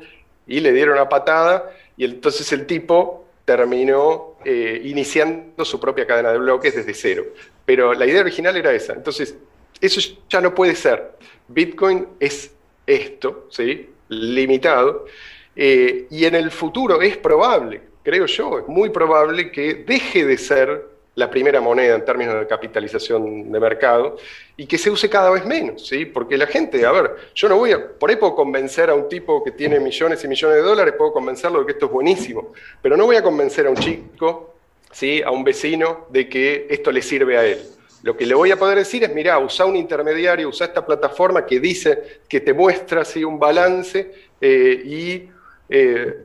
y 0.48 0.58
le 0.58 0.72
dieron 0.72 0.94
una 0.94 1.08
patada 1.08 1.70
y 1.96 2.06
entonces 2.06 2.52
el 2.52 2.66
tipo 2.66 3.24
terminó 3.44 4.34
eh, 4.44 4.80
iniciando 4.82 5.64
su 5.64 5.78
propia 5.78 6.08
cadena 6.08 6.32
de 6.32 6.38
bloques 6.38 6.74
desde 6.74 6.92
cero. 6.92 7.24
Pero 7.64 7.94
la 7.94 8.04
idea 8.04 8.20
original 8.20 8.56
era 8.56 8.72
esa. 8.72 8.94
Entonces, 8.94 9.36
eso 9.80 10.00
ya 10.28 10.40
no 10.40 10.54
puede 10.54 10.74
ser. 10.74 11.12
Bitcoin 11.48 12.06
es 12.18 12.52
esto, 12.86 13.46
¿sí? 13.50 13.88
limitado, 14.08 15.06
eh, 15.54 16.06
y 16.10 16.24
en 16.24 16.34
el 16.34 16.50
futuro 16.50 17.00
es 17.00 17.16
probable, 17.16 17.80
creo 18.02 18.26
yo, 18.26 18.58
es 18.58 18.66
muy 18.66 18.90
probable 18.90 19.50
que 19.50 19.74
deje 19.74 20.24
de 20.24 20.36
ser 20.36 20.90
la 21.14 21.28
primera 21.28 21.60
moneda 21.60 21.96
en 21.96 22.04
términos 22.04 22.34
de 22.38 22.46
capitalización 22.46 23.50
de 23.50 23.60
mercado 23.60 24.16
y 24.56 24.66
que 24.66 24.78
se 24.78 24.90
use 24.90 25.08
cada 25.08 25.30
vez 25.30 25.44
menos, 25.44 25.86
¿sí? 25.86 26.06
Porque 26.06 26.36
la 26.36 26.46
gente, 26.46 26.84
a 26.86 26.92
ver, 26.92 27.14
yo 27.34 27.48
no 27.48 27.56
voy 27.56 27.72
a, 27.72 27.88
por 27.88 28.10
ahí 28.10 28.16
puedo 28.16 28.34
convencer 28.34 28.90
a 28.90 28.94
un 28.94 29.08
tipo 29.08 29.42
que 29.44 29.50
tiene 29.50 29.78
millones 29.80 30.24
y 30.24 30.28
millones 30.28 30.56
de 30.56 30.62
dólares, 30.62 30.94
puedo 30.96 31.12
convencerlo 31.12 31.60
de 31.60 31.66
que 31.66 31.72
esto 31.72 31.86
es 31.86 31.92
buenísimo, 31.92 32.52
pero 32.80 32.96
no 32.96 33.06
voy 33.06 33.16
a 33.16 33.22
convencer 33.22 33.66
a 33.66 33.70
un 33.70 33.76
chico, 33.76 34.54
¿sí? 34.92 35.22
A 35.22 35.30
un 35.30 35.44
vecino 35.44 36.06
de 36.10 36.28
que 36.28 36.66
esto 36.70 36.90
le 36.90 37.02
sirve 37.02 37.36
a 37.36 37.44
él. 37.44 37.60
Lo 38.02 38.16
que 38.16 38.24
le 38.24 38.34
voy 38.34 38.50
a 38.50 38.58
poder 38.58 38.78
decir 38.78 39.04
es, 39.04 39.14
mira, 39.14 39.38
usa 39.38 39.66
un 39.66 39.76
intermediario, 39.76 40.48
usa 40.48 40.66
esta 40.66 40.84
plataforma 40.84 41.44
que 41.44 41.60
dice, 41.60 42.20
que 42.28 42.40
te 42.40 42.54
muestra 42.54 43.02
así 43.02 43.22
un 43.22 43.38
balance 43.38 44.10
eh, 44.40 44.82
y 44.84 45.28
eh, 45.68 46.24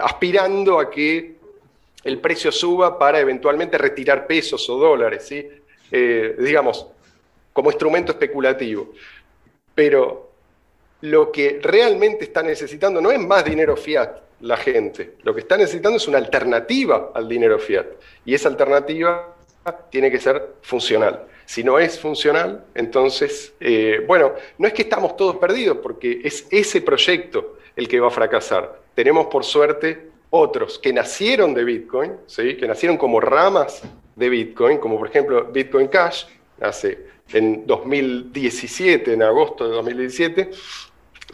aspirando 0.00 0.80
a 0.80 0.90
que 0.90 1.36
el 2.04 2.18
precio 2.18 2.50
suba 2.50 2.98
para 2.98 3.20
eventualmente 3.20 3.76
retirar 3.78 4.26
pesos 4.26 4.68
o 4.70 4.78
dólares, 4.78 5.24
¿sí? 5.26 5.46
Eh, 5.90 6.34
digamos, 6.38 6.86
como 7.52 7.70
instrumento 7.70 8.12
especulativo. 8.12 8.92
Pero 9.74 10.30
lo 11.02 11.30
que 11.30 11.60
realmente 11.62 12.24
está 12.24 12.42
necesitando 12.42 13.00
no 13.00 13.10
es 13.10 13.20
más 13.20 13.44
dinero 13.44 13.76
fiat 13.76 14.10
la 14.40 14.56
gente, 14.56 15.14
lo 15.22 15.32
que 15.32 15.40
está 15.40 15.56
necesitando 15.56 15.98
es 15.98 16.08
una 16.08 16.18
alternativa 16.18 17.12
al 17.14 17.28
dinero 17.28 17.58
fiat. 17.58 17.86
Y 18.24 18.34
esa 18.34 18.48
alternativa 18.48 19.31
tiene 19.90 20.10
que 20.10 20.18
ser 20.18 20.54
funcional. 20.62 21.26
Si 21.44 21.62
no 21.62 21.78
es 21.78 21.98
funcional, 21.98 22.64
entonces, 22.74 23.54
eh, 23.60 24.02
bueno, 24.06 24.32
no 24.58 24.66
es 24.66 24.72
que 24.72 24.82
estamos 24.82 25.16
todos 25.16 25.36
perdidos, 25.36 25.78
porque 25.82 26.20
es 26.24 26.46
ese 26.50 26.80
proyecto 26.80 27.58
el 27.76 27.88
que 27.88 28.00
va 28.00 28.08
a 28.08 28.10
fracasar. 28.10 28.80
Tenemos, 28.94 29.26
por 29.26 29.44
suerte, 29.44 30.12
otros 30.30 30.78
que 30.78 30.92
nacieron 30.92 31.52
de 31.52 31.64
Bitcoin, 31.64 32.12
¿sí? 32.26 32.56
que 32.56 32.66
nacieron 32.66 32.96
como 32.96 33.20
ramas 33.20 33.82
de 34.16 34.28
Bitcoin, 34.28 34.78
como 34.78 34.98
por 34.98 35.08
ejemplo 35.08 35.44
Bitcoin 35.44 35.88
Cash, 35.88 36.24
hace 36.60 37.06
en 37.32 37.66
2017, 37.66 39.12
en 39.12 39.22
agosto 39.22 39.68
de 39.68 39.74
2017, 39.74 40.50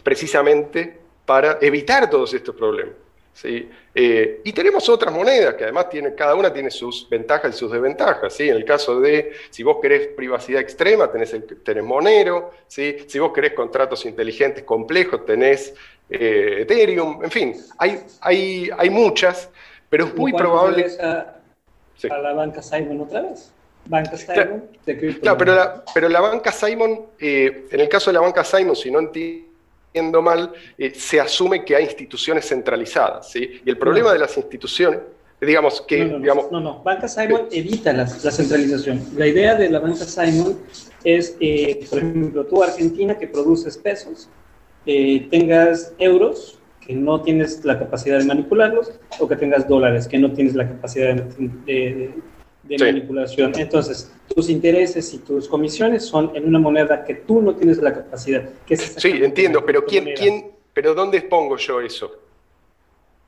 precisamente 0.03 0.99
para 1.25 1.59
evitar 1.61 2.09
todos 2.09 2.33
estos 2.33 2.55
problemas. 2.55 2.95
¿Sí? 3.41 3.69
Eh, 3.95 4.41
y 4.43 4.51
tenemos 4.51 4.87
otras 4.89 5.13
monedas 5.13 5.55
que 5.55 5.63
además 5.63 5.89
tiene, 5.89 6.13
cada 6.13 6.35
una 6.35 6.51
tiene 6.51 6.69
sus 6.69 7.07
ventajas 7.09 7.55
y 7.55 7.57
sus 7.57 7.71
desventajas. 7.71 8.33
¿sí? 8.33 8.49
En 8.49 8.57
el 8.57 8.65
caso 8.65 8.99
de, 8.99 9.33
si 9.49 9.63
vos 9.63 9.77
querés 9.81 10.07
privacidad 10.07 10.61
extrema, 10.61 11.09
tenés, 11.11 11.35
tenés 11.63 11.83
Monero, 11.83 12.51
¿sí? 12.67 12.97
si 13.07 13.19
vos 13.19 13.31
querés 13.33 13.53
contratos 13.53 14.05
inteligentes 14.05 14.63
complejos, 14.63 15.25
tenés 15.25 15.73
eh, 16.09 16.57
Ethereum, 16.61 17.23
en 17.23 17.31
fin, 17.31 17.55
hay, 17.77 17.99
hay, 18.21 18.69
hay 18.77 18.89
muchas, 18.89 19.49
pero 19.89 20.05
es 20.05 20.15
muy 20.15 20.33
probable... 20.33 20.87
A, 20.99 21.35
a 22.09 22.17
la 22.17 22.33
banca 22.33 22.61
Simon 22.61 23.01
otra 23.01 23.21
vez. 23.21 23.51
Banca 23.85 24.17
Simon 24.17 24.69
claro, 24.83 25.19
claro 25.21 25.37
pero, 25.37 25.55
la, 25.55 25.83
pero 25.93 26.09
la 26.09 26.19
banca 26.21 26.51
Simon, 26.51 27.05
eh, 27.19 27.67
en 27.71 27.79
el 27.79 27.89
caso 27.89 28.09
de 28.09 28.15
la 28.15 28.21
banca 28.21 28.43
Simon, 28.43 28.75
si 28.75 28.91
no 28.91 28.99
entiendo 28.99 29.48
mal, 30.21 30.53
eh, 30.77 30.93
se 30.95 31.19
asume 31.19 31.65
que 31.65 31.75
hay 31.75 31.85
instituciones 31.85 32.47
centralizadas, 32.47 33.31
¿sí? 33.31 33.61
Y 33.65 33.69
el 33.69 33.77
problema 33.77 34.13
de 34.13 34.19
las 34.19 34.35
instituciones, 34.37 34.99
digamos 35.41 35.81
que... 35.81 36.05
No, 36.05 36.13
no, 36.13 36.19
digamos, 36.19 36.51
no, 36.51 36.59
no, 36.59 36.83
Banca 36.83 37.07
Simon 37.07 37.47
evita 37.51 37.91
la, 37.93 38.03
la, 38.03 38.31
centralización. 38.31 39.03
La 39.15 39.27
idea 39.27 39.55
de 39.55 39.69
la 39.69 39.79
Banca 39.79 40.05
Simon 40.05 40.59
es, 41.03 41.35
eh, 41.39 41.85
por 41.89 41.99
ejemplo, 41.99 42.45
tú 42.45 42.63
Argentina 42.63 43.17
que 43.17 43.27
produces 43.27 43.77
pesos, 43.77 44.29
tengas 44.85 45.93
euros, 45.99 46.59
que 46.85 46.95
no 46.95 47.21
tienes 47.21 47.63
la 47.63 47.77
capacidad 47.77 48.17
de 48.17 48.25
manipularlos, 48.25 48.91
o 49.19 49.27
que 49.27 49.35
tengas 49.35 49.67
dólares, 49.67 50.07
que 50.07 50.17
no 50.17 50.31
tienes 50.33 50.55
la 50.55 50.67
capacidad 50.67 51.13
de, 51.13 51.49
de 51.65 52.13
manipulación. 52.77 53.53
Entonces, 53.57 54.11
tus 54.33 54.49
intereses 54.49 55.13
y 55.13 55.19
tus 55.19 55.47
comisiones 55.47 56.05
son 56.05 56.31
en 56.35 56.47
una 56.47 56.59
moneda 56.59 57.03
que 57.03 57.15
tú 57.15 57.41
no 57.41 57.55
tienes 57.55 57.77
la 57.79 57.93
capacidad. 57.93 58.47
Que 58.65 58.77
sí, 58.77 59.09
entiendo, 59.21 59.65
pero 59.65 59.85
¿quién, 59.85 60.09
¿quién, 60.15 60.51
pero 60.73 60.93
¿dónde 60.93 61.21
pongo 61.21 61.57
yo 61.57 61.81
eso? 61.81 62.11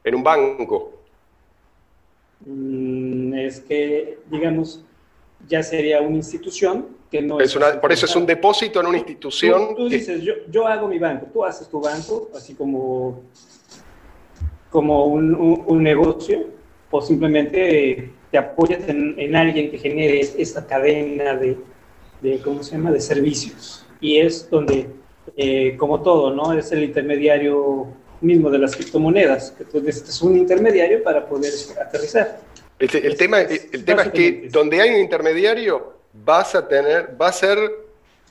¿En 0.03 0.15
un 0.15 0.23
banco? 0.23 1.01
Mm, 2.45 3.33
es 3.35 3.59
que, 3.61 4.19
digamos, 4.29 4.83
ya 5.47 5.63
sería 5.63 6.01
una 6.01 6.17
institución 6.17 6.87
que 7.09 7.21
no 7.21 7.39
es... 7.39 7.55
Una, 7.55 7.79
por 7.79 7.91
eso 7.91 8.05
es 8.05 8.15
un 8.15 8.25
depósito 8.25 8.79
en 8.79 8.87
una 8.87 8.97
institución. 8.97 9.75
Tú, 9.75 9.89
dices, 9.89 10.21
yo, 10.21 10.33
yo, 10.49 10.67
hago 10.67 10.87
mi 10.87 10.97
banco, 10.97 11.27
tú 11.31 11.43
haces 11.43 11.67
tu 11.67 11.81
banco, 11.81 12.29
así 12.35 12.53
como, 12.55 13.21
como 14.69 15.05
un, 15.05 15.35
un 15.65 15.83
negocio, 15.83 16.47
o 16.89 17.01
simplemente 17.01 18.11
te 18.31 18.37
apoyas 18.37 18.87
en, 18.87 19.35
alguien 19.35 19.69
que 19.69 19.77
genere 19.77 20.21
esta 20.37 20.65
cadena 20.65 21.35
de, 21.35 21.57
de, 22.21 22.39
¿cómo 22.39 22.63
se 22.63 22.71
llama?, 22.71 22.91
de 22.91 23.01
servicios. 23.01 23.85
Y 23.99 24.19
es 24.19 24.49
donde, 24.49 24.87
eh, 25.35 25.75
como 25.77 26.01
todo, 26.01 26.33
¿no? 26.33 26.53
Es 26.53 26.71
el 26.71 26.83
intermediario 26.83 27.87
mismo 28.21 28.49
de 28.49 28.59
las 28.59 28.75
criptomonedas, 28.75 29.51
que 29.51 29.65
tú 29.65 29.81
necesitas 29.81 30.21
un 30.21 30.37
intermediario 30.37 31.03
para 31.03 31.25
poder 31.25 31.51
aterrizar. 31.85 32.39
El, 32.79 33.17
tema, 33.17 33.41
el 33.41 33.85
tema 33.85 34.03
es 34.03 34.09
que 34.09 34.47
donde 34.49 34.81
hay 34.81 34.91
un 34.91 35.01
intermediario 35.01 35.93
vas 36.13 36.55
a 36.55 36.67
tener, 36.67 37.15
va 37.19 37.27
a 37.27 37.31
ser, 37.31 37.59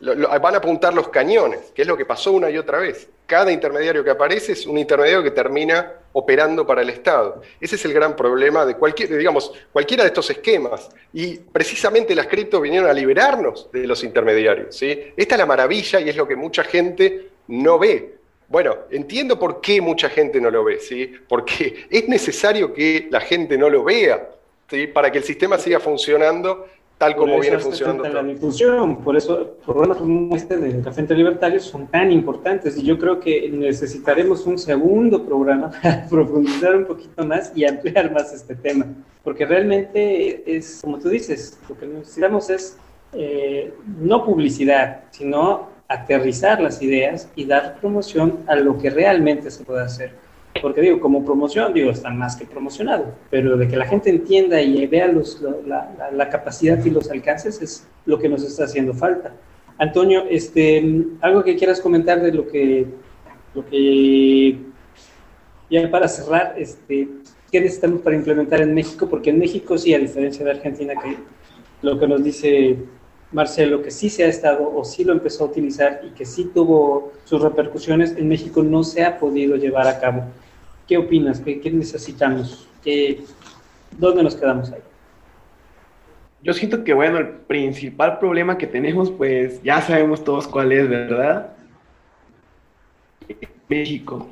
van 0.00 0.54
a 0.54 0.58
apuntar 0.58 0.94
los 0.94 1.08
cañones, 1.08 1.60
que 1.74 1.82
es 1.82 1.88
lo 1.88 1.96
que 1.96 2.04
pasó 2.04 2.32
una 2.32 2.50
y 2.50 2.58
otra 2.58 2.78
vez. 2.78 3.08
Cada 3.26 3.52
intermediario 3.52 4.02
que 4.02 4.10
aparece 4.10 4.52
es 4.52 4.66
un 4.66 4.78
intermediario 4.78 5.22
que 5.22 5.30
termina 5.30 5.92
operando 6.12 6.66
para 6.66 6.82
el 6.82 6.90
Estado. 6.90 7.42
Ese 7.60 7.76
es 7.76 7.84
el 7.84 7.92
gran 7.92 8.16
problema 8.16 8.64
de 8.66 8.74
cualquier, 8.74 9.16
digamos, 9.16 9.52
cualquiera 9.72 10.02
de 10.02 10.08
estos 10.08 10.30
esquemas. 10.30 10.88
Y 11.12 11.36
precisamente 11.38 12.14
las 12.14 12.26
cripto 12.26 12.60
vinieron 12.60 12.88
a 12.88 12.92
liberarnos 12.92 13.70
de 13.72 13.86
los 13.86 14.02
intermediarios. 14.02 14.76
¿sí? 14.76 14.98
Esta 15.16 15.34
es 15.34 15.38
la 15.38 15.46
maravilla 15.46 16.00
y 16.00 16.08
es 16.08 16.16
lo 16.16 16.26
que 16.26 16.36
mucha 16.36 16.64
gente 16.64 17.28
no 17.48 17.78
ve. 17.78 18.20
Bueno, 18.48 18.76
entiendo 18.90 19.38
por 19.38 19.60
qué 19.60 19.80
mucha 19.80 20.08
gente 20.08 20.40
no 20.40 20.50
lo 20.50 20.64
ve, 20.64 20.80
¿sí? 20.80 21.12
Porque 21.28 21.86
es 21.88 22.08
necesario 22.08 22.74
que 22.74 23.06
la 23.08 23.20
gente 23.20 23.56
no 23.56 23.70
lo 23.70 23.84
vea, 23.84 24.28
¿sí? 24.68 24.88
Para 24.88 25.12
que 25.12 25.18
el 25.18 25.24
sistema 25.24 25.56
siga 25.56 25.78
funcionando 25.78 26.66
tal 27.00 27.16
como 27.16 27.40
viene 27.40 27.58
funcionando. 27.58 28.06
La 28.06 28.22
difusión, 28.22 29.02
por 29.02 29.16
eso 29.16 29.56
programas 29.64 29.96
como 29.96 30.36
este 30.36 30.58
de 30.58 30.82
Café 30.82 31.00
Entre 31.00 31.16
Libertarios 31.16 31.64
son 31.64 31.86
tan 31.86 32.12
importantes 32.12 32.76
y 32.76 32.82
yo 32.82 32.98
creo 32.98 33.18
que 33.18 33.48
necesitaremos 33.50 34.44
un 34.44 34.58
segundo 34.58 35.24
programa 35.24 35.70
para 35.82 36.06
profundizar 36.06 36.76
un 36.76 36.84
poquito 36.84 37.24
más 37.24 37.52
y 37.54 37.64
ampliar 37.64 38.12
más 38.12 38.34
este 38.34 38.54
tema, 38.54 38.84
porque 39.24 39.46
realmente 39.46 40.42
es, 40.44 40.80
como 40.82 40.98
tú 40.98 41.08
dices, 41.08 41.58
lo 41.70 41.78
que 41.78 41.86
necesitamos 41.86 42.50
es 42.50 42.76
eh, 43.14 43.72
no 43.98 44.22
publicidad, 44.22 45.04
sino 45.10 45.70
aterrizar 45.88 46.60
las 46.60 46.82
ideas 46.82 47.30
y 47.34 47.46
dar 47.46 47.76
promoción 47.80 48.40
a 48.46 48.56
lo 48.56 48.76
que 48.76 48.90
realmente 48.90 49.50
se 49.50 49.64
puede 49.64 49.84
hacer 49.84 50.12
porque 50.60 50.80
digo, 50.80 51.00
como 51.00 51.24
promoción, 51.24 51.72
digo, 51.72 51.90
está 51.90 52.10
más 52.10 52.36
que 52.36 52.44
promocionado, 52.44 53.14
pero 53.30 53.56
de 53.56 53.68
que 53.68 53.76
la 53.76 53.86
gente 53.86 54.10
entienda 54.10 54.60
y 54.60 54.86
vea 54.86 55.12
la, 55.66 56.10
la, 56.12 56.28
capacidad 56.28 56.84
y 56.84 56.90
los 56.90 57.10
alcances 57.10 57.60
es 57.62 57.86
lo 58.06 58.18
que 58.18 58.28
nos 58.28 58.42
está 58.42 58.64
haciendo 58.64 58.94
falta. 58.94 59.32
Antonio, 59.78 60.24
este, 60.28 61.06
algo 61.20 61.42
que 61.42 61.56
quieras 61.56 61.80
comentar 61.80 62.20
de 62.20 62.32
lo 62.32 62.46
que, 62.46 62.86
lo 63.54 63.66
que 63.66 64.58
ya 65.70 65.90
para 65.90 66.08
cerrar, 66.08 66.54
este, 66.58 67.08
¿qué 67.50 67.60
necesitamos 67.60 68.02
para 68.02 68.16
implementar 68.16 68.60
en 68.60 68.74
México? 68.74 69.08
Porque 69.08 69.30
en 69.30 69.38
México 69.38 69.78
sí, 69.78 69.94
a 69.94 69.98
diferencia 69.98 70.44
de 70.44 70.50
Argentina, 70.50 70.94
que 71.00 71.16
lo 71.82 71.98
que 71.98 72.06
nos 72.06 72.22
dice 72.22 72.76
Marcelo, 73.32 73.80
que 73.82 73.90
sí 73.90 74.10
se 74.10 74.24
ha 74.24 74.28
estado 74.28 74.70
o 74.74 74.84
sí 74.84 75.04
lo 75.04 75.12
empezó 75.12 75.44
a 75.44 75.46
utilizar 75.46 76.00
y 76.04 76.10
que 76.10 76.24
sí 76.24 76.50
tuvo 76.52 77.12
sus 77.24 77.40
repercusiones, 77.40 78.16
en 78.16 78.28
México 78.28 78.62
no 78.62 78.82
se 78.82 79.04
ha 79.04 79.18
podido 79.18 79.56
llevar 79.56 79.86
a 79.86 80.00
cabo. 80.00 80.24
¿Qué 80.90 80.98
opinas? 80.98 81.38
¿Qué, 81.38 81.70
necesitamos? 81.72 82.68
¿Qué, 82.82 83.20
¿Dónde 83.96 84.24
nos 84.24 84.34
quedamos 84.34 84.72
ahí? 84.72 84.80
Yo 86.42 86.52
siento 86.52 86.82
que, 86.82 86.92
bueno, 86.92 87.18
el 87.18 87.28
principal 87.28 88.18
problema 88.18 88.58
que 88.58 88.66
tenemos, 88.66 89.08
pues 89.08 89.62
ya 89.62 89.80
sabemos 89.82 90.24
todos 90.24 90.48
cuál 90.48 90.72
es, 90.72 90.88
¿verdad? 90.88 91.52
México. 93.68 94.26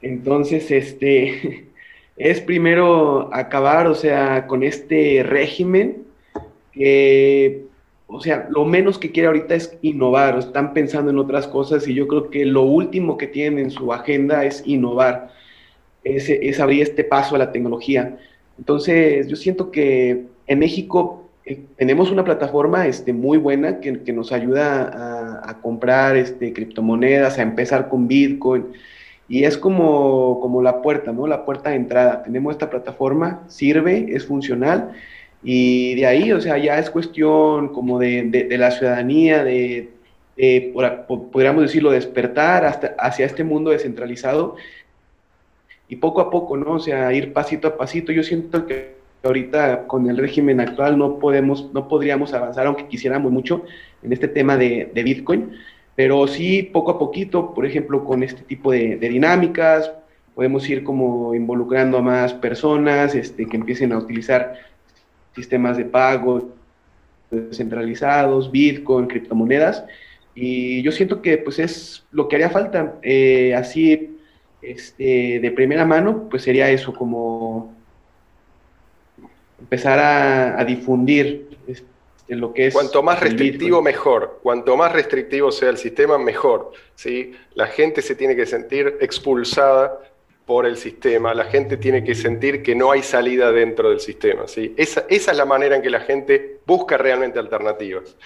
Entonces, 0.00 0.70
este, 0.70 1.68
es 2.16 2.40
primero 2.40 3.28
acabar, 3.30 3.88
o 3.88 3.94
sea, 3.94 4.46
con 4.46 4.62
este 4.62 5.22
régimen 5.22 6.04
que, 6.72 7.66
o 8.06 8.22
sea, 8.22 8.48
lo 8.48 8.64
menos 8.64 8.96
que 8.96 9.12
quiere 9.12 9.26
ahorita 9.26 9.54
es 9.54 9.76
innovar, 9.82 10.38
están 10.38 10.72
pensando 10.72 11.10
en 11.10 11.18
otras 11.18 11.46
cosas 11.46 11.86
y 11.86 11.92
yo 11.92 12.08
creo 12.08 12.30
que 12.30 12.46
lo 12.46 12.62
último 12.62 13.18
que 13.18 13.26
tienen 13.26 13.66
en 13.66 13.70
su 13.70 13.92
agenda 13.92 14.46
es 14.46 14.62
innovar 14.64 15.36
es, 16.16 16.60
abrir 16.60 16.82
este 16.82 17.04
paso 17.04 17.34
a 17.34 17.38
la 17.38 17.52
tecnología. 17.52 18.16
Entonces, 18.58 19.28
yo 19.28 19.36
siento 19.36 19.70
que 19.70 20.24
en 20.46 20.58
México 20.58 21.28
eh, 21.44 21.60
tenemos 21.76 22.10
una 22.10 22.24
plataforma 22.24 22.86
este, 22.86 23.12
muy 23.12 23.38
buena 23.38 23.80
que, 23.80 24.12
nos 24.12 24.32
ayuda 24.32 25.40
a, 25.48 25.60
comprar 25.60 26.16
este, 26.16 26.52
criptomonedas, 26.52 27.38
a 27.38 27.42
empezar 27.42 27.88
con 27.88 28.08
Bitcoin. 28.08 28.66
Y 29.28 29.44
es 29.44 29.58
como, 29.58 30.40
como 30.40 30.62
la 30.62 30.80
puerta, 30.82 31.12
¿no? 31.12 31.26
La 31.26 31.44
puerta 31.44 31.70
de 31.70 31.76
entrada. 31.76 32.22
Tenemos 32.22 32.52
esta 32.52 32.70
plataforma, 32.70 33.44
sirve, 33.48 34.06
es 34.10 34.24
funcional. 34.26 34.92
Y 35.42 35.94
de 35.94 36.06
ahí, 36.06 36.32
o 36.32 36.40
sea, 36.40 36.58
ya 36.58 36.78
es 36.78 36.90
cuestión 36.90 37.68
como 37.68 37.98
de, 37.98 38.24
de, 38.24 38.58
la 38.58 38.70
ciudadanía, 38.70 39.44
de, 39.44 39.90
podríamos 41.30 41.62
decirlo, 41.62 41.90
despertar 41.90 42.64
hasta, 42.64 42.94
hacia 42.98 43.26
este 43.26 43.44
mundo 43.44 43.70
descentralizado 43.70 44.56
y 45.88 45.96
poco 45.96 46.20
a 46.20 46.30
poco, 46.30 46.56
¿no? 46.56 46.72
O 46.72 46.80
sea, 46.80 47.12
ir 47.12 47.32
pasito 47.32 47.68
a 47.68 47.76
pasito. 47.76 48.12
Yo 48.12 48.22
siento 48.22 48.66
que 48.66 48.98
ahorita 49.22 49.86
con 49.86 50.08
el 50.08 50.16
régimen 50.16 50.60
actual 50.60 50.98
no 50.98 51.18
podemos, 51.18 51.72
no 51.72 51.88
podríamos 51.88 52.34
avanzar, 52.34 52.66
aunque 52.66 52.86
quisiéramos 52.86 53.32
mucho, 53.32 53.64
en 54.02 54.12
este 54.12 54.28
tema 54.28 54.56
de, 54.56 54.90
Bitcoin, 54.94 55.52
pero 55.94 56.26
sí 56.28 56.62
poco 56.62 56.92
a 56.92 56.98
poquito, 56.98 57.54
por 57.54 57.66
ejemplo, 57.66 58.04
con 58.04 58.22
este 58.22 58.42
tipo 58.42 58.70
de, 58.70 58.96
dinámicas, 58.96 59.92
podemos 60.34 60.68
ir 60.68 60.84
como 60.84 61.34
involucrando 61.34 61.98
a 61.98 62.02
más 62.02 62.32
personas 62.34 63.14
este, 63.14 63.46
que 63.46 63.56
empiecen 63.56 63.92
a 63.92 63.98
utilizar 63.98 64.54
sistemas 65.34 65.76
de 65.76 65.84
pago 65.84 66.50
descentralizados, 67.30 68.50
Bitcoin, 68.50 69.06
criptomonedas, 69.06 69.84
y 70.34 70.82
yo 70.82 70.92
siento 70.92 71.20
que 71.20 71.38
pues 71.38 71.58
es 71.58 72.04
lo 72.12 72.28
que 72.28 72.36
haría 72.36 72.50
falta, 72.50 72.94
eh, 73.02 73.54
así 73.56 74.17
este, 74.62 75.38
de 75.40 75.50
primera 75.52 75.84
mano, 75.84 76.28
pues 76.28 76.42
sería 76.42 76.70
eso, 76.70 76.92
como 76.92 77.74
empezar 79.60 79.98
a, 79.98 80.64
difundir 80.64 81.58
este, 81.66 81.86
lo 82.28 82.52
que 82.52 82.68
es... 82.68 82.74
Cuanto 82.74 83.02
más 83.02 83.20
restrictivo, 83.20 83.82
mejor. 83.82 84.40
Cuanto 84.42 84.76
más 84.76 84.92
restrictivo 84.92 85.52
sea 85.52 85.70
el 85.70 85.78
sistema, 85.78 86.18
mejor. 86.18 86.72
¿sí? 86.94 87.34
La 87.54 87.66
gente 87.66 88.02
se 88.02 88.14
tiene 88.14 88.36
que 88.36 88.46
sentir 88.46 88.98
expulsada 89.00 90.00
por 90.46 90.64
el 90.64 90.78
sistema, 90.78 91.34
la 91.34 91.44
gente 91.44 91.76
tiene 91.76 92.02
que 92.02 92.14
sentir 92.14 92.62
que 92.62 92.74
no 92.74 92.90
hay 92.90 93.02
salida 93.02 93.52
dentro 93.52 93.90
del 93.90 94.00
sistema. 94.00 94.48
¿sí? 94.48 94.72
Esa, 94.78 95.04
esa 95.10 95.32
es 95.32 95.36
la 95.36 95.44
manera 95.44 95.76
en 95.76 95.82
que 95.82 95.90
la 95.90 96.00
gente 96.00 96.60
busca 96.66 96.96
realmente 96.96 97.38
alternativas. 97.38 98.16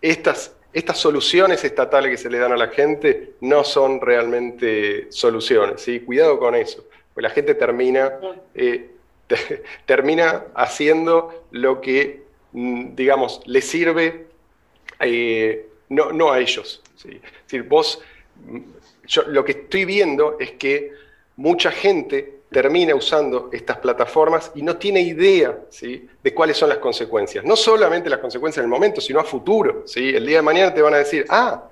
Estas 0.00 0.54
estas 0.74 0.98
soluciones 0.98 1.64
estatales 1.64 2.10
que 2.10 2.16
se 2.16 2.28
le 2.28 2.38
dan 2.38 2.52
a 2.52 2.56
la 2.56 2.68
gente 2.68 3.34
no 3.40 3.62
son 3.62 4.00
realmente 4.00 5.06
soluciones, 5.10 5.80
¿sí? 5.80 6.00
Cuidado 6.00 6.38
con 6.38 6.56
eso, 6.56 6.84
pues 7.14 7.22
la 7.22 7.30
gente 7.30 7.54
termina, 7.54 8.12
eh, 8.56 8.90
termina 9.86 10.46
haciendo 10.54 11.46
lo 11.52 11.80
que, 11.80 12.22
mm, 12.52 12.96
digamos, 12.96 13.40
le 13.46 13.62
sirve 13.62 14.26
eh, 14.98 15.68
no, 15.90 16.12
no, 16.12 16.32
a 16.32 16.40
ellos. 16.40 16.82
¿sí? 16.96 17.20
Es 17.50 17.68
vos, 17.68 18.02
mm, 18.44 18.58
yo, 19.06 19.22
lo 19.28 19.44
que 19.44 19.52
estoy 19.52 19.84
viendo 19.84 20.38
es 20.40 20.52
que 20.52 20.92
mucha 21.36 21.70
gente 21.70 22.33
termina 22.54 22.94
usando 22.94 23.50
estas 23.52 23.78
plataformas 23.78 24.52
y 24.54 24.62
no 24.62 24.76
tiene 24.76 25.00
idea 25.00 25.58
¿sí? 25.70 26.08
de 26.22 26.32
cuáles 26.32 26.56
son 26.56 26.68
las 26.68 26.78
consecuencias. 26.78 27.44
No 27.44 27.56
solamente 27.56 28.08
las 28.08 28.20
consecuencias 28.20 28.62
en 28.62 28.70
el 28.70 28.70
momento, 28.70 29.00
sino 29.00 29.18
a 29.18 29.24
futuro. 29.24 29.82
¿sí? 29.86 30.14
El 30.14 30.24
día 30.24 30.36
de 30.36 30.42
mañana 30.42 30.72
te 30.72 30.80
van 30.80 30.94
a 30.94 30.98
decir, 30.98 31.26
ah, 31.30 31.64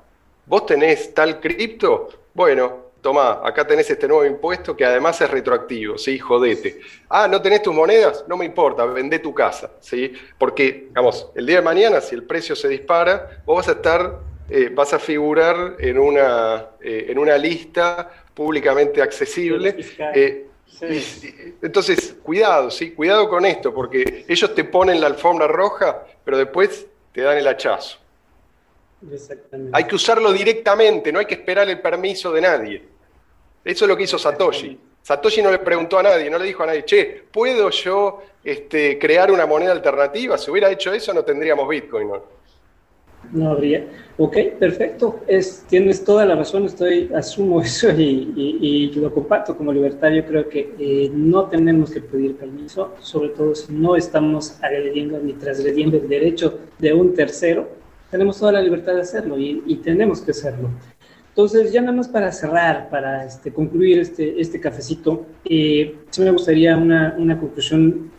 vos 0.45 0.67
tenés 0.67 1.15
tal 1.15 1.39
cripto, 1.39 2.09
bueno, 2.35 2.91
toma, 3.01 3.41
acá 3.45 3.65
tenés 3.65 3.89
este 3.91 4.09
nuevo 4.09 4.27
impuesto 4.27 4.77
que 4.77 4.85
además 4.85 5.21
es 5.21 5.31
retroactivo, 5.31 5.97
¿sí? 5.99 6.19
Jodete. 6.19 6.81
Ah, 7.09 7.29
¿no 7.29 7.41
tenés 7.41 7.63
tus 7.63 7.75
monedas? 7.75 8.25
No 8.27 8.37
me 8.37 8.45
importa, 8.45 8.85
vendé 8.87 9.21
tu 9.21 9.33
casa, 9.33 9.71
¿sí? 9.79 10.13
Porque, 10.37 10.87
digamos, 10.89 11.31
el 11.37 11.47
día 11.47 11.57
de 11.57 11.63
mañana, 11.63 12.01
si 12.01 12.17
el 12.17 12.25
precio 12.25 12.57
se 12.57 12.69
dispara, 12.69 13.43
vos 13.45 13.59
vas 13.59 13.69
a 13.69 13.73
estar, 13.73 14.19
eh, 14.51 14.69
vas 14.73 14.93
a 14.93 14.99
figurar 14.99 15.77
en 15.79 15.99
una, 15.99 16.71
eh, 16.81 17.07
en 17.09 17.19
una 17.19 17.39
lista 17.39 18.11
públicamente 18.35 19.01
accesible. 19.01 19.77
Entonces, 20.81 22.17
cuidado, 22.23 22.71
¿sí? 22.71 22.93
Cuidado 22.93 23.29
con 23.29 23.45
esto, 23.45 23.73
porque 23.73 24.25
ellos 24.29 24.55
te 24.55 24.65
ponen 24.65 25.01
la 25.01 25.07
alfombra 25.07 25.47
roja, 25.47 26.05
pero 26.25 26.39
después 26.39 26.87
te 27.13 27.21
dan 27.21 27.39
el 27.39 27.47
hachazo. 27.47 27.99
Hay 29.73 29.85
que 29.85 29.95
usarlo 29.95 30.33
directamente, 30.33 31.13
no 31.13 31.19
hay 31.19 31.27
que 31.27 31.35
esperar 31.35 31.69
el 31.69 31.81
permiso 31.81 32.33
de 32.33 32.41
nadie. 32.41 32.83
Eso 33.65 33.85
es 33.85 33.89
lo 33.89 33.97
que 33.97 34.05
hizo 34.05 34.19
Satoshi. 34.19 34.79
Satoshi 35.03 35.43
no 35.43 35.51
le 35.51 35.59
preguntó 35.59 35.99
a 35.99 36.03
nadie, 36.03 36.31
no 36.31 36.39
le 36.39 36.45
dijo 36.45 36.63
a 36.63 36.67
nadie, 36.67 36.85
che, 36.85 37.25
¿puedo 37.31 37.71
yo 37.71 38.23
este, 38.45 38.99
crear 38.99 39.31
una 39.33 39.47
moneda 39.47 39.73
alternativa? 39.73 40.39
Si 40.39 40.51
hubiera 40.51 40.71
hecho 40.71 40.93
eso 40.93 41.13
no 41.13 41.25
tendríamos 41.25 41.69
Bitcoin. 41.69 42.09
¿no? 42.09 42.23
No 43.31 43.51
habría. 43.51 43.87
Ok, 44.19 44.37
perfecto. 44.59 45.21
Es, 45.27 45.65
tienes 45.69 46.05
toda 46.05 46.27
la 46.27 46.35
razón, 46.35 46.65
estoy, 46.65 47.11
asumo 47.15 47.61
eso 47.63 47.91
y, 47.91 48.91
lo 48.95 49.13
comparto 49.13 49.57
como 49.57 49.73
libertario. 49.73 50.25
Creo 50.27 50.49
que 50.49 50.75
eh, 50.79 51.11
no 51.15 51.45
tenemos 51.47 51.91
que 51.91 52.01
pedir 52.01 52.37
permiso, 52.37 52.95
sobre 53.01 53.31
todo 53.31 53.55
si 53.55 53.73
no 53.73 53.97
estamos 53.97 54.59
agrediendo 54.63 55.19
ni 55.19 55.33
transgrediendo 55.35 55.97
el 55.97 56.09
derecho 56.09 56.59
de 56.79 56.93
un 56.93 57.15
tercero. 57.15 57.69
Tenemos 58.11 58.39
toda 58.39 58.53
la 58.53 58.61
libertad 58.61 58.95
de 58.95 59.01
hacerlo 59.01 59.39
y, 59.39 59.81
tenemos 59.83 60.21
que 60.21 60.33
hacerlo. 60.33 60.69
Entonces, 61.31 61.73
ya 61.73 61.81
nada 61.81 61.97
más 61.97 62.09
para 62.09 62.31
cerrar, 62.31 62.91
para 62.91 63.25
este, 63.25 63.51
concluir 63.51 64.01
este, 64.01 64.39
este 64.39 64.61
cafecito, 64.61 65.25
eh, 65.47 65.97
sí 66.11 66.21
me 66.21 66.31
gustaría 66.31 66.77
una, 66.77 67.15
una 67.17 67.41
conclusión 67.41 68.11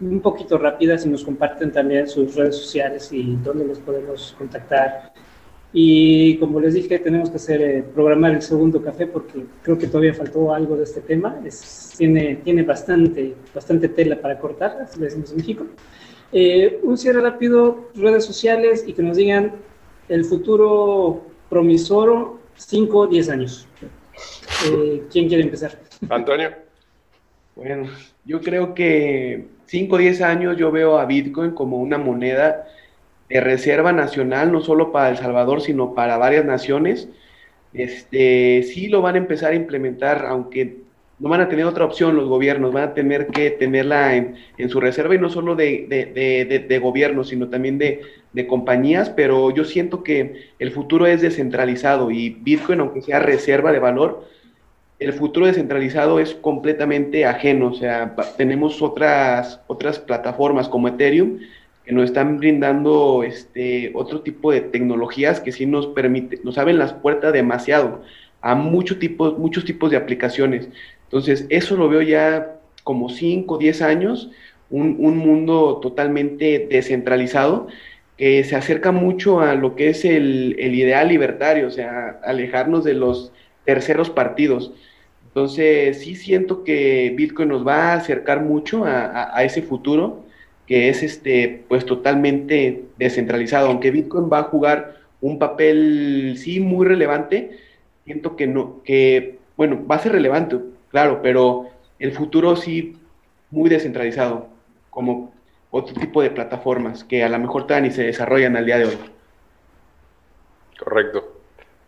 un 0.00 0.20
poquito 0.20 0.58
rápida, 0.58 0.98
si 0.98 1.08
nos 1.08 1.24
comparten 1.24 1.72
también 1.72 2.08
sus 2.08 2.34
redes 2.34 2.56
sociales 2.56 3.12
y 3.12 3.36
dónde 3.36 3.66
los 3.66 3.78
podemos 3.78 4.34
contactar. 4.36 5.12
Y 5.72 6.36
como 6.38 6.60
les 6.60 6.74
dije, 6.74 7.00
tenemos 7.00 7.30
que 7.30 7.36
hacer, 7.36 7.60
eh, 7.60 7.82
programar 7.82 8.32
el 8.32 8.42
segundo 8.42 8.82
café 8.82 9.08
porque 9.08 9.44
creo 9.62 9.76
que 9.76 9.88
todavía 9.88 10.14
faltó 10.14 10.54
algo 10.54 10.76
de 10.76 10.84
este 10.84 11.00
tema. 11.00 11.40
Es, 11.44 11.94
tiene, 11.98 12.36
tiene 12.36 12.62
bastante, 12.62 13.34
bastante 13.52 13.88
tela 13.88 14.20
para 14.20 14.38
cortar, 14.38 14.78
así 14.82 15.00
le 15.00 15.06
decimos 15.06 15.30
en 15.32 15.36
México. 15.36 15.66
Eh, 16.32 16.80
un 16.82 16.96
cierre 16.96 17.20
rápido, 17.20 17.90
redes 17.94 18.24
sociales 18.24 18.84
y 18.86 18.92
que 18.92 19.02
nos 19.02 19.16
digan 19.16 19.52
el 20.08 20.24
futuro 20.24 21.26
promisoro 21.48 22.40
5, 22.56 23.08
10 23.08 23.28
años. 23.30 23.68
Eh, 24.66 25.02
¿Quién 25.10 25.28
quiere 25.28 25.42
empezar? 25.42 25.78
Antonio. 26.08 26.50
Bueno, 27.56 27.88
yo 28.24 28.40
creo 28.40 28.74
que 28.74 29.46
5 29.66 29.94
o 29.94 29.98
10 29.98 30.20
años 30.22 30.56
yo 30.56 30.70
veo 30.70 30.98
a 30.98 31.06
Bitcoin 31.06 31.52
como 31.52 31.78
una 31.78 31.98
moneda 31.98 32.66
de 33.28 33.40
reserva 33.40 33.92
nacional, 33.92 34.52
no 34.52 34.60
solo 34.60 34.92
para 34.92 35.10
El 35.10 35.16
Salvador, 35.16 35.60
sino 35.60 35.94
para 35.94 36.16
varias 36.18 36.44
naciones. 36.44 37.08
Este, 37.72 38.62
sí 38.62 38.88
lo 38.88 39.02
van 39.02 39.16
a 39.16 39.18
empezar 39.18 39.52
a 39.52 39.56
implementar, 39.56 40.26
aunque 40.26 40.84
no 41.18 41.28
van 41.28 41.40
a 41.40 41.48
tener 41.48 41.64
otra 41.64 41.84
opción 41.84 42.16
los 42.16 42.28
gobiernos, 42.28 42.72
van 42.72 42.90
a 42.90 42.94
tener 42.94 43.28
que 43.28 43.50
tenerla 43.50 44.16
en, 44.16 44.68
su 44.68 44.80
reserva 44.80 45.14
y 45.14 45.18
no 45.18 45.30
solo 45.30 45.54
de, 45.54 45.86
de, 45.88 46.78
gobiernos, 46.78 47.28
sino 47.28 47.48
también 47.48 47.78
de, 47.78 48.00
compañías, 48.48 49.10
pero 49.10 49.52
yo 49.52 49.64
siento 49.64 50.02
que 50.02 50.50
el 50.58 50.72
futuro 50.72 51.06
es 51.06 51.22
descentralizado 51.22 52.10
y 52.10 52.30
Bitcoin, 52.30 52.80
aunque 52.80 53.02
sea 53.02 53.20
reserva 53.20 53.72
de 53.72 53.78
valor, 53.78 54.26
el 55.04 55.12
futuro 55.12 55.46
descentralizado 55.46 56.18
es 56.18 56.34
completamente 56.34 57.26
ajeno, 57.26 57.68
o 57.68 57.74
sea, 57.74 58.14
tenemos 58.36 58.82
otras, 58.82 59.60
otras 59.66 59.98
plataformas 59.98 60.68
como 60.68 60.88
Ethereum 60.88 61.38
que 61.84 61.92
nos 61.92 62.06
están 62.06 62.38
brindando 62.38 63.22
este, 63.22 63.92
otro 63.94 64.22
tipo 64.22 64.50
de 64.50 64.62
tecnologías 64.62 65.40
que 65.40 65.52
sí 65.52 65.66
nos 65.66 65.86
permite, 65.88 66.40
nos 66.42 66.56
abren 66.58 66.78
las 66.78 66.94
puertas 66.94 67.32
demasiado 67.32 68.02
a 68.40 68.54
muchos 68.54 68.98
tipos, 68.98 69.38
muchos 69.38 69.64
tipos 69.64 69.90
de 69.90 69.96
aplicaciones. 69.96 70.68
Entonces, 71.04 71.46
eso 71.50 71.76
lo 71.76 71.88
veo 71.88 72.02
ya 72.02 72.56
como 72.82 73.08
5, 73.08 73.58
10 73.58 73.82
años, 73.82 74.30
un, 74.70 74.96
un 74.98 75.16
mundo 75.18 75.78
totalmente 75.82 76.66
descentralizado 76.70 77.68
que 78.16 78.44
se 78.44 78.56
acerca 78.56 78.92
mucho 78.92 79.40
a 79.40 79.54
lo 79.54 79.74
que 79.74 79.88
es 79.88 80.04
el, 80.04 80.56
el 80.58 80.74
ideal 80.74 81.08
libertario, 81.08 81.66
o 81.66 81.70
sea, 81.70 82.20
alejarnos 82.24 82.84
de 82.84 82.94
los 82.94 83.32
terceros 83.64 84.10
partidos. 84.10 84.72
Entonces, 85.34 85.98
sí 86.00 86.14
siento 86.14 86.62
que 86.62 87.12
Bitcoin 87.16 87.48
nos 87.48 87.66
va 87.66 87.92
a 87.92 87.94
acercar 87.94 88.40
mucho 88.40 88.84
a, 88.84 89.42
ese 89.42 89.62
futuro 89.62 90.22
que 90.64 90.88
es 90.88 91.02
este, 91.02 91.64
pues 91.68 91.84
totalmente 91.84 92.84
descentralizado. 92.98 93.66
Aunque 93.66 93.90
Bitcoin 93.90 94.30
va 94.32 94.38
a 94.38 94.42
jugar 94.44 94.94
un 95.20 95.40
papel, 95.40 96.36
sí, 96.38 96.60
muy 96.60 96.86
relevante, 96.86 97.58
siento 98.04 98.36
que 98.36 98.46
no, 98.46 98.80
que, 98.84 99.40
bueno, 99.56 99.84
va 99.84 99.96
a 99.96 99.98
ser 99.98 100.12
relevante, 100.12 100.60
claro, 100.90 101.20
pero 101.20 101.68
el 101.98 102.12
futuro 102.12 102.54
sí 102.54 102.96
muy 103.50 103.68
descentralizado, 103.68 104.46
como 104.90 105.32
otro 105.72 105.96
tipo 105.96 106.22
de 106.22 106.30
plataformas 106.30 107.02
que 107.02 107.24
a 107.24 107.28
lo 107.28 107.40
mejor 107.40 107.66
todavía 107.66 107.88
ni 107.88 107.94
se 107.94 108.04
desarrollan 108.04 108.56
al 108.56 108.66
día 108.66 108.78
de 108.78 108.84
hoy. 108.84 108.98
Correcto. 110.78 111.33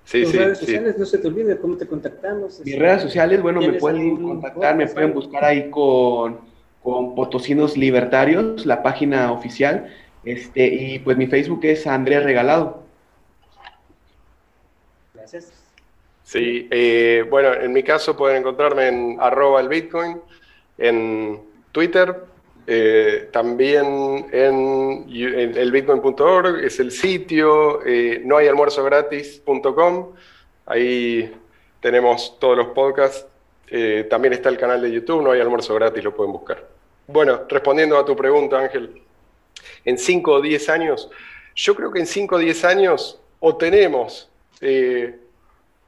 Sí, 0.07 0.23
Tus 0.23 0.37
redes 0.37 0.59
sociales, 0.59 0.97
no 0.97 1.05
se 1.05 1.19
te 1.19 1.27
olvide 1.27 1.59
cómo 1.59 1.77
te 1.77 1.85
contactamos. 1.85 2.61
Mis 2.65 2.79
redes 2.79 3.03
sociales, 3.03 3.43
bueno, 3.43 3.61
me 3.61 3.73
pueden 3.73 4.23
contactar, 4.23 4.77
me 4.77 4.87
pueden 4.87 5.13
buscar 5.13 5.45
ahí 5.45 5.69
con, 5.69 6.39
con 6.81 7.17
Potosinos 7.17 7.77
Libertarios, 7.77 8.65
la 8.65 8.85
página 8.85 9.33
oficial, 9.33 9.93
este, 10.25 10.65
y 10.65 11.01
pues 11.01 11.17
mi 11.17 11.27
Facebook 11.27 11.59
es 11.65 11.89
Andrea 11.89 12.21
Regalado. 12.21 12.85
Gracias. 15.13 15.53
Sí, 16.23 16.69
eh, 16.71 17.25
bueno, 17.29 17.53
en 17.55 17.73
mi 17.73 17.83
caso 17.83 18.17
pueden 18.17 18.39
encontrarme 18.39 18.87
en 18.87 19.17
arroba 19.21 19.61
el 19.61 19.69
Bitcoin, 19.69 20.21
en 20.79 21.41
Twitter, 21.73 22.15
eh, 22.69 23.29
también 23.33 24.27
en, 24.33 25.07
elbitcoin.org 25.09 26.65
es 26.65 26.81
el 26.81 26.91
sitio, 26.91 27.85
eh, 27.87 28.21
no 28.25 28.37
hay 28.37 28.49
gratis.com, 28.49 30.13
ahí 30.67 31.33
tenemos 31.81 32.37
todos 32.41 32.57
los 32.57 32.69
podcasts, 32.69 33.27
eh, 33.69 34.07
también 34.11 34.35
está 34.35 34.49
el 34.49 34.59
canal 34.59 34.83
de 34.83 34.91
YouTube, 34.91 35.23
no 35.23 35.31
hay 35.31 35.41
almuerzo 35.41 35.75
gratis, 35.77 36.03
lo 36.03 36.15
pueden 36.15 36.33
buscar. 36.33 36.67
Bueno, 37.07 37.43
respondiendo 37.49 37.97
a 37.99 38.05
tu 38.05 38.17
pregunta, 38.17 38.59
Ángel, 38.59 39.01
en 39.85 39.97
5 39.97 40.33
o 40.33 40.41
10 40.41 40.69
años, 40.69 41.09
yo 41.55 41.77
creo 41.77 41.93
que 41.93 42.01
en 42.01 42.07
5 42.07 42.35
o 42.35 42.39
10 42.39 42.65
años 42.65 43.21
o 43.39 43.57
tenemos 43.57 44.29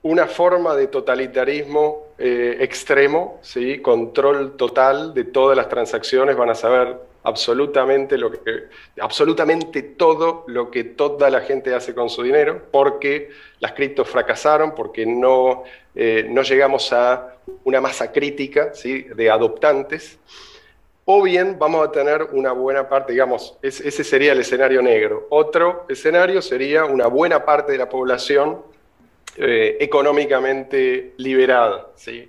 una 0.02 0.26
forma 0.26 0.76
de 0.76 0.86
totalitarismo 0.86 2.08
eh, 2.18 2.58
extremo, 2.60 3.38
¿sí? 3.42 3.78
control 3.78 4.56
total 4.56 5.12
de 5.12 5.24
todas 5.24 5.56
las 5.56 5.68
transacciones, 5.68 6.36
van 6.36 6.50
a 6.50 6.54
saber 6.54 6.96
absolutamente, 7.24 8.16
lo 8.16 8.30
que, 8.30 8.64
absolutamente 9.00 9.82
todo 9.82 10.44
lo 10.46 10.70
que 10.70 10.84
toda 10.84 11.30
la 11.30 11.40
gente 11.40 11.74
hace 11.74 11.94
con 11.94 12.08
su 12.08 12.22
dinero, 12.22 12.62
porque 12.70 13.30
las 13.60 13.72
criptos 13.72 14.08
fracasaron, 14.08 14.74
porque 14.74 15.04
no, 15.04 15.64
eh, 15.94 16.26
no 16.28 16.42
llegamos 16.42 16.92
a 16.92 17.36
una 17.64 17.80
masa 17.80 18.12
crítica 18.12 18.72
¿sí? 18.74 19.02
de 19.02 19.30
adoptantes, 19.30 20.18
o 21.10 21.22
bien 21.22 21.56
vamos 21.58 21.88
a 21.88 21.90
tener 21.90 22.22
una 22.32 22.52
buena 22.52 22.88
parte, 22.88 23.12
digamos, 23.12 23.56
ese 23.62 24.04
sería 24.04 24.32
el 24.32 24.40
escenario 24.40 24.82
negro. 24.82 25.26
Otro 25.30 25.86
escenario 25.88 26.42
sería 26.42 26.84
una 26.84 27.06
buena 27.06 27.46
parte 27.46 27.72
de 27.72 27.78
la 27.78 27.88
población 27.88 28.58
eh, 29.40 29.76
económicamente 29.78 31.12
liberada. 31.18 31.92
¿sí? 31.94 32.28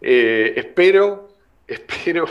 Eh, 0.00 0.52
espero, 0.56 1.30
espero 1.66 2.26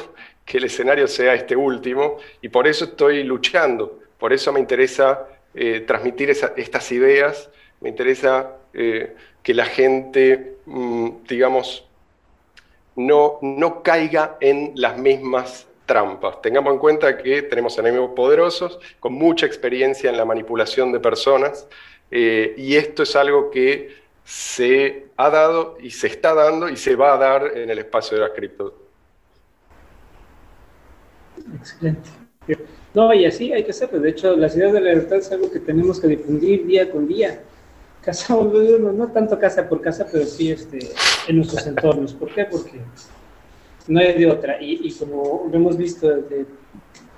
que 0.45 0.59
el 0.59 0.63
escenario 0.63 1.07
sea 1.07 1.33
este 1.33 1.55
último 1.55 2.17
y 2.41 2.47
por 2.47 2.67
eso 2.67 2.85
estoy 2.85 3.23
luchando, 3.23 3.99
por 4.17 4.31
eso 4.31 4.53
me 4.53 4.61
interesa 4.61 5.27
eh, 5.53 5.81
transmitir 5.81 6.29
estas 6.29 6.91
ideas, 6.91 7.49
me 7.81 7.89
interesa 7.89 8.53
que 8.73 9.53
la 9.55 9.65
gente, 9.65 10.57
mm, 10.65 11.09
digamos, 11.27 11.87
no, 12.95 13.39
no 13.41 13.81
caiga 13.81 14.37
en 14.39 14.71
las 14.75 14.97
mismas 14.97 15.67
trampas. 15.87 16.41
Tengamos 16.41 16.73
en 16.73 16.79
cuenta 16.79 17.17
que 17.17 17.41
tenemos 17.41 17.77
enemigos 17.79 18.11
poderosos 18.15 18.79
con 18.99 19.13
mucha 19.13 19.47
experiencia 19.47 20.11
en 20.11 20.17
la 20.17 20.25
manipulación 20.25 20.91
de 20.91 20.99
personas 20.99 21.67
eh, 22.11 22.53
y 22.57 22.75
esto 22.75 23.03
es 23.03 23.15
algo 23.15 23.51
que 23.51 23.95
se 24.23 25.07
ha 25.15 25.29
dado 25.29 25.77
y 25.81 25.89
se 25.89 26.07
está 26.07 26.33
dando 26.33 26.69
y 26.69 26.75
se 26.75 26.95
va 26.95 27.13
a 27.13 27.17
dar 27.17 27.57
en 27.57 27.69
el 27.69 27.79
espacio 27.79 28.17
de 28.17 28.23
las 28.23 28.31
cripto. 28.31 28.75
Excelente. 31.55 32.09
No, 32.93 33.13
y 33.13 33.25
así 33.25 33.53
hay 33.53 33.63
que 33.63 33.71
hacerlo. 33.71 33.99
De 33.99 34.09
hecho, 34.09 34.35
la 34.35 34.49
ciudad 34.49 34.73
de 34.73 34.81
la 34.81 34.89
libertad 34.89 35.19
es 35.19 35.31
algo 35.31 35.51
que 35.51 35.59
tenemos 35.59 35.99
que 35.99 36.07
difundir 36.07 36.65
día 36.65 36.89
con 36.89 37.07
día. 37.07 37.41
Casa, 38.01 38.35
no 38.35 39.07
tanto 39.11 39.37
casa 39.37 39.67
por 39.67 39.81
casa, 39.81 40.07
pero 40.11 40.25
sí 40.25 40.51
este, 40.51 40.79
en 41.27 41.35
nuestros 41.35 41.67
entornos. 41.67 42.13
¿Por 42.13 42.33
qué? 42.33 42.45
Porque 42.45 42.81
no 43.87 43.99
hay 43.99 44.17
de 44.17 44.31
otra. 44.31 44.57
Y, 44.61 44.91
como 44.93 45.47
lo 45.51 45.55
hemos 45.55 45.77
visto, 45.77 46.09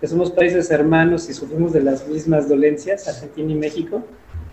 somos 0.04 0.32
países 0.32 0.70
hermanos 0.72 1.30
y 1.30 1.34
sufrimos 1.34 1.74
de 1.74 1.82
las 1.82 2.08
mismas 2.08 2.50
dolencias, 2.50 3.08
Argentina 3.08 3.52
y 3.52 3.56
México, 3.56 4.04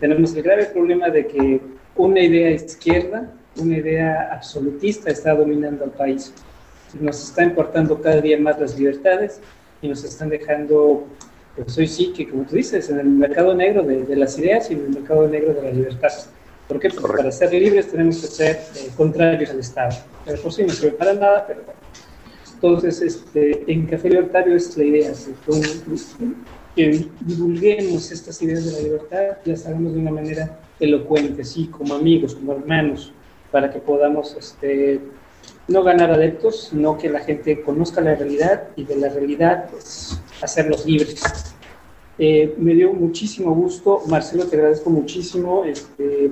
tenemos 0.00 0.34
el 0.34 0.42
grave 0.42 0.66
problema 0.66 1.10
de 1.10 1.26
que 1.26 1.60
una 1.96 2.20
idea 2.20 2.50
izquierda, 2.50 3.32
una 3.56 3.78
idea 3.78 4.30
absolutista 4.32 5.10
está 5.10 5.34
dominando 5.34 5.84
al 5.84 5.90
país. 5.90 6.32
Nos 7.00 7.22
está 7.22 7.42
importando 7.42 8.00
cada 8.00 8.20
día 8.20 8.38
más 8.38 8.60
las 8.60 8.78
libertades 8.78 9.40
y 9.82 9.88
nos 9.88 10.04
están 10.04 10.28
dejando, 10.28 11.06
pues 11.56 11.76
hoy 11.78 11.86
sí 11.86 12.12
que, 12.12 12.28
como 12.28 12.44
tú 12.44 12.56
dices, 12.56 12.90
en 12.90 12.98
el 12.98 13.06
mercado 13.06 13.54
negro 13.54 13.82
de, 13.82 14.16
las 14.16 14.38
ideas 14.38 14.70
y 14.70 14.74
en 14.74 14.80
el 14.80 14.90
mercado 14.90 15.26
negro 15.28 15.54
de 15.54 15.62
la 15.62 15.70
libertad. 15.70 16.12
¿Por 16.68 16.80
qué? 16.80 16.90
Porque 16.90 17.16
para 17.16 17.32
ser 17.32 17.52
libres 17.52 17.90
tenemos 17.90 18.20
que 18.20 18.26
ser 18.26 18.56
eh, 18.56 18.90
contrarios 18.96 19.50
al 19.50 19.60
Estado. 19.60 19.96
Pero 20.24 20.42
por 20.42 20.52
sí 20.52 20.64
no 20.64 20.70
sirve 20.70 20.92
para 20.92 21.14
nada, 21.14 21.44
pero 21.46 21.62
bueno. 21.62 21.80
Entonces, 22.54 23.00
este, 23.02 23.70
en 23.70 23.86
Café 23.86 24.08
Libertario 24.08 24.56
es 24.56 24.76
la 24.76 24.84
idea, 24.84 25.12
que 26.76 27.08
divulguemos 27.20 28.12
estas 28.12 28.40
ideas 28.42 28.66
de 28.66 28.72
la 28.72 28.80
libertad, 28.80 29.38
las 29.46 29.66
hagamos 29.66 29.94
de 29.94 30.00
una 30.00 30.10
manera 30.10 30.60
elocuente, 30.78 31.42
sí, 31.42 31.68
como 31.68 31.94
amigos, 31.94 32.34
como 32.34 32.52
hermanos, 32.52 33.12
para 33.50 33.70
que 33.70 33.78
podamos 33.78 34.36
este, 34.38 35.00
no 35.68 35.82
ganar 35.82 36.10
adeptos, 36.10 36.68
sino 36.70 36.98
que 36.98 37.08
la 37.08 37.20
gente 37.20 37.62
conozca 37.62 38.02
la 38.02 38.14
realidad 38.14 38.68
y 38.76 38.84
de 38.84 38.96
la 38.96 39.08
realidad 39.08 39.70
pues, 39.70 40.20
hacerlos 40.42 40.84
libres. 40.84 41.22
Eh, 42.18 42.54
me 42.58 42.74
dio 42.74 42.92
muchísimo 42.92 43.54
gusto, 43.54 44.02
Marcelo, 44.08 44.46
te 44.46 44.56
agradezco 44.56 44.90
muchísimo. 44.90 45.64
Este, 45.64 46.30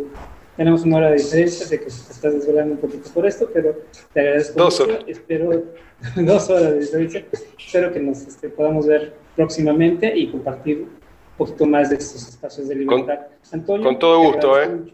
tenemos 0.59 0.83
una 0.83 0.99
hora 0.99 1.11
de 1.11 1.17
diferencia, 1.17 1.67
sé 1.67 1.79
que 1.79 1.87
te 1.87 1.91
estás 1.91 2.35
desvelando 2.35 2.75
un 2.75 2.81
poquito 2.81 3.09
por 3.15 3.27
esto, 3.27 3.49
pero 3.53 3.77
te 4.13 4.21
agradezco. 4.21 4.61
Dos 4.61 4.79
horas. 4.81 4.99
Espero, 5.07 5.65
dos 6.17 6.51
horas 6.51 6.73
de 6.73 6.81
diferencia. 6.81 7.27
Espero 7.59 7.93
que 7.95 8.01
nos 8.01 8.23
este, 8.23 8.51
podamos 8.51 8.87
ver 8.87 9.24
próximamente 9.37 10.17
y 10.17 10.31
compartir 10.31 10.79
un 10.83 10.89
poquito 11.37 11.67
más 11.67 11.91
de 11.91 11.97
estos 11.97 12.29
espacios 12.29 12.69
de 12.69 12.75
libertad. 12.77 13.19
Con, 13.51 13.61
Antonio, 13.61 13.85
con 13.85 13.99
todo 13.99 14.23
gusto, 14.23 14.63
¿eh? 14.63 14.93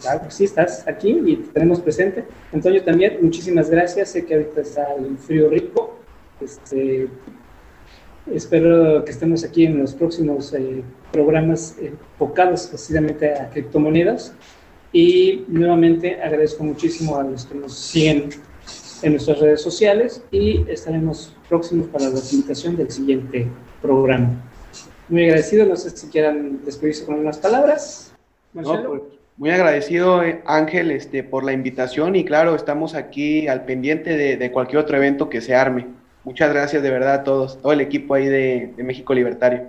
Claro, 0.00 0.30
sí, 0.30 0.44
estás 0.44 0.86
aquí 0.86 1.20
y 1.24 1.36
te 1.36 1.52
tenemos 1.52 1.80
presente. 1.80 2.24
Antonio, 2.52 2.82
también, 2.82 3.18
muchísimas 3.22 3.70
gracias. 3.70 4.10
Sé 4.10 4.24
que 4.24 4.34
ahorita 4.34 4.60
está 4.60 4.94
el 4.94 5.16
frío 5.18 5.48
rico. 5.48 5.98
Este, 6.40 7.08
espero 8.32 9.04
que 9.04 9.10
estemos 9.10 9.44
aquí 9.44 9.66
en 9.66 9.78
los 9.78 9.94
próximos 9.94 10.52
eh, 10.54 10.82
programas 11.12 11.76
enfocados 11.80 12.66
precisamente 12.66 13.32
a 13.32 13.50
criptomonedas. 13.50 14.34
Y 14.92 15.44
nuevamente 15.48 16.20
agradezco 16.20 16.62
muchísimo 16.62 17.16
a 17.16 17.24
los 17.24 17.46
que 17.46 17.54
nos 17.56 17.74
siguen 17.74 18.30
en 19.04 19.12
nuestras 19.12 19.38
redes 19.38 19.60
sociales 19.60 20.22
y 20.30 20.64
estaremos 20.68 21.36
próximos 21.48 21.88
para 21.88 22.08
la 22.08 22.20
invitación 22.32 22.76
del 22.76 22.90
siguiente 22.90 23.46
programa. 23.82 24.30
Muy 25.08 25.24
agradecido, 25.24 25.66
no 25.66 25.76
sé 25.76 25.90
si 25.90 26.08
quieran 26.08 26.64
despedirse 26.64 27.04
con 27.04 27.16
unas 27.16 27.36
palabras. 27.38 28.12
Pues, 28.54 28.66
muy 29.36 29.50
agradecido, 29.50 30.22
eh, 30.22 30.40
Ángel, 30.46 30.90
este, 30.90 31.22
por 31.22 31.44
la 31.44 31.52
invitación 31.52 32.16
y 32.16 32.24
claro, 32.24 32.54
estamos 32.54 32.94
aquí 32.94 33.46
al 33.46 33.64
pendiente 33.64 34.16
de, 34.16 34.52
cualquier 34.52 34.78
otro 34.78 34.96
evento 34.96 35.28
que 35.28 35.40
se 35.40 35.54
arme. 35.54 35.86
Muchas 36.22 36.50
gracias 36.50 36.82
de 36.82 36.90
verdad 36.90 37.14
a 37.14 37.24
todos, 37.24 37.60
todo 37.60 37.72
el 37.72 37.80
equipo 37.82 38.14
ahí 38.14 38.26
de, 38.26 38.72
México 38.78 39.12
Libertario. 39.12 39.66